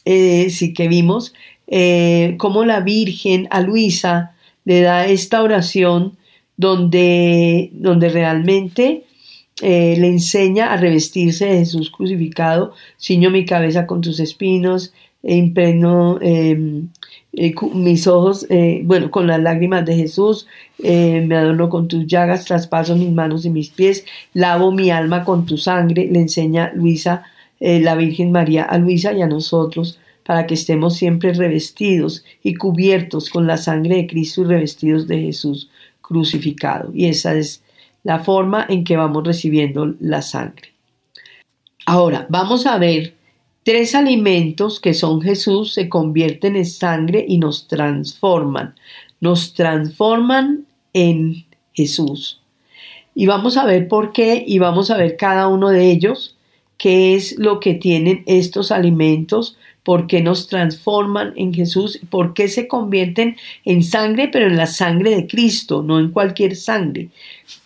eh, 0.03 0.49
sí, 0.49 0.73
que 0.73 0.87
vimos 0.89 1.33
eh, 1.67 2.35
cómo 2.37 2.65
la 2.65 2.81
Virgen 2.81 3.47
a 3.51 3.61
Luisa 3.61 4.35
le 4.65 4.81
da 4.81 5.05
esta 5.05 5.41
oración 5.41 6.17
donde, 6.57 7.69
donde 7.71 8.09
realmente 8.09 9.05
eh, 9.61 9.95
le 9.97 10.07
enseña 10.07 10.71
a 10.71 10.77
revestirse 10.77 11.45
de 11.45 11.57
Jesús 11.59 11.91
crucificado, 11.91 12.73
ciño 12.97 13.29
mi 13.29 13.45
cabeza 13.45 13.85
con 13.85 14.01
tus 14.01 14.19
espinos, 14.19 14.93
e 15.21 15.35
impregno 15.35 16.17
em, 16.21 16.87
eh, 17.33 17.53
mis 17.73 18.07
ojos, 18.07 18.47
eh, 18.49 18.81
bueno, 18.85 19.11
con 19.11 19.27
las 19.27 19.41
lágrimas 19.41 19.85
de 19.85 19.95
Jesús, 19.95 20.47
me 20.81 21.35
adorno 21.35 21.67
con 21.67 21.89
tus 21.89 22.07
llagas, 22.07 22.45
traspaso 22.45 22.95
mis 22.95 23.11
manos 23.11 23.43
y 23.45 23.49
mis 23.49 23.69
pies, 23.69 24.05
lavo 24.33 24.71
mi 24.71 24.91
alma 24.91 25.25
con 25.25 25.45
tu 25.45 25.57
sangre, 25.57 26.07
le 26.09 26.19
enseña 26.19 26.71
Luisa, 26.73 27.23
la 27.59 27.95
Virgen 27.95 28.31
María 28.31 28.63
a 28.63 28.77
Luisa 28.77 29.11
y 29.11 29.21
a 29.21 29.27
nosotros, 29.27 29.99
para 30.23 30.47
que 30.47 30.53
estemos 30.53 30.95
siempre 30.95 31.33
revestidos 31.33 32.23
y 32.41 32.53
cubiertos 32.53 33.29
con 33.29 33.45
la 33.45 33.57
sangre 33.57 33.97
de 33.97 34.07
Cristo 34.07 34.41
y 34.41 34.45
revestidos 34.45 35.07
de 35.07 35.19
Jesús 35.21 35.69
crucificado. 36.01 36.91
Y 36.93 37.07
esa 37.07 37.35
es 37.35 37.61
la 38.03 38.19
forma 38.19 38.65
en 38.69 38.83
que 38.83 38.97
vamos 38.97 39.23
recibiendo 39.25 39.95
la 39.99 40.21
sangre. 40.21 40.73
Ahora, 41.85 42.27
vamos 42.29 42.65
a 42.65 42.77
ver 42.77 43.15
tres 43.63 43.95
alimentos 43.95 44.79
que 44.79 44.93
son 44.93 45.21
Jesús, 45.21 45.73
se 45.73 45.89
convierten 45.89 46.55
en 46.55 46.65
sangre 46.65 47.25
y 47.27 47.37
nos 47.37 47.67
transforman. 47.67 48.75
Nos 49.19 49.53
transforman 49.53 50.65
en 50.93 51.45
Jesús. 51.73 52.41
Y 53.15 53.25
vamos 53.25 53.57
a 53.57 53.65
ver 53.65 53.87
por 53.87 54.11
qué 54.11 54.43
y 54.45 54.59
vamos 54.59 54.91
a 54.91 54.97
ver 54.97 55.17
cada 55.17 55.47
uno 55.47 55.69
de 55.69 55.91
ellos, 55.91 56.37
qué 56.77 57.15
es 57.15 57.37
lo 57.37 57.59
que 57.59 57.73
tienen 57.73 58.23
estos 58.27 58.71
alimentos, 58.71 59.57
por 59.83 60.07
qué 60.07 60.21
nos 60.21 60.47
transforman 60.47 61.33
en 61.35 61.53
Jesús, 61.53 61.99
por 62.09 62.33
qué 62.33 62.47
se 62.47 62.67
convierten 62.67 63.35
en 63.65 63.83
sangre, 63.83 64.27
pero 64.27 64.47
en 64.47 64.57
la 64.57 64.67
sangre 64.67 65.15
de 65.15 65.27
Cristo, 65.27 65.81
no 65.83 65.99
en 65.99 66.11
cualquier 66.11 66.55
sangre. 66.55 67.09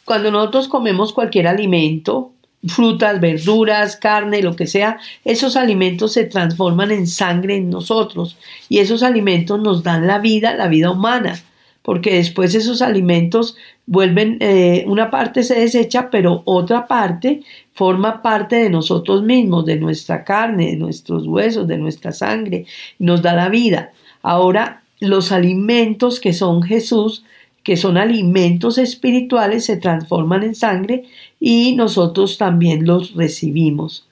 Cuando 0.05 0.31
nosotros 0.31 0.67
comemos 0.67 1.13
cualquier 1.13 1.47
alimento, 1.47 2.33
frutas, 2.67 3.19
verduras, 3.19 3.97
carne, 3.97 4.41
lo 4.41 4.55
que 4.55 4.67
sea, 4.67 4.97
esos 5.25 5.55
alimentos 5.55 6.13
se 6.13 6.25
transforman 6.25 6.91
en 6.91 7.07
sangre 7.07 7.57
en 7.57 7.69
nosotros 7.69 8.37
y 8.69 8.79
esos 8.79 9.03
alimentos 9.03 9.59
nos 9.59 9.83
dan 9.83 10.07
la 10.07 10.19
vida, 10.19 10.55
la 10.55 10.67
vida 10.67 10.91
humana, 10.91 11.41
porque 11.81 12.15
después 12.15 12.55
esos 12.55 12.81
alimentos 12.81 13.57
vuelven, 13.85 14.37
eh, 14.39 14.85
una 14.87 15.11
parte 15.11 15.43
se 15.43 15.59
desecha, 15.59 16.09
pero 16.09 16.41
otra 16.45 16.87
parte 16.87 17.41
forma 17.73 18.21
parte 18.21 18.55
de 18.55 18.69
nosotros 18.69 19.23
mismos, 19.23 19.65
de 19.65 19.75
nuestra 19.75 20.23
carne, 20.23 20.67
de 20.67 20.77
nuestros 20.77 21.27
huesos, 21.27 21.67
de 21.67 21.77
nuestra 21.77 22.13
sangre, 22.13 22.65
nos 22.99 23.21
da 23.21 23.33
la 23.33 23.49
vida. 23.49 23.91
Ahora, 24.21 24.83
los 24.99 25.33
alimentos 25.33 26.21
que 26.21 26.31
son 26.31 26.63
Jesús, 26.63 27.25
que 27.63 27.77
son 27.77 27.97
alimentos 27.97 28.77
espirituales, 28.77 29.65
se 29.65 29.77
transforman 29.77 30.43
en 30.43 30.55
sangre 30.55 31.03
y 31.39 31.75
nosotros 31.75 32.37
también 32.37 32.85
los 32.85 33.15
recibimos. 33.15 34.07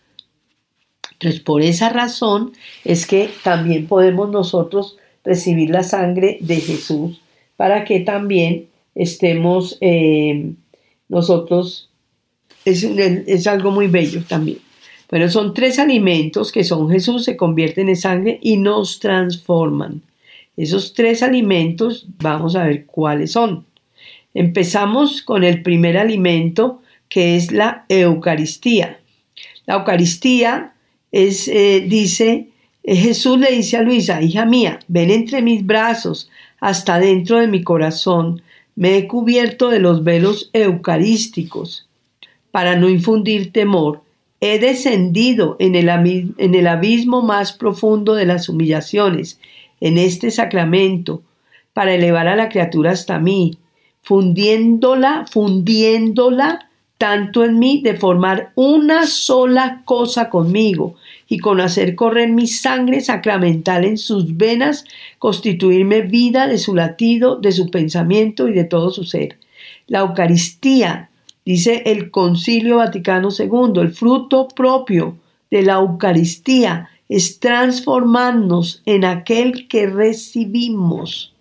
Entonces, 1.13 1.41
por 1.41 1.61
esa 1.61 1.89
razón 1.89 2.53
es 2.83 3.05
que 3.05 3.29
también 3.43 3.87
podemos 3.87 4.31
nosotros 4.31 4.97
recibir 5.23 5.69
la 5.69 5.83
sangre 5.83 6.37
de 6.41 6.55
Jesús 6.55 7.21
para 7.57 7.85
que 7.85 7.99
también 7.99 8.69
estemos 8.95 9.77
eh, 9.81 10.53
nosotros 11.09 11.89
es, 12.65 13.47
algo 13.47 13.71
muy 13.71 13.87
bello 13.87 14.23
también. 14.27 14.59
Pero 15.09 15.29
son 15.29 15.53
tres 15.53 15.77
alimentos 15.77 16.51
que 16.51 16.63
son 16.63 16.89
Jesús, 16.89 17.25
se 17.25 17.35
convierten 17.35 17.89
en 17.89 17.97
sangre 17.97 18.39
y 18.41 18.57
nos 18.57 18.99
transforman. 18.99 20.01
Esos 20.62 20.93
tres 20.93 21.24
alimentos, 21.24 22.06
vamos 22.19 22.56
a 22.56 22.65
ver 22.65 22.86
cuáles 22.86 23.32
son. 23.32 23.65
Empezamos 24.36 25.24
con 25.24 25.43
el 25.43 25.63
primer 25.63 25.97
alimento, 25.97 26.84
que 27.10 27.36
es 27.36 27.52
la 27.52 27.86
Eucaristía. 27.89 29.00
La 29.65 29.78
Eucaristía 29.78 30.74
es, 31.12 31.47
eh, 31.47 31.84
dice, 31.88 32.50
eh, 32.84 32.95
Jesús 32.95 33.39
le 33.39 33.52
dice 33.52 33.78
a 33.78 33.82
Luisa, 33.82 34.21
hija 34.21 34.45
mía, 34.45 34.78
ven 34.88 35.10
entre 35.10 35.41
mis 35.41 35.65
brazos 35.65 36.30
hasta 36.60 37.00
dentro 37.00 37.39
de 37.39 37.47
mi 37.47 37.63
corazón. 37.63 38.43
Me 38.76 38.97
he 38.97 39.08
cubierto 39.08 39.69
de 39.69 39.80
los 39.80 40.04
velos 40.04 40.52
eucarísticos 40.54 41.89
para 42.52 42.76
no 42.76 42.88
infundir 42.88 43.52
temor, 43.52 44.04
he 44.41 44.60
descendido 44.60 45.56
en 45.60 45.74
el, 45.74 45.89
en 46.38 46.54
el 46.54 46.67
abismo 46.67 47.24
más 47.24 47.52
profundo 47.52 48.13
de 48.13 48.26
las 48.26 48.47
humillaciones, 48.47 49.39
en 49.82 49.98
este 49.98 50.32
sacramento, 50.32 51.22
para 51.74 51.94
elevar 51.94 52.28
a 52.28 52.38
la 52.38 52.48
criatura 52.48 52.91
hasta 52.91 53.20
mí, 53.20 53.58
fundiéndola, 54.02 55.26
fundiéndola 55.30 56.70
tanto 56.98 57.44
en 57.44 57.60
mí 57.60 57.82
de 57.82 57.96
formar 57.96 58.52
una 58.56 59.08
sola 59.08 59.82
cosa 59.86 60.30
conmigo 60.30 60.96
y 61.28 61.39
con 61.39 61.60
hacer 61.60 61.96
correr 61.96 62.30
mi 62.30 62.48
sangre 62.48 63.02
sacramental 63.02 63.84
en 63.84 63.98
sus 63.98 64.38
venas, 64.38 64.86
constituirme 65.17 66.02
vida 66.02 66.48
de 66.48 66.58
su 66.58 66.76
latido, 66.76 67.38
de 67.38 67.52
su 67.52 67.70
pensamiento 67.70 68.48
y 68.48 68.54
de 68.54 68.63
todo 68.63 68.91
su 68.91 69.04
ser. 69.04 69.39
La 69.88 70.00
Eucaristía 70.00 71.10
Dice 71.44 71.82
el 71.88 72.12
Concilio 72.12 72.78
Vaticano 72.78 73.30
II, 73.38 73.82
el 73.82 73.91
fruto 73.91 74.48
propio 74.48 75.17
de 75.50 75.63
la 75.63 75.74
Eucaristía 75.74 76.89
es 77.12 77.41
transformarnos 77.41 78.82
en 78.86 79.04
aquel 79.04 79.67
que 79.67 79.86
recibimos, 79.86 81.34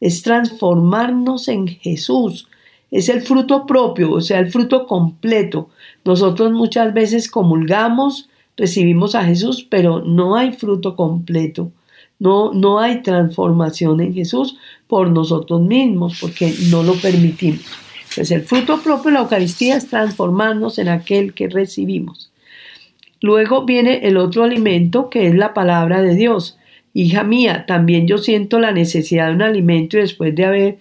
es 0.00 0.22
transformarnos 0.22 1.48
en 1.48 1.66
Jesús. 1.66 2.46
Es 2.92 3.08
el 3.08 3.22
fruto 3.22 3.66
propio, 3.66 4.12
o 4.12 4.20
sea, 4.20 4.38
el 4.38 4.52
fruto 4.52 4.86
completo. 4.86 5.70
Nosotros 6.04 6.52
muchas 6.52 6.94
veces 6.94 7.28
comulgamos, 7.28 8.28
recibimos 8.56 9.16
a 9.16 9.24
Jesús, 9.24 9.66
pero 9.68 10.04
no 10.04 10.36
hay 10.36 10.52
fruto 10.52 10.94
completo. 10.94 11.72
No, 12.20 12.54
no 12.54 12.78
hay 12.78 13.02
transformación 13.02 14.00
en 14.00 14.14
Jesús 14.14 14.56
por 14.86 15.10
nosotros 15.10 15.60
mismos, 15.60 16.18
porque 16.20 16.54
no 16.70 16.84
lo 16.84 16.94
permitimos. 16.94 17.66
Pues 18.14 18.30
el 18.30 18.42
fruto 18.42 18.80
propio 18.80 19.10
de 19.10 19.12
la 19.14 19.20
Eucaristía 19.22 19.78
es 19.78 19.88
transformarnos 19.88 20.78
en 20.78 20.88
aquel 20.88 21.34
que 21.34 21.48
recibimos. 21.48 22.30
Luego 23.20 23.64
viene 23.64 24.06
el 24.06 24.16
otro 24.16 24.44
alimento 24.44 25.10
que 25.10 25.26
es 25.26 25.34
la 25.34 25.54
palabra 25.54 26.02
de 26.02 26.14
Dios. 26.14 26.58
Hija 26.94 27.24
mía, 27.24 27.64
también 27.66 28.06
yo 28.06 28.18
siento 28.18 28.58
la 28.58 28.72
necesidad 28.72 29.28
de 29.28 29.34
un 29.34 29.42
alimento 29.42 29.96
y 29.96 30.00
después 30.00 30.34
de 30.34 30.44
haber 30.44 30.78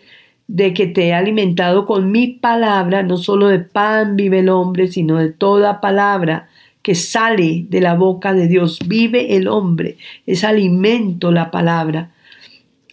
de 0.47 0.73
que 0.73 0.88
te 0.88 1.07
he 1.07 1.13
alimentado 1.13 1.85
con 1.85 2.11
mi 2.11 2.27
palabra, 2.27 3.03
no 3.03 3.17
solo 3.17 3.47
de 3.47 3.59
pan 3.59 4.15
vive 4.15 4.39
el 4.39 4.49
hombre, 4.49 4.88
sino 4.88 5.17
de 5.17 5.31
toda 5.31 5.81
palabra 5.81 6.47
que 6.81 6.95
sale 6.95 7.65
de 7.69 7.81
la 7.81 7.95
boca 7.95 8.33
de 8.33 8.47
Dios. 8.47 8.79
Vive 8.88 9.35
el 9.35 9.47
hombre, 9.47 9.97
es 10.25 10.43
alimento 10.43 11.31
la 11.31 11.51
palabra 11.51 12.11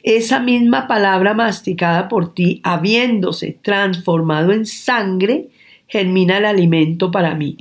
esa 0.05 0.39
misma 0.39 0.87
palabra 0.87 1.33
masticada 1.33 2.09
por 2.09 2.35
ti, 2.35 2.61
habiéndose 2.63 3.59
transformado 3.63 4.53
en 4.53 4.67
sangre, 4.67 5.49
germina 5.87 6.39
el 6.39 6.45
alimento 6.45 7.11
para 7.11 7.35
mí. 7.35 7.59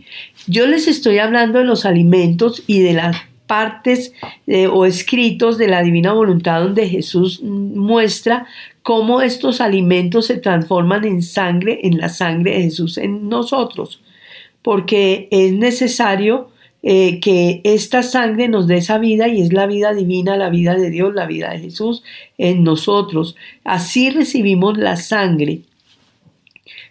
Yo 0.48 0.68
les 0.68 0.88
estoy 0.88 1.20
hablando 1.20 1.60
de 1.60 1.66
los 1.66 1.86
alimentos 1.86 2.64
y 2.68 2.82
de 2.82 2.94
las 2.94 3.18
partes 3.48 4.14
eh, 4.48 4.68
o 4.68 4.86
escritos 4.86 5.58
de 5.58 5.68
la 5.68 5.84
divina 5.84 6.14
voluntad 6.14 6.62
donde 6.62 6.88
Jesús 6.88 7.42
muestra 7.44 8.48
cómo 8.82 9.22
estos 9.22 9.62
alimentos 9.62 10.28
se 10.28 10.38
transforman 10.38 11.06
en 11.06 11.22
sangre, 11.22 11.82
en 11.84 11.98
la 11.98 12.10
sangre 12.10 12.52
de 12.52 12.64
Jesús 12.64 12.98
en 12.98 13.30
nosotros, 13.30 14.02
porque 14.62 15.28
es 15.32 15.54
necesario 15.54 16.50
eh, 16.86 17.22
que 17.22 17.62
esta 17.64 18.04
sangre 18.04 18.50
nos 18.50 18.68
dé 18.68 18.78
esa 18.78 18.98
vida 18.98 19.30
y 19.30 19.42
es 19.42 19.54
la 19.54 19.68
vida 19.68 19.94
divina, 19.94 20.36
la 20.36 20.50
vida 20.50 20.76
de 20.76 20.90
Dios, 20.90 21.14
la 21.14 21.26
vida 21.26 21.52
de 21.52 21.60
Jesús 21.60 22.04
en 22.38 22.64
nosotros. 22.64 23.38
Así 23.64 24.10
recibimos 24.10 24.78
la 24.78 24.98
sangre, 24.98 25.62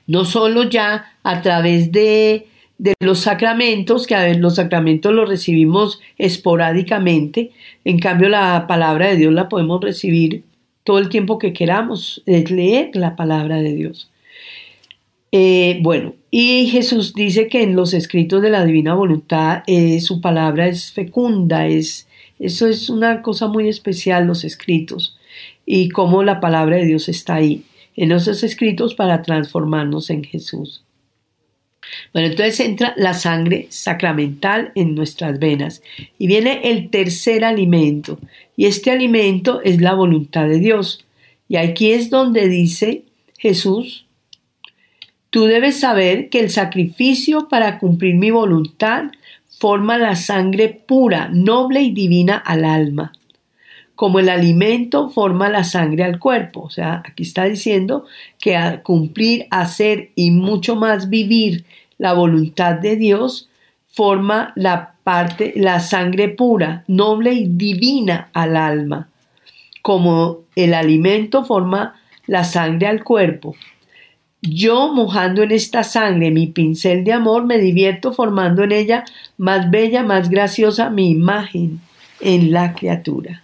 no 0.06 0.24
solo 0.24 0.68
ya 0.68 1.16
a 1.22 1.42
través 1.42 1.92
de, 1.92 2.48
de 2.78 2.94
los 3.00 3.20
sacramentos, 3.20 4.06
que 4.06 4.14
a 4.14 4.24
ver, 4.24 4.36
los 4.38 4.56
sacramentos 4.56 5.12
los 5.12 5.28
recibimos 5.28 6.00
esporádicamente, 6.18 7.52
en 7.84 7.98
cambio 7.98 8.28
la 8.28 8.66
palabra 8.66 9.08
de 9.08 9.16
Dios 9.16 9.32
la 9.32 9.48
podemos 9.48 9.80
recibir 9.80 10.44
todo 10.84 10.98
el 10.98 11.08
tiempo 11.08 11.38
que 11.38 11.52
queramos, 11.52 12.22
es 12.26 12.50
leer 12.50 12.90
la 12.94 13.16
palabra 13.16 13.56
de 13.56 13.74
Dios. 13.74 14.10
Eh, 15.34 15.78
bueno, 15.82 16.14
y 16.30 16.66
Jesús 16.66 17.14
dice 17.14 17.48
que 17.48 17.62
en 17.62 17.74
los 17.74 17.94
escritos 17.94 18.42
de 18.42 18.50
la 18.50 18.66
divina 18.66 18.94
voluntad 18.94 19.62
eh, 19.66 20.00
su 20.00 20.20
palabra 20.20 20.66
es 20.68 20.92
fecunda, 20.92 21.66
es, 21.66 22.06
eso 22.38 22.66
es 22.66 22.90
una 22.90 23.22
cosa 23.22 23.46
muy 23.46 23.68
especial, 23.68 24.26
los 24.26 24.44
escritos, 24.44 25.16
y 25.64 25.88
cómo 25.88 26.22
la 26.22 26.40
palabra 26.40 26.76
de 26.76 26.84
Dios 26.84 27.08
está 27.08 27.36
ahí, 27.36 27.64
en 27.96 28.12
esos 28.12 28.42
escritos 28.42 28.94
para 28.94 29.22
transformarnos 29.22 30.10
en 30.10 30.24
Jesús. 30.24 30.84
Bueno, 32.12 32.28
entonces 32.28 32.60
entra 32.60 32.94
la 32.96 33.14
sangre 33.14 33.66
sacramental 33.70 34.72
en 34.74 34.94
nuestras 34.94 35.38
venas 35.38 35.82
y 36.18 36.26
viene 36.26 36.60
el 36.64 36.90
tercer 36.90 37.44
alimento, 37.44 38.18
y 38.56 38.66
este 38.66 38.90
alimento 38.90 39.60
es 39.62 39.80
la 39.80 39.94
voluntad 39.94 40.48
de 40.48 40.58
Dios. 40.58 41.04
Y 41.48 41.56
aquí 41.56 41.92
es 41.92 42.08
donde 42.08 42.48
dice 42.48 43.04
Jesús, 43.38 44.06
tú 45.30 45.44
debes 45.44 45.80
saber 45.80 46.28
que 46.28 46.40
el 46.40 46.50
sacrificio 46.50 47.48
para 47.48 47.78
cumplir 47.78 48.14
mi 48.14 48.30
voluntad 48.30 49.06
forma 49.58 49.98
la 49.98 50.16
sangre 50.16 50.68
pura, 50.68 51.28
noble 51.32 51.82
y 51.82 51.92
divina 51.92 52.36
al 52.36 52.64
alma 52.64 53.12
como 54.02 54.18
el 54.18 54.30
alimento 54.30 55.10
forma 55.10 55.48
la 55.48 55.62
sangre 55.62 56.02
al 56.02 56.18
cuerpo. 56.18 56.62
O 56.62 56.70
sea, 56.70 57.04
aquí 57.06 57.22
está 57.22 57.44
diciendo 57.44 58.04
que 58.40 58.56
al 58.56 58.82
cumplir, 58.82 59.46
hacer 59.52 60.10
y 60.16 60.32
mucho 60.32 60.74
más 60.74 61.08
vivir 61.08 61.64
la 61.98 62.12
voluntad 62.12 62.74
de 62.74 62.96
Dios, 62.96 63.48
forma 63.86 64.54
la 64.56 64.94
parte, 65.04 65.52
la 65.54 65.78
sangre 65.78 66.30
pura, 66.30 66.82
noble 66.88 67.32
y 67.32 67.46
divina 67.46 68.28
al 68.32 68.56
alma, 68.56 69.08
como 69.82 70.40
el 70.56 70.74
alimento 70.74 71.44
forma 71.44 71.94
la 72.26 72.42
sangre 72.42 72.88
al 72.88 73.04
cuerpo. 73.04 73.54
Yo 74.40 74.92
mojando 74.92 75.44
en 75.44 75.52
esta 75.52 75.84
sangre 75.84 76.32
mi 76.32 76.48
pincel 76.48 77.04
de 77.04 77.12
amor, 77.12 77.46
me 77.46 77.58
divierto 77.58 78.12
formando 78.12 78.64
en 78.64 78.72
ella 78.72 79.04
más 79.38 79.70
bella, 79.70 80.02
más 80.02 80.28
graciosa 80.28 80.90
mi 80.90 81.08
imagen 81.08 81.78
en 82.20 82.50
la 82.50 82.74
criatura. 82.74 83.42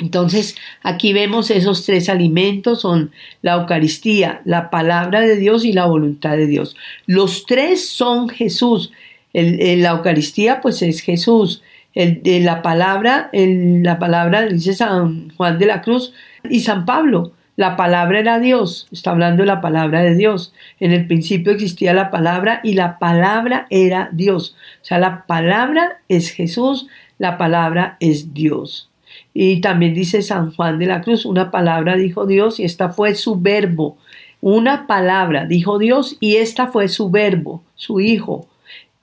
Entonces, 0.00 0.56
aquí 0.82 1.12
vemos 1.12 1.50
esos 1.50 1.84
tres 1.84 2.08
alimentos, 2.08 2.80
son 2.80 3.12
la 3.42 3.54
Eucaristía, 3.54 4.40
la 4.44 4.70
palabra 4.70 5.20
de 5.20 5.36
Dios 5.36 5.64
y 5.64 5.72
la 5.72 5.84
voluntad 5.84 6.36
de 6.36 6.46
Dios. 6.46 6.74
Los 7.06 7.44
tres 7.44 7.88
son 7.88 8.28
Jesús. 8.28 8.92
la 9.32 9.90
Eucaristía, 9.90 10.60
pues 10.60 10.82
es 10.82 11.02
Jesús. 11.02 11.62
El, 11.94 12.22
la 12.44 12.62
palabra, 12.62 13.30
la 13.32 13.98
palabra 13.98 14.46
dice 14.46 14.74
San 14.74 15.30
Juan 15.36 15.58
de 15.58 15.66
la 15.66 15.82
Cruz 15.82 16.14
y 16.48 16.60
San 16.60 16.86
Pablo. 16.86 17.32
La 17.56 17.76
palabra 17.76 18.20
era 18.20 18.38
Dios, 18.38 18.88
está 18.90 19.10
hablando 19.10 19.42
de 19.42 19.48
la 19.48 19.60
palabra 19.60 20.00
de 20.00 20.14
Dios. 20.14 20.54
En 20.78 20.92
el 20.92 21.06
principio 21.06 21.52
existía 21.52 21.92
la 21.92 22.10
palabra 22.10 22.60
y 22.64 22.72
la 22.72 22.98
palabra 22.98 23.66
era 23.68 24.08
Dios. 24.12 24.56
O 24.80 24.84
sea, 24.84 24.98
la 24.98 25.26
palabra 25.26 25.98
es 26.08 26.30
Jesús, 26.30 26.86
la 27.18 27.36
palabra 27.36 27.98
es 28.00 28.32
Dios. 28.32 28.89
Y 29.32 29.60
también 29.60 29.94
dice 29.94 30.22
San 30.22 30.52
Juan 30.52 30.78
de 30.78 30.86
la 30.86 31.02
Cruz, 31.02 31.24
una 31.24 31.50
palabra 31.50 31.96
dijo 31.96 32.26
Dios 32.26 32.58
y 32.58 32.64
esta 32.64 32.90
fue 32.90 33.14
su 33.14 33.40
verbo. 33.40 33.96
Una 34.40 34.86
palabra 34.86 35.46
dijo 35.46 35.78
Dios 35.78 36.16
y 36.20 36.36
esta 36.36 36.68
fue 36.68 36.88
su 36.88 37.10
verbo, 37.10 37.62
su 37.74 38.00
hijo. 38.00 38.48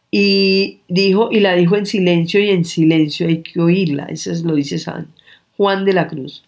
Y 0.10 0.80
dijo 0.88 1.30
y 1.32 1.40
la 1.42 1.54
dijo 1.56 1.76
en 1.76 1.86
silencio 1.86 2.42
y 2.42 2.50
en 2.50 2.66
silencio 2.66 3.28
hay 3.28 3.42
que 3.42 3.60
oírla. 3.60 4.06
Eso 4.06 4.32
es 4.32 4.44
lo 4.44 4.56
dice 4.56 4.80
San 4.80 5.08
Juan 5.56 5.86
de 5.86 5.94
la 5.94 6.08
Cruz. 6.08 6.44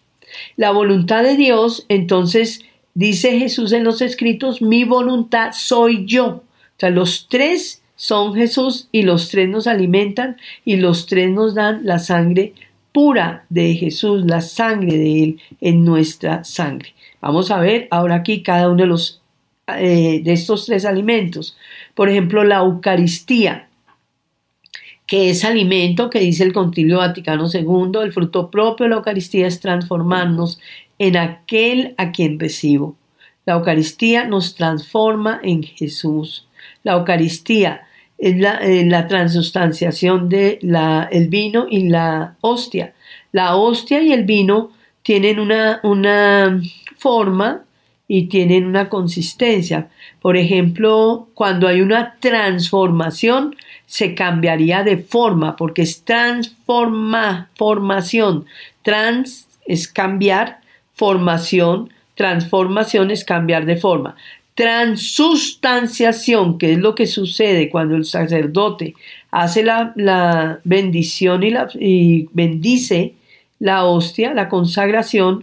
La 0.56 0.70
voluntad 0.70 1.22
de 1.22 1.36
Dios, 1.36 1.86
entonces 1.88 2.62
dice 2.94 3.38
Jesús 3.38 3.72
en 3.72 3.84
los 3.84 4.02
escritos, 4.02 4.62
mi 4.62 4.84
voluntad 4.84 5.52
soy 5.52 6.04
yo. 6.06 6.26
O 6.26 6.42
sea, 6.78 6.90
los 6.90 7.28
tres 7.28 7.82
son 7.96 8.34
Jesús 8.34 8.88
y 8.92 9.02
los 9.02 9.28
tres 9.28 9.48
nos 9.48 9.66
alimentan 9.66 10.36
y 10.64 10.76
los 10.76 11.06
tres 11.06 11.30
nos 11.30 11.54
dan 11.54 11.80
la 11.84 11.98
sangre 11.98 12.54
pura 12.92 13.44
de 13.48 13.74
Jesús, 13.74 14.24
la 14.24 14.40
sangre 14.40 14.96
de 14.96 15.22
Él 15.22 15.40
en 15.60 15.84
nuestra 15.84 16.44
sangre. 16.44 16.94
Vamos 17.20 17.50
a 17.50 17.60
ver 17.60 17.88
ahora 17.90 18.16
aquí 18.16 18.42
cada 18.42 18.68
uno 18.68 18.82
de 18.82 18.86
los 18.86 19.20
eh, 19.78 20.20
de 20.22 20.32
estos 20.32 20.66
tres 20.66 20.84
alimentos. 20.84 21.56
Por 21.94 22.08
ejemplo, 22.08 22.44
la 22.44 22.58
Eucaristía, 22.58 23.68
que 25.06 25.30
es 25.30 25.44
alimento 25.44 26.10
que 26.10 26.20
dice 26.20 26.44
el 26.44 26.52
Concilio 26.52 26.98
Vaticano 26.98 27.48
II, 27.52 28.00
el 28.02 28.12
fruto 28.12 28.50
propio 28.50 28.84
de 28.84 28.90
la 28.90 28.96
Eucaristía 28.96 29.46
es 29.46 29.60
transformarnos 29.60 30.60
en 30.98 31.16
aquel 31.16 31.94
a 31.98 32.12
quien 32.12 32.38
recibo. 32.38 32.96
La 33.46 33.54
Eucaristía 33.54 34.24
nos 34.24 34.54
transforma 34.54 35.40
en 35.42 35.62
Jesús. 35.62 36.46
La 36.82 36.92
Eucaristía 36.92 37.82
es 38.20 38.36
la, 38.38 38.56
eh, 38.56 38.84
la 38.84 39.08
transustanciación 39.08 40.28
del 40.28 40.58
el 41.10 41.28
vino 41.28 41.66
y 41.68 41.88
la 41.88 42.36
hostia. 42.42 42.92
La 43.32 43.56
hostia 43.56 44.02
y 44.02 44.12
el 44.12 44.24
vino 44.24 44.70
tienen 45.02 45.40
una, 45.40 45.80
una 45.82 46.60
forma 46.98 47.62
y 48.06 48.26
tienen 48.26 48.66
una 48.66 48.90
consistencia. 48.90 49.88
Por 50.20 50.36
ejemplo, 50.36 51.28
cuando 51.32 51.66
hay 51.66 51.80
una 51.80 52.16
transformación, 52.20 53.56
se 53.86 54.14
cambiaría 54.14 54.82
de 54.82 54.98
forma, 54.98 55.56
porque 55.56 55.82
es 55.82 56.04
transforma, 56.04 57.48
formación. 57.56 58.44
Trans 58.82 59.48
es 59.66 59.88
cambiar, 59.88 60.60
formación, 60.92 61.90
transformación 62.14 63.10
es 63.10 63.24
cambiar 63.24 63.64
de 63.64 63.76
forma 63.76 64.16
transustanciación, 64.60 66.58
que 66.58 66.74
es 66.74 66.78
lo 66.78 66.94
que 66.94 67.06
sucede 67.06 67.70
cuando 67.70 67.96
el 67.96 68.04
sacerdote 68.04 68.92
hace 69.30 69.62
la, 69.62 70.60
bendición 70.64 71.42
y, 71.42 71.50
la, 71.50 71.66
y 71.72 72.28
bendice 72.34 73.14
la 73.58 73.86
hostia, 73.86 74.34
la 74.34 74.50
consagración, 74.50 75.40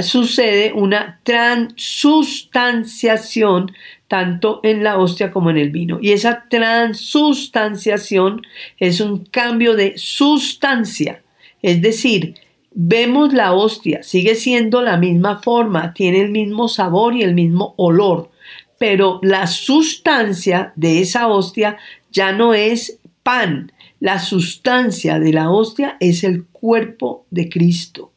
sucede 0.00 0.72
una 0.72 1.20
transustanciación 1.22 3.70
tanto 4.08 4.58
en 4.64 4.82
la 4.82 4.98
hostia 4.98 5.30
como 5.30 5.50
en 5.50 5.58
el 5.58 5.70
vino. 5.70 6.00
Y 6.02 6.10
esa 6.10 6.46
transustanciación 6.50 8.42
es 8.80 9.00
un 9.00 9.26
cambio 9.26 9.76
de 9.76 9.96
sustancia, 9.96 11.22
es 11.62 11.80
decir, 11.80 12.34
vemos 12.72 13.32
la 13.32 13.52
hostia, 13.52 14.02
sigue 14.02 14.34
siendo 14.34 14.82
la 14.82 14.96
misma 14.96 15.40
forma, 15.40 15.94
tiene 15.94 16.20
el 16.20 16.30
mismo 16.30 16.66
sabor 16.66 17.14
y 17.14 17.22
el 17.22 17.34
mismo 17.34 17.74
olor, 17.76 18.34
pero 18.78 19.20
la 19.22 19.46
sustancia 19.46 20.72
de 20.76 21.00
esa 21.00 21.28
hostia 21.28 21.78
ya 22.10 22.32
no 22.32 22.54
es 22.54 22.98
pan, 23.22 23.72
la 24.00 24.18
sustancia 24.18 25.18
de 25.18 25.32
la 25.32 25.50
hostia 25.50 25.96
es 26.00 26.22
el 26.22 26.44
cuerpo 26.44 27.26
de 27.30 27.48
Cristo. 27.48 28.12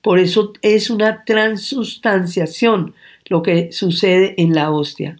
Por 0.00 0.18
eso 0.18 0.52
es 0.62 0.90
una 0.90 1.24
transustanciación 1.24 2.94
lo 3.26 3.42
que 3.42 3.70
sucede 3.72 4.34
en 4.36 4.54
la 4.54 4.70
hostia. 4.72 5.18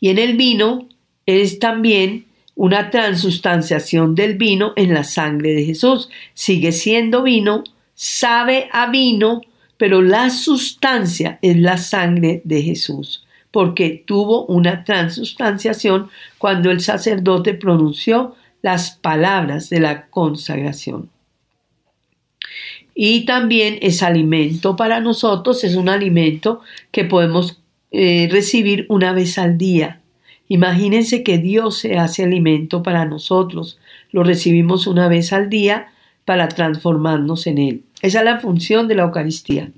Y 0.00 0.08
en 0.08 0.18
el 0.18 0.36
vino 0.36 0.88
es 1.24 1.60
también 1.60 2.26
una 2.56 2.90
transustanciación 2.90 4.16
del 4.16 4.36
vino 4.36 4.72
en 4.74 4.92
la 4.92 5.04
sangre 5.04 5.54
de 5.54 5.64
Jesús. 5.64 6.10
Sigue 6.34 6.72
siendo 6.72 7.22
vino, 7.22 7.62
sabe 7.94 8.68
a 8.72 8.90
vino, 8.90 9.42
pero 9.76 10.02
la 10.02 10.30
sustancia 10.30 11.38
es 11.40 11.56
la 11.56 11.78
sangre 11.78 12.42
de 12.44 12.62
Jesús 12.62 13.24
porque 13.58 14.04
tuvo 14.06 14.46
una 14.46 14.84
transustanciación 14.84 16.10
cuando 16.38 16.70
el 16.70 16.78
sacerdote 16.80 17.54
pronunció 17.54 18.36
las 18.62 18.92
palabras 18.92 19.68
de 19.68 19.80
la 19.80 20.06
consagración. 20.10 21.10
Y 22.94 23.24
también 23.24 23.76
es 23.82 24.04
alimento 24.04 24.76
para 24.76 25.00
nosotros, 25.00 25.64
es 25.64 25.74
un 25.74 25.88
alimento 25.88 26.60
que 26.92 27.02
podemos 27.02 27.60
eh, 27.90 28.28
recibir 28.30 28.86
una 28.90 29.12
vez 29.12 29.38
al 29.38 29.58
día. 29.58 30.02
Imagínense 30.46 31.24
que 31.24 31.38
Dios 31.38 31.78
se 31.78 31.98
hace 31.98 32.22
alimento 32.22 32.84
para 32.84 33.06
nosotros, 33.06 33.80
lo 34.12 34.22
recibimos 34.22 34.86
una 34.86 35.08
vez 35.08 35.32
al 35.32 35.50
día 35.50 35.88
para 36.24 36.46
transformarnos 36.46 37.48
en 37.48 37.58
Él. 37.58 37.82
Esa 38.02 38.20
es 38.20 38.24
la 38.24 38.38
función 38.38 38.86
de 38.86 38.94
la 38.94 39.02
Eucaristía. 39.02 39.72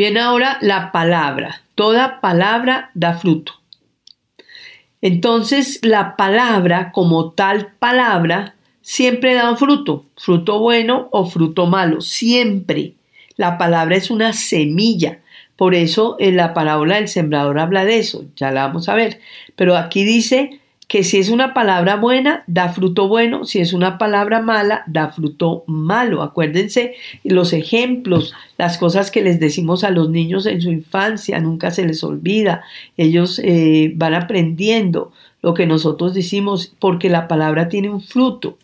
Bien, 0.00 0.16
ahora 0.16 0.56
la 0.62 0.92
palabra. 0.92 1.60
Toda 1.74 2.22
palabra 2.22 2.90
da 2.94 3.18
fruto. 3.18 3.52
Entonces, 5.02 5.78
la 5.82 6.16
palabra 6.16 6.90
como 6.90 7.32
tal 7.32 7.72
palabra 7.78 8.54
siempre 8.80 9.34
da 9.34 9.50
un 9.50 9.58
fruto, 9.58 10.06
fruto 10.16 10.58
bueno 10.58 11.10
o 11.12 11.26
fruto 11.26 11.66
malo, 11.66 12.00
siempre. 12.00 12.94
La 13.36 13.58
palabra 13.58 13.94
es 13.94 14.10
una 14.10 14.32
semilla. 14.32 15.18
Por 15.54 15.74
eso 15.74 16.16
en 16.18 16.38
la 16.38 16.54
parábola 16.54 16.94
del 16.94 17.08
sembrador 17.08 17.58
habla 17.58 17.84
de 17.84 17.98
eso, 17.98 18.24
ya 18.36 18.50
la 18.50 18.68
vamos 18.68 18.88
a 18.88 18.94
ver. 18.94 19.20
Pero 19.54 19.76
aquí 19.76 20.04
dice 20.04 20.60
que 20.90 21.04
si 21.04 21.18
es 21.18 21.30
una 21.30 21.54
palabra 21.54 21.94
buena, 21.94 22.42
da 22.48 22.70
fruto 22.70 23.06
bueno, 23.06 23.44
si 23.44 23.60
es 23.60 23.72
una 23.72 23.96
palabra 23.96 24.42
mala, 24.42 24.82
da 24.88 25.10
fruto 25.10 25.62
malo. 25.68 26.20
Acuérdense 26.20 26.94
los 27.22 27.52
ejemplos, 27.52 28.34
las 28.58 28.76
cosas 28.76 29.12
que 29.12 29.22
les 29.22 29.38
decimos 29.38 29.84
a 29.84 29.90
los 29.90 30.10
niños 30.10 30.46
en 30.46 30.60
su 30.60 30.68
infancia, 30.68 31.38
nunca 31.38 31.70
se 31.70 31.86
les 31.86 32.02
olvida. 32.02 32.64
Ellos 32.96 33.40
eh, 33.44 33.92
van 33.94 34.14
aprendiendo 34.14 35.12
lo 35.42 35.54
que 35.54 35.64
nosotros 35.64 36.12
decimos 36.12 36.74
porque 36.80 37.08
la 37.08 37.28
palabra 37.28 37.68
tiene 37.68 37.88
un 37.88 38.00
fruto. 38.00 38.58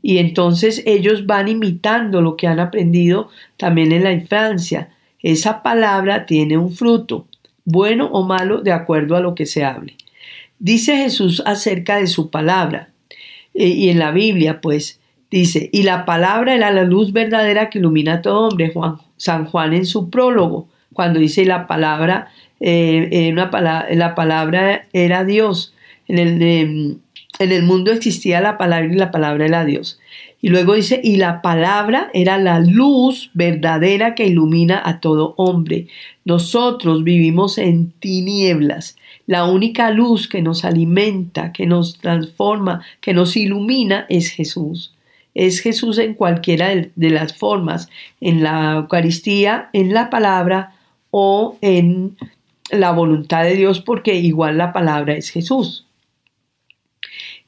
Y 0.00 0.18
entonces 0.18 0.80
ellos 0.86 1.26
van 1.26 1.48
imitando 1.48 2.20
lo 2.20 2.36
que 2.36 2.46
han 2.46 2.60
aprendido 2.60 3.30
también 3.56 3.90
en 3.90 4.04
la 4.04 4.12
infancia. 4.12 4.90
Esa 5.24 5.60
palabra 5.64 6.24
tiene 6.24 6.56
un 6.56 6.70
fruto, 6.70 7.26
bueno 7.64 8.06
o 8.12 8.22
malo, 8.22 8.60
de 8.60 8.70
acuerdo 8.70 9.16
a 9.16 9.20
lo 9.20 9.34
que 9.34 9.46
se 9.46 9.64
hable. 9.64 9.96
Dice 10.58 10.96
Jesús 10.96 11.42
acerca 11.46 11.96
de 11.96 12.06
su 12.06 12.30
palabra. 12.30 12.90
Eh, 13.54 13.68
y 13.68 13.88
en 13.90 13.98
la 13.98 14.10
Biblia, 14.10 14.60
pues, 14.60 15.00
dice, 15.30 15.70
y 15.72 15.82
la 15.82 16.04
palabra 16.04 16.54
era 16.54 16.70
la 16.70 16.84
luz 16.84 17.12
verdadera 17.12 17.70
que 17.70 17.78
ilumina 17.78 18.14
a 18.14 18.22
todo 18.22 18.48
hombre. 18.48 18.72
Juan, 18.72 18.98
San 19.16 19.46
Juan 19.46 19.74
en 19.74 19.86
su 19.86 20.10
prólogo, 20.10 20.68
cuando 20.92 21.18
dice 21.18 21.44
la 21.44 21.66
palabra, 21.66 22.28
eh, 22.60 23.30
una 23.32 23.50
la 23.90 24.14
palabra 24.14 24.86
era 24.92 25.24
Dios. 25.24 25.74
En 26.06 26.18
el, 26.18 27.00
en 27.38 27.52
el 27.52 27.62
mundo 27.62 27.92
existía 27.92 28.40
la 28.40 28.58
palabra 28.58 28.92
y 28.92 28.96
la 28.96 29.10
palabra 29.10 29.46
era 29.46 29.64
Dios. 29.64 29.98
Y 30.44 30.50
luego 30.50 30.74
dice, 30.74 31.00
y 31.02 31.16
la 31.16 31.40
palabra 31.40 32.10
era 32.12 32.36
la 32.36 32.60
luz 32.60 33.30
verdadera 33.32 34.14
que 34.14 34.26
ilumina 34.26 34.78
a 34.84 35.00
todo 35.00 35.32
hombre. 35.38 35.86
Nosotros 36.26 37.02
vivimos 37.02 37.56
en 37.56 37.92
tinieblas. 37.92 38.98
La 39.26 39.46
única 39.46 39.90
luz 39.90 40.28
que 40.28 40.42
nos 40.42 40.66
alimenta, 40.66 41.50
que 41.50 41.64
nos 41.64 41.96
transforma, 41.96 42.84
que 43.00 43.14
nos 43.14 43.38
ilumina 43.38 44.04
es 44.10 44.28
Jesús. 44.28 44.92
Es 45.32 45.60
Jesús 45.60 45.96
en 45.96 46.12
cualquiera 46.12 46.68
de 46.94 47.10
las 47.10 47.34
formas, 47.34 47.88
en 48.20 48.42
la 48.42 48.74
Eucaristía, 48.74 49.70
en 49.72 49.94
la 49.94 50.10
palabra 50.10 50.74
o 51.10 51.56
en 51.62 52.18
la 52.70 52.92
voluntad 52.92 53.44
de 53.44 53.56
Dios, 53.56 53.80
porque 53.80 54.16
igual 54.16 54.58
la 54.58 54.74
palabra 54.74 55.14
es 55.14 55.30
Jesús. 55.30 55.86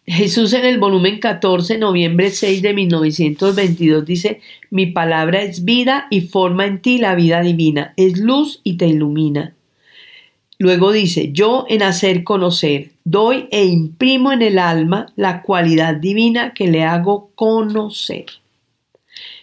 Jesús 0.06 0.52
en 0.52 0.64
el 0.64 0.78
volumen 0.78 1.18
14, 1.18 1.78
noviembre 1.78 2.30
6 2.30 2.62
de 2.62 2.72
1922 2.74 4.06
dice, 4.06 4.40
mi 4.70 4.86
palabra 4.86 5.42
es 5.42 5.64
vida 5.64 6.06
y 6.10 6.20
forma 6.22 6.64
en 6.66 6.80
ti 6.80 6.98
la 6.98 7.16
vida 7.16 7.40
divina, 7.40 7.92
es 7.96 8.18
luz 8.18 8.60
y 8.62 8.76
te 8.76 8.86
ilumina. 8.86 9.54
Luego 10.58 10.92
dice, 10.92 11.32
yo 11.32 11.66
en 11.68 11.82
hacer 11.82 12.22
conocer, 12.22 12.92
doy 13.04 13.48
e 13.50 13.64
imprimo 13.64 14.32
en 14.32 14.42
el 14.42 14.58
alma 14.58 15.12
la 15.16 15.42
cualidad 15.42 15.96
divina 15.96 16.54
que 16.54 16.68
le 16.68 16.84
hago 16.84 17.30
conocer. 17.34 18.26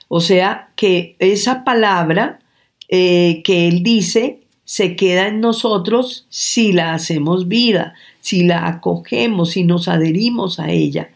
O 0.08 0.22
sea, 0.22 0.70
que 0.76 1.16
esa 1.20 1.64
palabra 1.66 2.40
eh, 2.88 3.42
que 3.44 3.68
él 3.68 3.84
dice 3.84 4.40
se 4.64 4.96
queda 4.96 5.28
en 5.28 5.42
nosotros 5.42 6.26
si 6.30 6.72
la 6.72 6.94
hacemos 6.94 7.48
vida, 7.48 7.96
si 8.24 8.44
la 8.44 8.70
acogemos, 8.70 9.52
si 9.52 9.66
nos 9.66 9.90
adherimos 9.90 10.58
a 10.58 10.72
ella. 10.72 11.10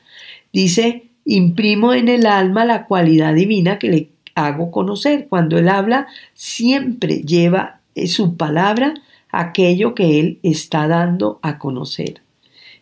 Dice, 0.52 1.06
imprimo 1.24 1.94
en 1.94 2.10
el 2.10 2.26
alma 2.26 2.66
la 2.66 2.86
cualidad 2.86 3.34
divina 3.34 3.80
que 3.80 3.90
le 3.90 4.10
hago 4.36 4.72
conocer. 4.72 5.28
Cuando 5.30 5.58
él 5.58 5.70
habla, 5.70 6.08
siempre 6.34 7.22
lleva 7.22 7.80
eh, 7.96 8.08
su 8.08 8.36
palabra 8.36 8.94
aquello 9.32 9.96
que 9.96 10.20
él 10.20 10.40
está 10.44 10.90
dando 10.90 11.40
a 11.44 11.60
conocer. 11.60 12.20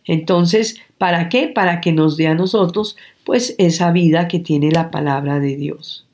Entonces, 0.04 0.80
¿para 0.98 1.28
qué? 1.28 1.46
Para 1.46 1.80
que 1.80 1.92
nos 1.92 2.16
dé 2.16 2.26
a 2.26 2.34
nosotros 2.34 2.96
pues 3.22 3.54
esa 3.58 3.92
vida 3.92 4.26
que 4.26 4.40
tiene 4.40 4.72
la 4.72 4.90
palabra 4.90 5.38
de 5.38 5.54
Dios. 5.54 6.04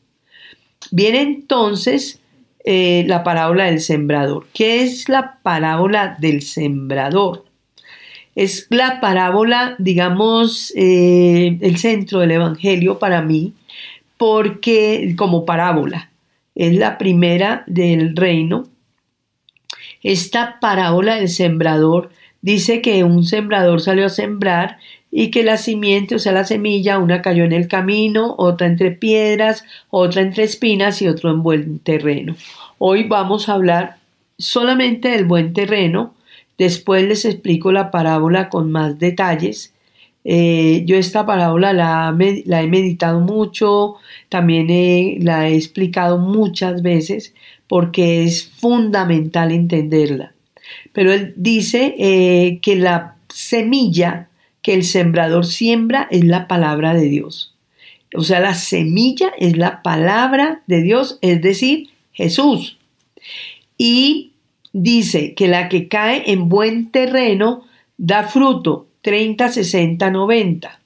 Viene 0.90 1.22
entonces 1.22 2.20
eh, 2.62 3.06
la 3.08 3.24
parábola 3.24 3.64
del 3.64 3.80
sembrador. 3.80 4.48
¿Qué 4.52 4.82
es 4.82 5.08
la 5.08 5.38
parábola 5.42 6.18
del 6.20 6.42
sembrador? 6.42 7.46
Es 8.34 8.66
la 8.70 9.00
parábola, 9.00 9.76
digamos, 9.78 10.72
eh, 10.74 11.58
el 11.60 11.76
centro 11.76 12.20
del 12.20 12.32
Evangelio 12.32 12.98
para 12.98 13.22
mí, 13.22 13.52
porque 14.16 15.14
como 15.16 15.44
parábola, 15.44 16.10
es 16.54 16.74
la 16.74 16.98
primera 16.98 17.64
del 17.66 18.16
reino. 18.16 18.64
Esta 20.02 20.58
parábola 20.60 21.16
del 21.16 21.28
sembrador 21.28 22.10
dice 22.40 22.80
que 22.80 23.04
un 23.04 23.24
sembrador 23.24 23.80
salió 23.80 24.06
a 24.06 24.10
sembrar 24.10 24.78
y 25.10 25.30
que 25.30 25.44
la 25.44 25.58
simiente, 25.58 26.14
o 26.14 26.18
sea, 26.18 26.32
la 26.32 26.44
semilla, 26.44 26.98
una 26.98 27.20
cayó 27.20 27.44
en 27.44 27.52
el 27.52 27.68
camino, 27.68 28.34
otra 28.38 28.66
entre 28.66 28.90
piedras, 28.92 29.64
otra 29.90 30.22
entre 30.22 30.44
espinas 30.44 31.02
y 31.02 31.08
otro 31.08 31.30
en 31.30 31.42
buen 31.42 31.78
terreno. 31.80 32.34
Hoy 32.78 33.04
vamos 33.04 33.48
a 33.48 33.54
hablar 33.54 33.96
solamente 34.38 35.10
del 35.10 35.26
buen 35.26 35.52
terreno, 35.52 36.14
después 36.58 37.06
les 37.06 37.24
explico 37.24 37.72
la 37.72 37.90
parábola 37.90 38.48
con 38.48 38.70
más 38.70 38.98
detalles. 38.98 39.74
Eh, 40.24 40.84
yo 40.86 40.96
esta 40.96 41.26
parábola 41.26 41.72
la, 41.72 42.14
he 42.16 42.66
meditado 42.68 43.20
mucho, 43.20 43.96
también 44.28 45.24
la 45.24 45.48
he 45.48 45.56
explicado 45.56 46.18
muchas 46.18 46.82
veces 46.82 47.34
porque 47.66 48.24
es 48.24 48.44
fundamental 48.44 49.50
entenderla. 49.50 50.34
Pero 50.92 51.12
él 51.12 51.34
dice 51.36 51.94
eh, 51.98 52.60
que 52.62 52.76
la 52.76 53.16
semilla 53.28 54.28
que 54.62 54.74
el 54.74 54.84
sembrador 54.84 55.44
siembra 55.44 56.06
es 56.10 56.24
la 56.24 56.46
palabra 56.46 56.94
de 56.94 57.08
Dios. 57.08 57.54
O 58.14 58.22
sea, 58.22 58.40
la 58.40 58.54
semilla 58.54 59.32
es 59.38 59.56
la 59.56 59.82
palabra 59.82 60.62
de 60.66 60.82
Dios, 60.82 61.18
es 61.22 61.40
decir, 61.40 61.88
Jesús. 62.12 62.78
Y 63.78 64.31
dice 64.72 65.34
que 65.34 65.48
la 65.48 65.68
que 65.68 65.88
cae 65.88 66.30
en 66.30 66.48
buen 66.48 66.90
terreno 66.90 67.64
da 67.96 68.24
fruto 68.24 68.88
30, 69.02 69.48
60, 69.48 70.10
90. 70.10 70.80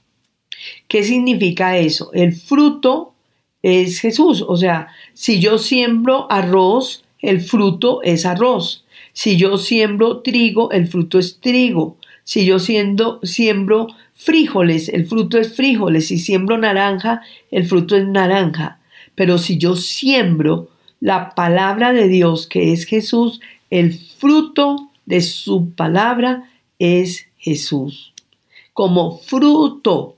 ¿Qué 0.89 1.05
significa 1.05 1.77
eso? 1.77 2.11
El 2.13 2.35
fruto 2.35 3.15
es 3.63 4.01
Jesús. 4.01 4.45
O 4.47 4.57
sea, 4.57 4.89
si 5.13 5.41
yo 5.41 5.59
siembro 5.59 6.31
arroz, 6.31 7.05
el 7.21 7.41
fruto 7.41 8.03
es 8.03 8.27
arroz. 8.27 8.85
Si 9.13 9.37
yo 9.37 9.59
siembro 9.59 10.21
trigo, 10.21 10.71
el 10.71 10.87
fruto 10.89 11.19
es 11.19 11.41
trigo. 11.41 11.97
Si 12.25 12.45
yo 12.45 12.59
siendo, 12.59 13.21
siembro 13.23 13.89
frijoles, 14.15 14.89
el 14.89 15.07
fruto 15.07 15.39
es 15.39 15.55
frijoles. 15.55 16.09
Si 16.09 16.19
siembro 16.19 16.59
naranja, 16.59 17.23
el 17.51 17.65
fruto 17.67 17.97
es 17.97 18.07
naranja. 18.07 18.81
Pero 19.15 19.39
si 19.39 19.59
yo 19.59 19.77
siembro 19.77 20.69
la 21.01 21.31
palabra 21.31 21.93
de 21.93 22.09
Dios, 22.09 22.47
que 22.47 22.73
es 22.73 22.85
Jesús, 22.85 23.41
el 23.71 23.95
fruto 23.95 24.91
de 25.05 25.21
su 25.21 25.71
palabra 25.75 26.51
es 26.79 27.29
Jesús. 27.39 28.13
Como 28.73 29.19
fruto 29.19 30.17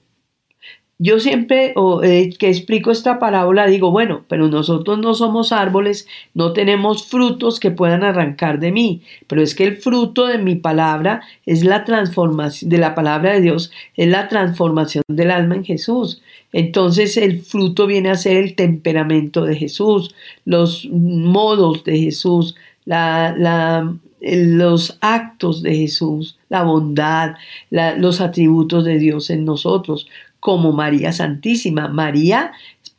yo 1.01 1.20
siempre 1.20 1.74
eh, 2.03 2.30
que 2.36 2.49
explico 2.49 2.90
esta 2.90 3.20
parábola 3.20 3.68
digo, 3.68 3.92
bueno, 3.92 4.24
pero 4.26 4.49
nosotros 4.49 4.99
no 4.99 5.14
somos 5.14 5.53
árboles, 5.53 6.09
no 6.34 6.53
tenemos 6.53 7.07
frutos 7.07 7.61
que 7.61 7.70
puedan 7.70 8.03
arrancar 8.03 8.59
de 8.59 8.72
mí, 8.72 9.03
pero 9.28 9.40
es 9.40 9.55
que 9.55 9.62
el 9.62 9.76
fruto 9.76 10.26
de 10.26 10.38
mi 10.38 10.57
palabra 10.57 11.22
es 11.46 11.64
la 11.64 11.84
transformación, 11.84 12.68
de 12.68 12.78
la 12.78 12.96
palabra 12.96 13.34
de 13.34 13.42
Dios, 13.42 13.70
es 13.96 14.09
la 14.09 14.26
transformación 14.26 15.05
del 15.07 15.30
alma 15.30 15.55
en 15.55 15.64
Jesús. 15.64 16.20
Entonces 16.53 17.16
el 17.16 17.42
fruto 17.42 17.86
viene 17.86 18.11
a 18.11 18.16
ser 18.16 18.36
el 18.36 18.57
temperamento 18.57 19.44
de 19.44 19.55
Jesús, 19.55 20.16
los 20.44 20.84
modos 20.90 21.84
de 21.84 21.96
Jesús, 21.96 22.57
la, 22.89 23.95
los 24.20 24.99
actos 25.01 25.62
de 25.62 25.74
Jesús, 25.76 26.39
la 26.49 26.62
bondad, 26.62 27.34
los 27.70 28.20
atributos 28.20 28.84
de 28.84 28.99
Dios 28.99 29.30
en 29.30 29.45
nosotros 29.45 30.09
como 30.41 30.72
María 30.72 31.12
Santísima. 31.12 31.89
María 31.89 32.53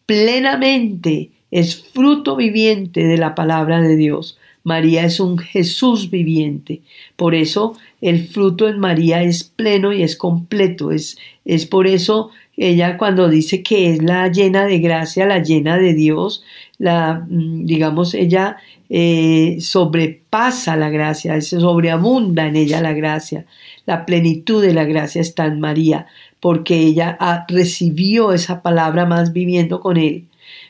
plenamente 0.06 1.32
es 1.52 1.82
fruto 1.82 2.36
viviente 2.36 3.06
de 3.06 3.18
la 3.18 3.34
palabra 3.34 3.82
de 3.82 3.96
Dios. 3.96 4.38
María 4.64 5.06
es 5.06 5.20
un 5.20 5.38
Jesús 5.40 6.12
viviente. 6.12 6.82
Por 7.16 7.34
eso 7.34 7.76
el 8.02 8.28
fruto 8.28 8.68
en 8.68 8.78
María 8.78 9.24
es 9.24 9.44
pleno 9.44 9.94
y 9.94 10.04
es 10.04 10.16
completo. 10.16 10.92
Es, 10.92 11.18
es 11.46 11.66
por 11.66 11.88
eso 11.88 12.30
ella 12.60 12.98
cuando 12.98 13.30
dice 13.30 13.64
que 13.64 13.92
es 13.92 14.04
la 14.04 14.28
llena 14.28 14.66
de 14.66 14.80
gracia, 14.80 15.26
la 15.26 15.40
llena 15.40 15.78
de 15.78 15.94
Dios, 15.94 16.44
la, 16.78 17.26
mm, 17.28 17.66
digamos, 17.66 18.14
ella 18.14 18.58
eh, 18.90 19.58
sobrepasa 19.62 20.76
la 20.76 20.90
gracia, 20.90 21.40
se 21.42 21.60
sobreabunda 21.60 22.48
en 22.48 22.56
ella 22.56 22.82
la 22.82 22.94
gracia. 22.94 23.46
La 23.86 24.06
plenitud 24.06 24.62
de 24.62 24.74
la 24.74 24.84
gracia 24.86 25.22
está 25.22 25.46
en 25.46 25.60
María 25.60 26.08
porque 26.40 26.78
ella 26.80 27.18
recibió 27.48 28.34
esa 28.34 28.62
palabra 28.62 29.06
más 29.06 29.34
viviendo 29.34 29.80
con 29.80 29.98
él. 29.98 30.26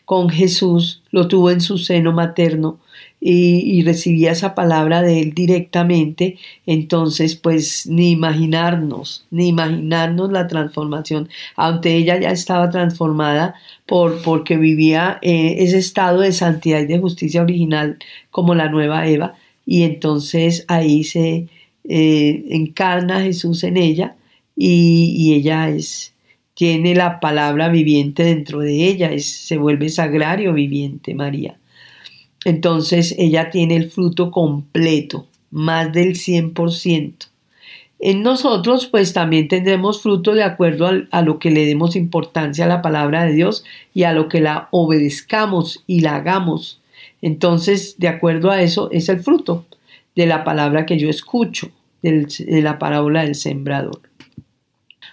con 0.06 0.30
Jesús, 0.30 1.04
lo 1.12 1.28
tuvo 1.28 1.52
en 1.52 1.62
su 1.62 1.78
seno 1.78 2.12
materno 2.14 2.80
y, 3.22 3.84
recibía 3.84 4.32
esa 4.32 4.56
palabra 4.56 5.02
de 5.02 5.22
él 5.22 5.34
directamente, 5.34 6.38
entonces 6.66 7.36
pues 7.36 7.86
ni 7.88 8.12
imaginarnos, 8.12 9.26
ni 9.32 9.50
imaginarnos 9.50 10.32
la 10.32 10.48
transformación, 10.48 11.30
aunque 11.56 11.96
ella 11.96 12.20
ya 12.20 12.32
estaba 12.32 12.70
transformada 12.70 13.56
por, 13.86 14.22
porque 14.22 14.58
vivía 14.58 15.20
eh, 15.22 15.58
ese 15.60 15.78
estado 15.80 16.22
de 16.22 16.32
santidad 16.32 16.82
y 16.82 16.86
de 16.86 17.00
justicia 17.00 17.42
original 17.42 17.98
como 18.32 18.56
la 18.56 18.70
nueva 18.70 19.08
Eva, 19.08 19.36
y 19.66 19.84
entonces 19.84 20.66
ahí 20.68 21.04
se 21.04 21.48
eh, 21.84 22.46
encarna 22.50 23.22
Jesús 23.22 23.64
en 23.64 23.78
ella 23.78 24.16
y, 24.56 25.34
ella 25.36 25.70
es, 25.70 26.14
tiene 26.54 26.96
la 26.96 27.20
palabra 27.20 27.70
viviente 27.70 28.24
dentro 28.24 28.60
de 28.60 28.88
ella, 28.88 29.12
se 29.20 29.58
vuelve 29.58 29.90
sagrario 29.90 30.54
viviente 30.54 31.14
María. 31.16 31.59
Entonces 32.46 33.16
ella 33.18 33.50
tiene 33.50 33.76
el 33.76 33.90
fruto 33.92 34.32
completo, 34.32 35.28
más 35.52 35.92
del 35.92 36.16
100%. 36.16 37.30
En 38.02 38.24
nosotros 38.24 38.88
pues 38.88 39.12
también 39.12 39.50
tendremos 39.50 40.02
fruto 40.02 40.34
de 40.34 40.44
acuerdo 40.44 40.90
a, 41.12 41.22
lo 41.22 41.38
que 41.38 41.52
le 41.52 41.66
demos 41.66 41.98
importancia 41.98 42.64
a 42.64 42.70
la 42.70 42.82
palabra 42.82 43.26
de 43.26 43.34
Dios 43.34 43.66
y 43.94 44.04
a 44.04 44.14
lo 44.14 44.30
que 44.30 44.40
la 44.40 44.70
obedezcamos 44.72 45.84
y 45.86 46.00
la 46.00 46.16
hagamos. 46.16 46.80
Entonces, 47.22 47.96
de 47.98 48.08
acuerdo 48.08 48.52
a 48.52 48.62
eso 48.62 48.90
es 48.92 49.10
el 49.10 49.20
fruto 49.20 49.66
de 50.16 50.26
la 50.26 50.46
palabra 50.46 50.86
que 50.86 50.98
yo 50.98 51.10
escucho, 51.10 51.72
de 52.02 52.62
la 52.62 52.80
parábola 52.80 53.24
del 53.24 53.36
sembrador. 53.36 54.00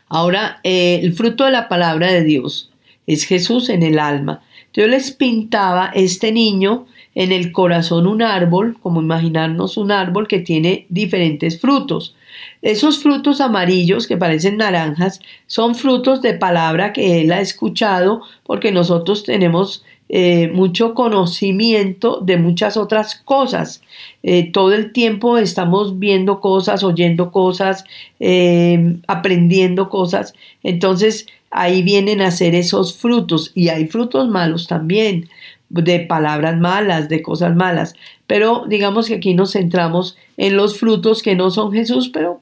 Ahora, 0.09 0.61
eh, 0.63 1.01
el 1.03 1.15
fruto 1.15 1.45
de 1.45 1.51
la 1.51 1.69
palabra 1.69 2.13
de 2.13 2.23
Dios 2.23 2.71
es 3.09 3.25
Jesús 3.25 3.69
en 3.69 3.83
el 3.83 3.99
alma. 3.99 4.43
Yo 4.73 4.87
les 4.87 5.11
pintaba 5.11 5.91
este 5.95 6.31
niño 6.31 6.87
en 7.17 7.33
el 7.33 7.51
corazón 7.51 8.07
un 8.07 8.23
árbol, 8.23 8.77
como 8.83 9.01
imaginarnos 9.01 9.79
un 9.79 9.91
árbol 9.91 10.29
que 10.29 10.39
tiene 10.39 10.87
diferentes 10.91 11.59
frutos. 11.59 12.15
Esos 12.61 13.03
frutos 13.03 13.41
amarillos 13.41 14.07
que 14.07 14.19
parecen 14.19 14.59
naranjas 14.59 15.21
son 15.47 15.75
frutos 15.75 16.21
de 16.21 16.35
palabra 16.35 16.93
que 16.93 17.23
él 17.23 17.33
ha 17.33 17.41
escuchado 17.41 18.21
porque 18.45 18.71
nosotros 18.71 19.25
tenemos 19.25 19.83
eh, 20.11 20.49
mucho 20.49 20.93
conocimiento 20.93 22.21
de 22.21 22.37
muchas 22.37 22.77
otras 22.77 23.17
cosas. 23.17 23.83
Eh, 24.23 24.53
todo 24.53 24.75
el 24.75 24.93
tiempo 24.93 25.39
estamos 25.39 25.99
viendo 25.99 26.41
cosas, 26.41 26.85
oyendo 26.85 27.33
cosas, 27.33 27.85
eh, 28.21 28.99
aprendiendo 29.09 29.89
cosas. 29.89 30.35
Entonces 30.63 31.27
ahí 31.51 31.83
vienen 31.83 32.21
a 32.21 32.31
ser 32.31 32.55
esos 32.55 32.97
frutos 32.97 33.53
y 33.55 33.69
hay 33.69 33.87
frutos 33.87 34.29
malos 34.29 34.67
también, 34.67 35.31
de 35.69 36.01
palabras 36.01 36.59
malas, 36.59 37.09
de 37.09 37.23
cosas 37.23 37.57
malas. 37.57 37.95
Pero 38.27 38.65
digamos 38.69 39.09
que 39.09 39.15
aquí 39.15 39.35
nos 39.35 39.53
centramos 39.53 40.17
en 40.37 40.57
los 40.57 40.79
frutos 40.79 41.23
que 41.23 41.35
no 41.35 41.51
son 41.51 41.73
Jesús, 41.73 42.11
pero 42.13 42.41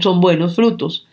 son 0.00 0.20
buenos 0.20 0.56
frutos 0.56 1.06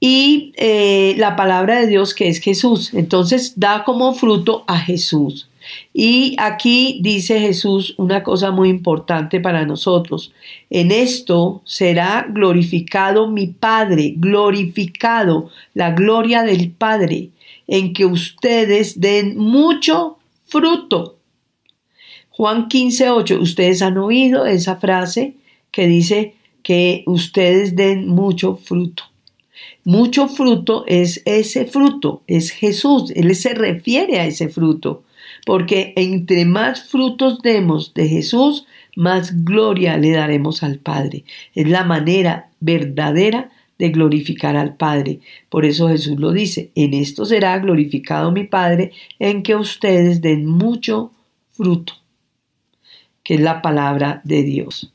y 0.00 0.52
eh, 0.56 1.14
la 1.18 1.34
palabra 1.34 1.80
de 1.80 1.86
Dios 1.86 2.14
que 2.14 2.28
es 2.28 2.40
Jesús. 2.40 2.94
Entonces 2.94 3.54
da 3.56 3.84
como 3.84 4.14
fruto 4.14 4.64
a 4.66 4.78
Jesús. 4.78 5.48
Y 5.92 6.34
aquí 6.38 7.00
dice 7.02 7.40
Jesús 7.40 7.94
una 7.98 8.22
cosa 8.22 8.50
muy 8.50 8.70
importante 8.70 9.40
para 9.40 9.66
nosotros. 9.66 10.32
En 10.70 10.92
esto 10.92 11.62
será 11.64 12.26
glorificado 12.30 13.28
mi 13.28 13.48
Padre, 13.48 14.14
glorificado 14.16 15.50
la 15.74 15.90
gloria 15.90 16.42
del 16.42 16.70
Padre, 16.70 17.30
en 17.66 17.92
que 17.92 18.06
ustedes 18.06 19.00
den 19.00 19.36
mucho 19.36 20.17
fruto. 20.48 21.18
Juan 22.30 22.68
15, 22.68 23.10
8, 23.10 23.40
ustedes 23.40 23.82
han 23.82 23.98
oído 23.98 24.46
esa 24.46 24.76
frase 24.76 25.36
que 25.70 25.86
dice 25.86 26.34
que 26.62 27.02
ustedes 27.06 27.76
den 27.76 28.08
mucho 28.08 28.56
fruto. 28.56 29.04
Mucho 29.84 30.28
fruto 30.28 30.84
es 30.86 31.22
ese 31.24 31.66
fruto, 31.66 32.22
es 32.26 32.50
Jesús, 32.50 33.10
Él 33.16 33.34
se 33.34 33.54
refiere 33.54 34.20
a 34.20 34.26
ese 34.26 34.48
fruto, 34.48 35.04
porque 35.46 35.94
entre 35.96 36.44
más 36.44 36.88
frutos 36.88 37.40
demos 37.42 37.94
de 37.94 38.08
Jesús, 38.08 38.66
más 38.96 39.44
gloria 39.44 39.96
le 39.96 40.10
daremos 40.10 40.62
al 40.62 40.78
Padre. 40.78 41.24
Es 41.54 41.68
la 41.68 41.84
manera 41.84 42.50
verdadera 42.60 43.50
de 43.78 43.90
glorificar 43.90 44.56
al 44.56 44.76
Padre. 44.76 45.20
Por 45.48 45.64
eso 45.64 45.88
Jesús 45.88 46.18
lo 46.18 46.32
dice, 46.32 46.70
en 46.74 46.94
esto 46.94 47.24
será 47.24 47.58
glorificado 47.58 48.32
mi 48.32 48.44
Padre, 48.44 48.92
en 49.18 49.42
que 49.42 49.54
ustedes 49.54 50.20
den 50.20 50.46
mucho 50.46 51.12
fruto, 51.52 51.94
que 53.22 53.34
es 53.34 53.40
la 53.40 53.62
palabra 53.62 54.20
de 54.24 54.42
Dios. 54.42 54.92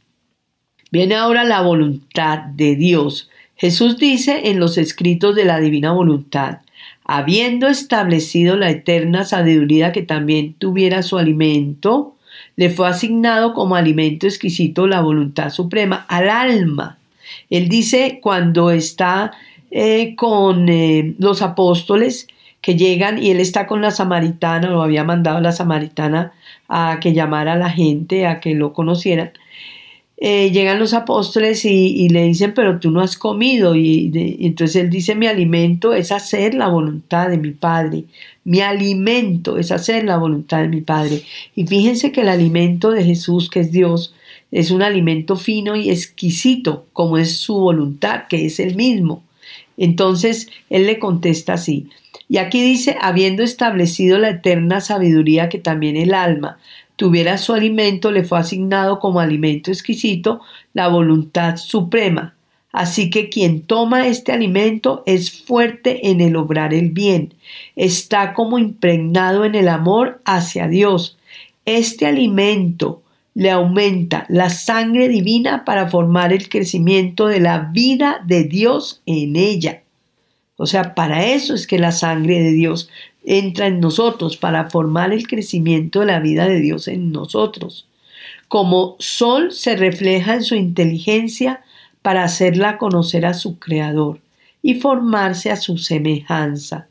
Viene 0.91 1.15
ahora 1.15 1.43
la 1.43 1.61
voluntad 1.61 2.39
de 2.39 2.75
Dios. 2.75 3.29
Jesús 3.55 3.97
dice 3.97 4.49
en 4.49 4.59
los 4.59 4.77
escritos 4.77 5.35
de 5.35 5.45
la 5.45 5.59
divina 5.59 5.91
voluntad, 5.91 6.59
habiendo 7.05 7.67
establecido 7.67 8.57
la 8.57 8.69
eterna 8.69 9.23
sabiduría 9.23 9.91
que 9.91 10.03
también 10.03 10.53
tuviera 10.53 11.01
su 11.01 11.17
alimento, 11.17 12.15
le 12.55 12.69
fue 12.69 12.87
asignado 12.87 13.53
como 13.53 13.75
alimento 13.75 14.27
exquisito 14.27 14.87
la 14.87 15.01
voluntad 15.01 15.49
suprema 15.49 16.05
al 16.07 16.29
alma. 16.29 16.97
Él 17.49 17.69
dice 17.69 18.19
cuando 18.21 18.71
está 18.71 19.31
eh, 19.71 20.15
con 20.15 20.69
eh, 20.69 21.15
los 21.17 21.41
apóstoles 21.41 22.27
que 22.61 22.75
llegan 22.75 23.21
y 23.21 23.31
él 23.31 23.39
está 23.39 23.67
con 23.67 23.81
la 23.81 23.91
samaritana, 23.91 24.69
lo 24.69 24.81
había 24.81 25.03
mandado 25.03 25.41
la 25.41 25.51
samaritana 25.51 26.31
a 26.69 26.99
que 27.01 27.13
llamara 27.13 27.53
a 27.53 27.57
la 27.57 27.69
gente, 27.69 28.25
a 28.25 28.39
que 28.39 28.55
lo 28.55 28.71
conocieran. 28.71 29.31
Eh, 30.17 30.51
llegan 30.51 30.79
los 30.79 30.93
apóstoles 30.93 31.65
y, 31.65 32.07
le 32.07 32.23
dicen, 32.23 32.53
pero 32.53 32.79
tú 32.79 32.91
no 32.91 33.01
has 33.01 33.17
comido. 33.17 33.75
Y, 33.75 34.09
entonces 34.39 34.77
él 34.77 34.89
dice, 34.89 35.15
mi 35.15 35.27
alimento 35.27 35.93
es 35.93 36.13
hacer 36.13 36.53
la 36.53 36.69
voluntad 36.69 37.29
de 37.29 37.37
mi 37.37 37.51
Padre. 37.51 38.05
Mi 38.45 38.61
alimento 38.61 39.57
es 39.57 39.71
hacer 39.73 40.05
la 40.05 40.17
voluntad 40.17 40.61
de 40.61 40.69
mi 40.69 40.79
Padre. 40.79 41.23
Y 41.55 41.67
fíjense 41.67 42.13
que 42.13 42.21
el 42.21 42.29
alimento 42.29 42.91
de 42.91 43.03
Jesús, 43.03 43.49
que 43.49 43.59
es 43.59 43.71
Dios, 43.73 44.13
es 44.53 44.69
un 44.69 44.83
alimento 44.83 45.35
fino 45.35 45.75
y 45.75 45.89
exquisito, 45.89 46.85
como 46.93 47.17
es 47.17 47.37
su 47.37 47.55
voluntad, 47.55 48.27
que 48.29 48.45
es 48.45 48.59
el 48.59 48.75
mismo. 48.75 49.23
Entonces 49.77 50.47
él 50.69 50.85
le 50.85 50.99
contesta 50.99 51.53
así. 51.53 51.89
Y 52.29 52.37
aquí 52.37 52.61
dice, 52.61 52.95
habiendo 53.01 53.41
establecido 53.41 54.19
la 54.19 54.29
eterna 54.29 54.79
sabiduría 54.79 55.49
que 55.49 55.57
también 55.57 55.97
el 55.97 56.13
alma 56.13 56.59
tuviera 56.95 57.39
su 57.39 57.53
alimento, 57.53 58.11
le 58.11 58.23
fue 58.23 58.37
asignado 58.37 58.99
como 58.99 59.19
alimento 59.19 59.71
exquisito 59.71 60.41
la 60.73 60.87
voluntad 60.87 61.57
suprema. 61.57 62.35
Así 62.71 63.09
que 63.09 63.29
quien 63.29 63.61
toma 63.61 64.07
este 64.07 64.31
alimento 64.31 65.03
es 65.07 65.31
fuerte 65.31 66.09
en 66.09 66.21
el 66.21 66.35
obrar 66.35 66.73
el 66.73 66.91
bien, 66.91 67.33
está 67.75 68.33
como 68.33 68.57
impregnado 68.59 69.45
en 69.45 69.55
el 69.55 69.67
amor 69.67 70.21
hacia 70.25 70.67
Dios. 70.67 71.17
Este 71.65 72.05
alimento 72.05 73.02
le 73.35 73.49
aumenta 73.49 74.25
la 74.29 74.49
sangre 74.49 75.07
divina 75.07 75.65
para 75.65 75.89
formar 75.89 76.33
el 76.33 76.49
crecimiento 76.49 77.27
de 77.27 77.39
la 77.39 77.69
vida 77.71 78.21
de 78.25 78.43
Dios 78.43 79.01
en 79.05 79.35
ella. 79.35 79.83
O 80.55 80.65
sea, 80.65 80.93
para 80.93 81.25
eso 81.25 81.55
es 81.55 81.65
que 81.65 81.79
la 81.79 81.91
sangre 81.91 82.39
de 82.39 82.51
Dios 82.51 82.89
entra 83.23 83.67
en 83.67 83.79
nosotros 83.79 84.37
para 84.37 84.69
formar 84.69 85.13
el 85.13 85.27
crecimiento 85.27 86.01
de 86.01 86.05
la 86.07 86.19
vida 86.19 86.47
de 86.47 86.59
Dios 86.59 86.87
en 86.87 87.11
nosotros. 87.11 87.87
Como 88.47 88.95
sol 88.99 89.51
se 89.51 89.75
refleja 89.75 90.35
en 90.35 90.43
su 90.43 90.55
inteligencia 90.55 91.61
para 92.01 92.23
hacerla 92.23 92.77
conocer 92.77 93.25
a 93.25 93.33
su 93.33 93.57
creador 93.57 94.19
y 94.61 94.75
formarse 94.75 95.51
a 95.51 95.55
su 95.55 95.77
semejanza. 95.77 96.87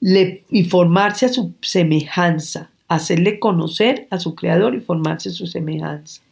y 0.00 0.64
formarse 0.64 1.26
a 1.26 1.28
su 1.30 1.54
semejanza, 1.62 2.70
hacerle 2.88 3.38
conocer 3.38 4.06
a 4.10 4.18
su 4.18 4.34
creador 4.34 4.74
y 4.74 4.80
formarse 4.80 5.30
su 5.30 5.46
semejanza. 5.46 6.22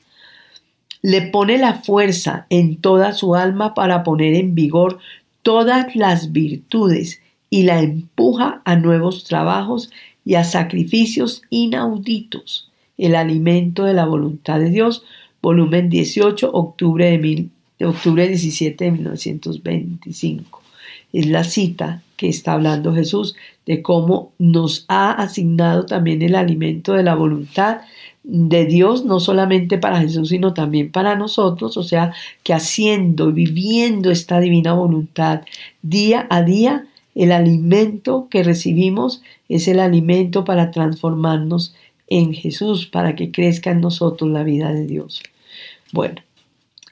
Le 1.03 1.23
pone 1.23 1.59
la 1.59 1.75
fuerza 1.75 2.47
en 2.51 2.77
toda 2.77 3.13
su 3.13 3.35
alma 3.35 3.75
para 3.75 4.03
poner 4.05 4.35
en 4.35 4.55
vigor 4.55 4.99
todas 5.43 5.95
las 5.95 6.33
virtudes 6.33 7.21
y 7.51 7.65
la 7.65 7.81
empuja 7.81 8.63
a 8.65 8.77
nuevos 8.77 9.25
trabajos 9.25 9.91
y 10.25 10.35
a 10.35 10.45
sacrificios 10.45 11.43
inauditos. 11.51 12.71
El 12.97 13.15
alimento 13.15 13.85
de 13.85 13.95
la 13.95 14.07
voluntad 14.07 14.59
de 14.59 14.71
Dios, 14.71 15.05
volumen 15.43 15.91
18, 15.91 16.51
octubre, 16.53 17.11
de, 17.11 17.19
mil, 17.19 17.51
octubre 17.81 18.27
17 18.27 18.85
de 18.85 18.91
1925. 18.91 20.54
Es 21.15 21.27
la 21.27 21.45
cita 21.45 22.03
que 22.17 22.29
está 22.29 22.55
hablando 22.55 22.93
Jesús 22.93 23.37
de 23.67 23.83
cómo 23.83 24.33
nos 24.39 24.85
ha 24.89 25.13
asignado 25.13 25.87
también 25.87 26.23
el 26.23 26.35
alimento 26.35 26.93
de 26.93 27.05
la 27.05 27.15
voluntad 27.15 27.83
de 28.25 28.65
Dios, 28.65 29.05
no 29.05 29.21
solamente 29.21 29.79
para 29.79 30.01
Jesús, 30.01 30.31
sino 30.31 30.55
también 30.55 30.91
para 30.91 31.15
nosotros, 31.15 31.77
o 31.77 31.85
sea, 31.85 32.13
que 32.43 32.53
haciendo 32.53 33.31
viviendo 33.31 34.11
esta 34.11 34.41
divina 34.41 34.73
voluntad 34.73 35.43
día 35.83 36.27
a 36.31 36.43
día, 36.43 36.87
el 37.15 37.31
alimento 37.31 38.27
que 38.29 38.43
recibimos 38.43 39.23
es 39.49 39.69
el 39.69 39.79
alimento 39.79 40.45
para 40.45 40.73
transformarnos 40.73 41.77
en 42.09 42.35
Jesús, 42.35 42.87
para 42.87 43.15
que 43.15 43.31
crezca 43.31 43.71
en 43.71 43.81
nosotros 43.81 44.31
la 44.31 44.43
vida 44.43 44.73
de 44.73 44.87
Dios. 44.87 45.23
Bueno, 45.93 46.17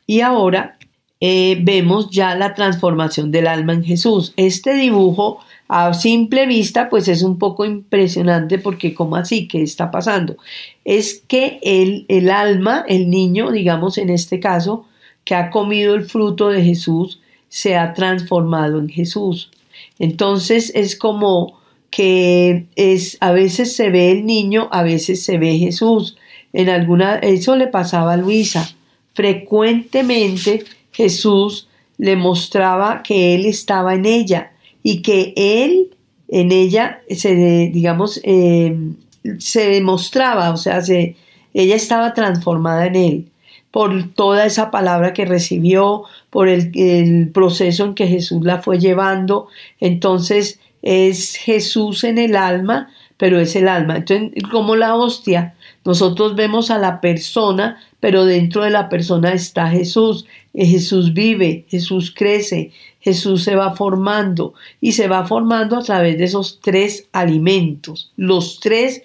y 0.07 0.21
ahora 0.21 0.77
eh, 1.25 1.57
vemos 1.63 2.11
ya 2.11 2.35
la 2.35 2.53
transformación 2.53 3.31
del 3.31 3.47
alma 3.47 3.75
en 3.75 3.85
Jesús. 3.85 4.33
Este 4.37 4.75
dibujo 4.75 5.39
a 5.69 5.95
simple 5.95 6.49
vista 6.49 6.91
pues 6.91 7.07
es 7.07 7.23
un 7.23 7.39
poco 7.39 7.65
impresionante 7.65 8.59
porque 8.59 8.93
¿cómo 8.93 9.15
así? 9.15 9.47
¿Qué 9.47 9.63
está 9.63 9.93
pasando? 9.93 10.37
Es 10.85 11.23
que 11.29 11.61
el, 11.63 12.07
el 12.09 12.29
alma, 12.29 12.85
el 12.89 13.09
niño, 13.09 13.53
digamos 13.53 13.99
en 13.99 14.11
este 14.11 14.41
caso, 14.41 14.85
que 15.23 15.37
ha 15.37 15.51
comido 15.51 15.95
el 15.95 16.07
fruto 16.07 16.49
de 16.49 16.65
Jesús, 16.65 17.21
se 17.49 17.77
ha 17.77 17.95
transformado 17.95 18.81
en 18.81 18.89
Jesús. 18.89 19.53
Entonces 20.01 20.73
es 20.75 20.97
como 20.97 21.61
que 21.91 22.67
es 22.75 23.17
a 23.21 23.31
veces 23.31 23.77
se 23.77 23.91
ve 23.91 24.11
el 24.11 24.27
niño, 24.27 24.69
a 24.73 24.83
veces 24.83 25.25
se 25.25 25.39
ve 25.39 25.57
Jesús. 25.57 26.17
En 26.53 26.69
alguna 26.69 27.15
eso 27.19 27.55
le 27.55 27.69
pasaba 27.69 28.15
a 28.15 28.17
Luisa. 28.17 28.69
Frecuentemente 29.15 30.65
Jesús 30.93 31.69
le 31.99 32.17
mostraba 32.17 33.03
que 33.03 33.35
él 33.35 33.47
estaba 33.47 33.95
en 33.95 34.07
ella 34.07 34.53
y 34.83 35.03
que 35.03 35.33
él 35.37 35.91
en 36.29 36.53
ella 36.53 37.03
se 37.11 37.35
digamos 37.73 38.21
em, 38.23 38.97
se 39.39 39.69
demostraba, 39.69 40.51
o 40.51 40.57
sea, 40.57 40.83
se, 40.83 41.17
ella 41.55 41.77
estaba 41.77 42.15
transformada 42.15 42.87
en 42.87 42.97
él 42.97 43.29
por 43.71 44.13
toda 44.13 44.45
esa 44.45 44.71
palabra 44.71 45.15
que 45.15 45.25
recibió, 45.25 46.05
por 46.29 46.49
el, 46.49 47.31
proceso 47.33 47.85
en 47.87 47.95
que 47.95 48.07
Jesús 48.07 48.45
la 48.45 48.59
fue 48.59 48.79
llevando. 48.79 49.49
Entonces 49.81 50.61
es 50.83 51.37
Jesús 51.37 52.05
en 52.05 52.19
el 52.19 52.37
alma, 52.37 52.91
pero 53.17 53.41
es 53.41 53.57
el 53.57 53.69
alma. 53.69 53.97
Entonces, 53.97 54.31
como 54.51 54.77
la 54.77 54.95
hostia, 54.95 55.55
nosotros 55.87 56.37
vemos 56.37 56.71
a 56.71 56.79
la 56.79 57.01
persona, 57.01 57.79
pero 57.99 58.27
dentro 58.27 58.63
de 58.63 58.71
la 58.71 58.91
persona 58.91 59.33
está 59.33 59.69
Jesús. 59.71 60.27
Eh, 60.55 60.67
Jesús 60.67 61.15
vive, 61.15 61.65
Jesús 61.69 62.13
crece, 62.17 62.73
Jesús 63.01 63.43
se 63.43 63.57
va 63.57 63.75
formando 63.75 64.55
y 64.81 64.93
se 64.93 65.09
va 65.09 65.27
formando 65.27 65.77
a 65.77 65.83
través 65.83 66.19
de 66.19 66.25
esos 66.25 66.61
tres 66.61 67.09
alimentos. 67.13 68.13
Los 68.17 68.61
tres 68.61 69.03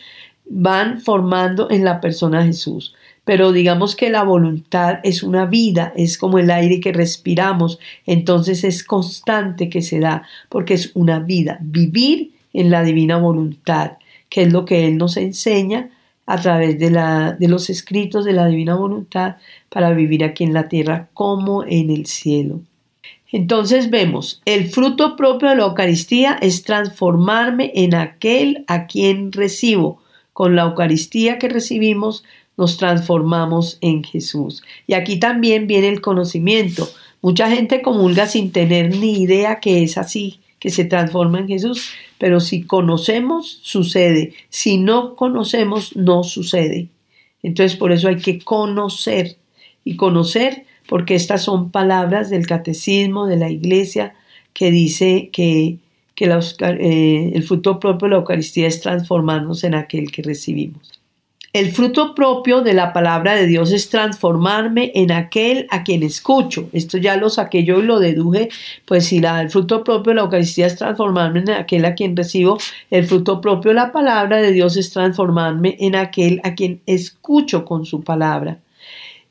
van 0.50 1.02
formando 1.02 1.70
en 1.70 1.84
la 1.84 2.00
persona 2.00 2.45
Jesús 2.45 2.93
pero 3.28 3.52
digamos 3.52 3.98
que 3.98 4.10
la 4.10 4.24
voluntad 4.24 5.00
es 5.04 5.22
una 5.22 5.45
vida, 5.45 5.91
es 5.98 6.18
como 6.18 6.39
el 6.39 6.50
aire 6.50 6.80
que 6.80 6.93
respiramos, 6.93 7.78
entonces 8.06 8.64
es 8.64 8.86
constante 8.86 9.70
que 9.70 9.82
se 9.82 10.00
da, 10.00 10.24
porque 10.48 10.76
es 10.76 10.91
una 10.93 11.20
vida, 11.20 11.58
vivir 11.60 12.32
en 12.54 12.72
la 12.72 12.84
divina 12.84 13.18
voluntad, 13.18 13.98
que 14.30 14.43
es 14.43 14.54
lo 14.54 14.64
que 14.64 14.88
Él 14.88 14.98
nos 14.98 15.18
enseña 15.18 15.89
a 16.28 16.40
través 16.40 16.78
de, 16.78 16.92
la, 16.92 17.32
de 17.32 17.48
los 17.48 17.70
escritos 17.70 18.26
de 18.26 18.34
la 18.34 18.46
divina 18.46 18.76
voluntad 18.76 19.38
para 19.70 19.92
vivir 19.92 20.24
aquí 20.24 20.44
en 20.44 20.54
la 20.54 20.68
tierra 20.68 21.08
como 21.14 21.64
en 21.64 21.90
el 21.90 22.06
cielo. 22.06 22.60
Entonces 23.32 23.90
vemos, 23.90 24.42
el 24.46 24.70
fruto 24.70 25.16
propio 25.16 25.50
de 25.50 25.56
la 25.56 25.64
Eucaristía 25.64 26.38
es 26.42 26.64
transformarme 26.64 27.72
en 27.76 27.96
aquel 27.96 28.64
a 28.68 28.88
quien 28.88 29.32
recibo. 29.32 30.02
Con 30.34 30.56
la 30.56 30.64
Eucaristía 30.64 31.40
que 31.40 31.50
recibimos 31.50 32.24
nos 32.58 32.78
transformamos 32.78 33.78
en 33.82 34.04
Jesús. 34.04 34.64
Y 34.86 34.94
aquí 34.94 35.20
también 35.20 35.68
viene 35.68 35.90
el 35.90 36.02
conocimiento. 36.02 36.88
Mucha 37.22 37.50
gente 37.50 37.82
comulga 37.82 38.28
sin 38.28 38.52
tener 38.52 38.96
ni 38.96 39.22
idea 39.22 39.60
que 39.60 39.84
es 39.84 39.98
así, 39.98 40.40
que 40.60 40.70
se 40.70 40.86
transforma 40.86 41.40
en 41.40 41.48
Jesús, 41.48 41.92
pero 42.18 42.39
si 42.39 42.63
conocemos, 42.63 43.59
sucede. 43.63 44.34
Si 44.49 44.78
no 44.78 45.15
conocemos, 45.15 45.95
no 45.95 46.24
sucede. 46.24 46.89
Entonces 47.43 47.78
por 47.78 47.91
eso 47.91 48.07
hay 48.07 48.18
que 48.18 48.39
conocer 48.39 49.38
y 49.84 49.95
conocer 49.95 50.65
porque 50.88 51.15
estas 51.15 51.43
son 51.43 51.72
palabras 51.72 52.30
del 52.30 52.47
catecismo 52.47 53.28
de 53.28 53.38
la 53.38 53.49
iglesia 53.49 54.15
que 54.53 54.72
dice 54.72 55.30
que, 55.32 55.78
que 56.15 56.26
eh, 56.26 57.32
el 57.36 57.43
fruto 57.43 57.80
propio 57.80 58.07
de 58.07 58.11
la 58.11 58.18
Eucaristía 58.18 58.68
es 58.68 58.82
transformarnos 58.82 59.63
en 59.63 59.76
aquel 59.76 60.11
que 60.11 60.24
recibimos. 60.24 60.97
El 61.58 61.72
fruto 61.72 62.14
propio 62.14 62.62
de 62.62 62.76
la 62.76 62.93
palabra 62.93 63.34
de 63.34 63.47
Dios 63.47 63.72
es 63.72 63.89
transformarme 63.89 64.91
en 64.93 65.12
aquel 65.12 65.66
a 65.72 65.84
quien 65.84 66.03
escucho. 66.03 66.70
Esto 66.72 66.99
ya 66.99 67.18
lo 67.18 67.32
saqué 67.32 67.64
yo 67.64 67.80
y 67.80 67.82
lo 67.82 67.99
deduje. 67.99 68.49
Pues 68.86 69.08
si 69.08 69.18
el 69.18 69.49
fruto 69.49 69.84
propio 69.84 70.12
de 70.12 70.18
la 70.18 70.22
Eucaristía 70.22 70.68
es 70.68 70.76
transformarme 70.76 71.39
en 71.39 71.49
aquel 71.49 71.86
a 71.86 71.95
quien 71.95 72.16
recibo, 72.16 72.60
el 72.91 73.08
fruto 73.08 73.41
propio 73.41 73.70
de 73.70 73.74
la 73.74 73.91
palabra 73.91 74.38
de 74.38 74.51
Dios 74.51 74.78
es 74.78 74.91
transformarme 74.91 75.76
en 75.80 75.95
aquel 75.95 76.41
a 76.43 76.53
quien 76.53 76.80
escucho 76.86 77.66
con 77.66 77.88
su 77.88 78.03
palabra. 78.03 78.60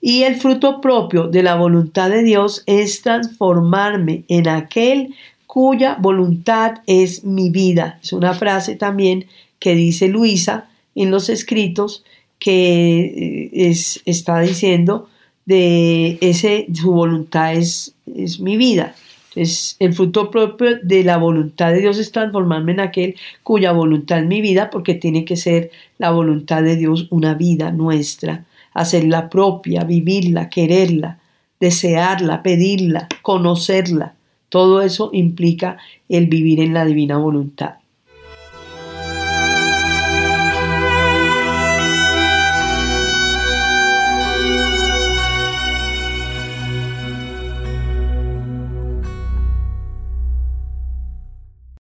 Y 0.01 0.25
el 0.25 0.35
fruto 0.35 0.81
propio 0.81 1.29
de 1.29 1.45
la 1.45 1.55
voluntad 1.55 2.11
de 2.11 2.25
Dios 2.25 2.65
es 2.67 3.03
transformarme 3.03 4.25
en 4.27 4.49
aquel 4.49 5.15
cuya 5.47 5.97
voluntad 6.01 6.79
es 6.89 7.23
mi 7.23 7.51
vida. 7.51 8.01
Es 8.03 8.13
una 8.13 8.35
frase 8.35 8.75
también 8.75 9.27
que 9.61 9.77
dice 9.77 10.09
Luisa 10.09 10.67
en 10.97 11.13
los 11.13 11.29
escritos 11.29 12.03
que 12.39 13.01
eh, 13.01 13.51
es, 13.53 14.03
está 14.05 14.41
diciendo 14.41 15.09
de 15.45 16.19
ese, 16.21 16.67
su 16.75 16.93
voluntad 16.93 17.55
es, 17.55 17.95
es 18.15 18.41
mi 18.41 18.57
vida. 18.57 18.95
Es 19.35 19.77
el 19.81 19.93
fruto 19.93 20.31
propio 20.31 20.79
de 20.83 21.05
la 21.05 21.19
voluntad 21.19 21.71
de 21.71 21.81
Dios 21.81 21.99
es 21.99 22.11
transformarme 22.11 22.73
en 22.73 22.81
aquel 22.81 23.17
cuya 23.43 23.73
voluntad 23.73 24.21
es 24.21 24.27
mi 24.27 24.41
vida, 24.41 24.71
porque 24.71 24.95
tiene 24.95 25.27
que 25.27 25.37
ser 25.37 25.71
la 25.99 26.11
voluntad 26.11 26.63
de 26.63 26.77
Dios 26.77 27.07
una 27.11 27.35
vida 27.35 27.71
nuestra, 27.71 28.47
hacerla 28.73 29.29
propia, 29.29 29.85
vivirla, 29.85 30.49
quererla, 30.49 31.19
desearla, 31.61 32.43
pedirla, 32.43 33.09
conocerla. 33.21 34.15
Todo 34.49 34.81
eso 34.81 35.11
implica 35.13 35.77
el 36.09 36.29
vivir 36.29 36.61
en 36.61 36.73
la 36.73 36.87
divina 36.87 37.19
voluntad. 37.19 37.75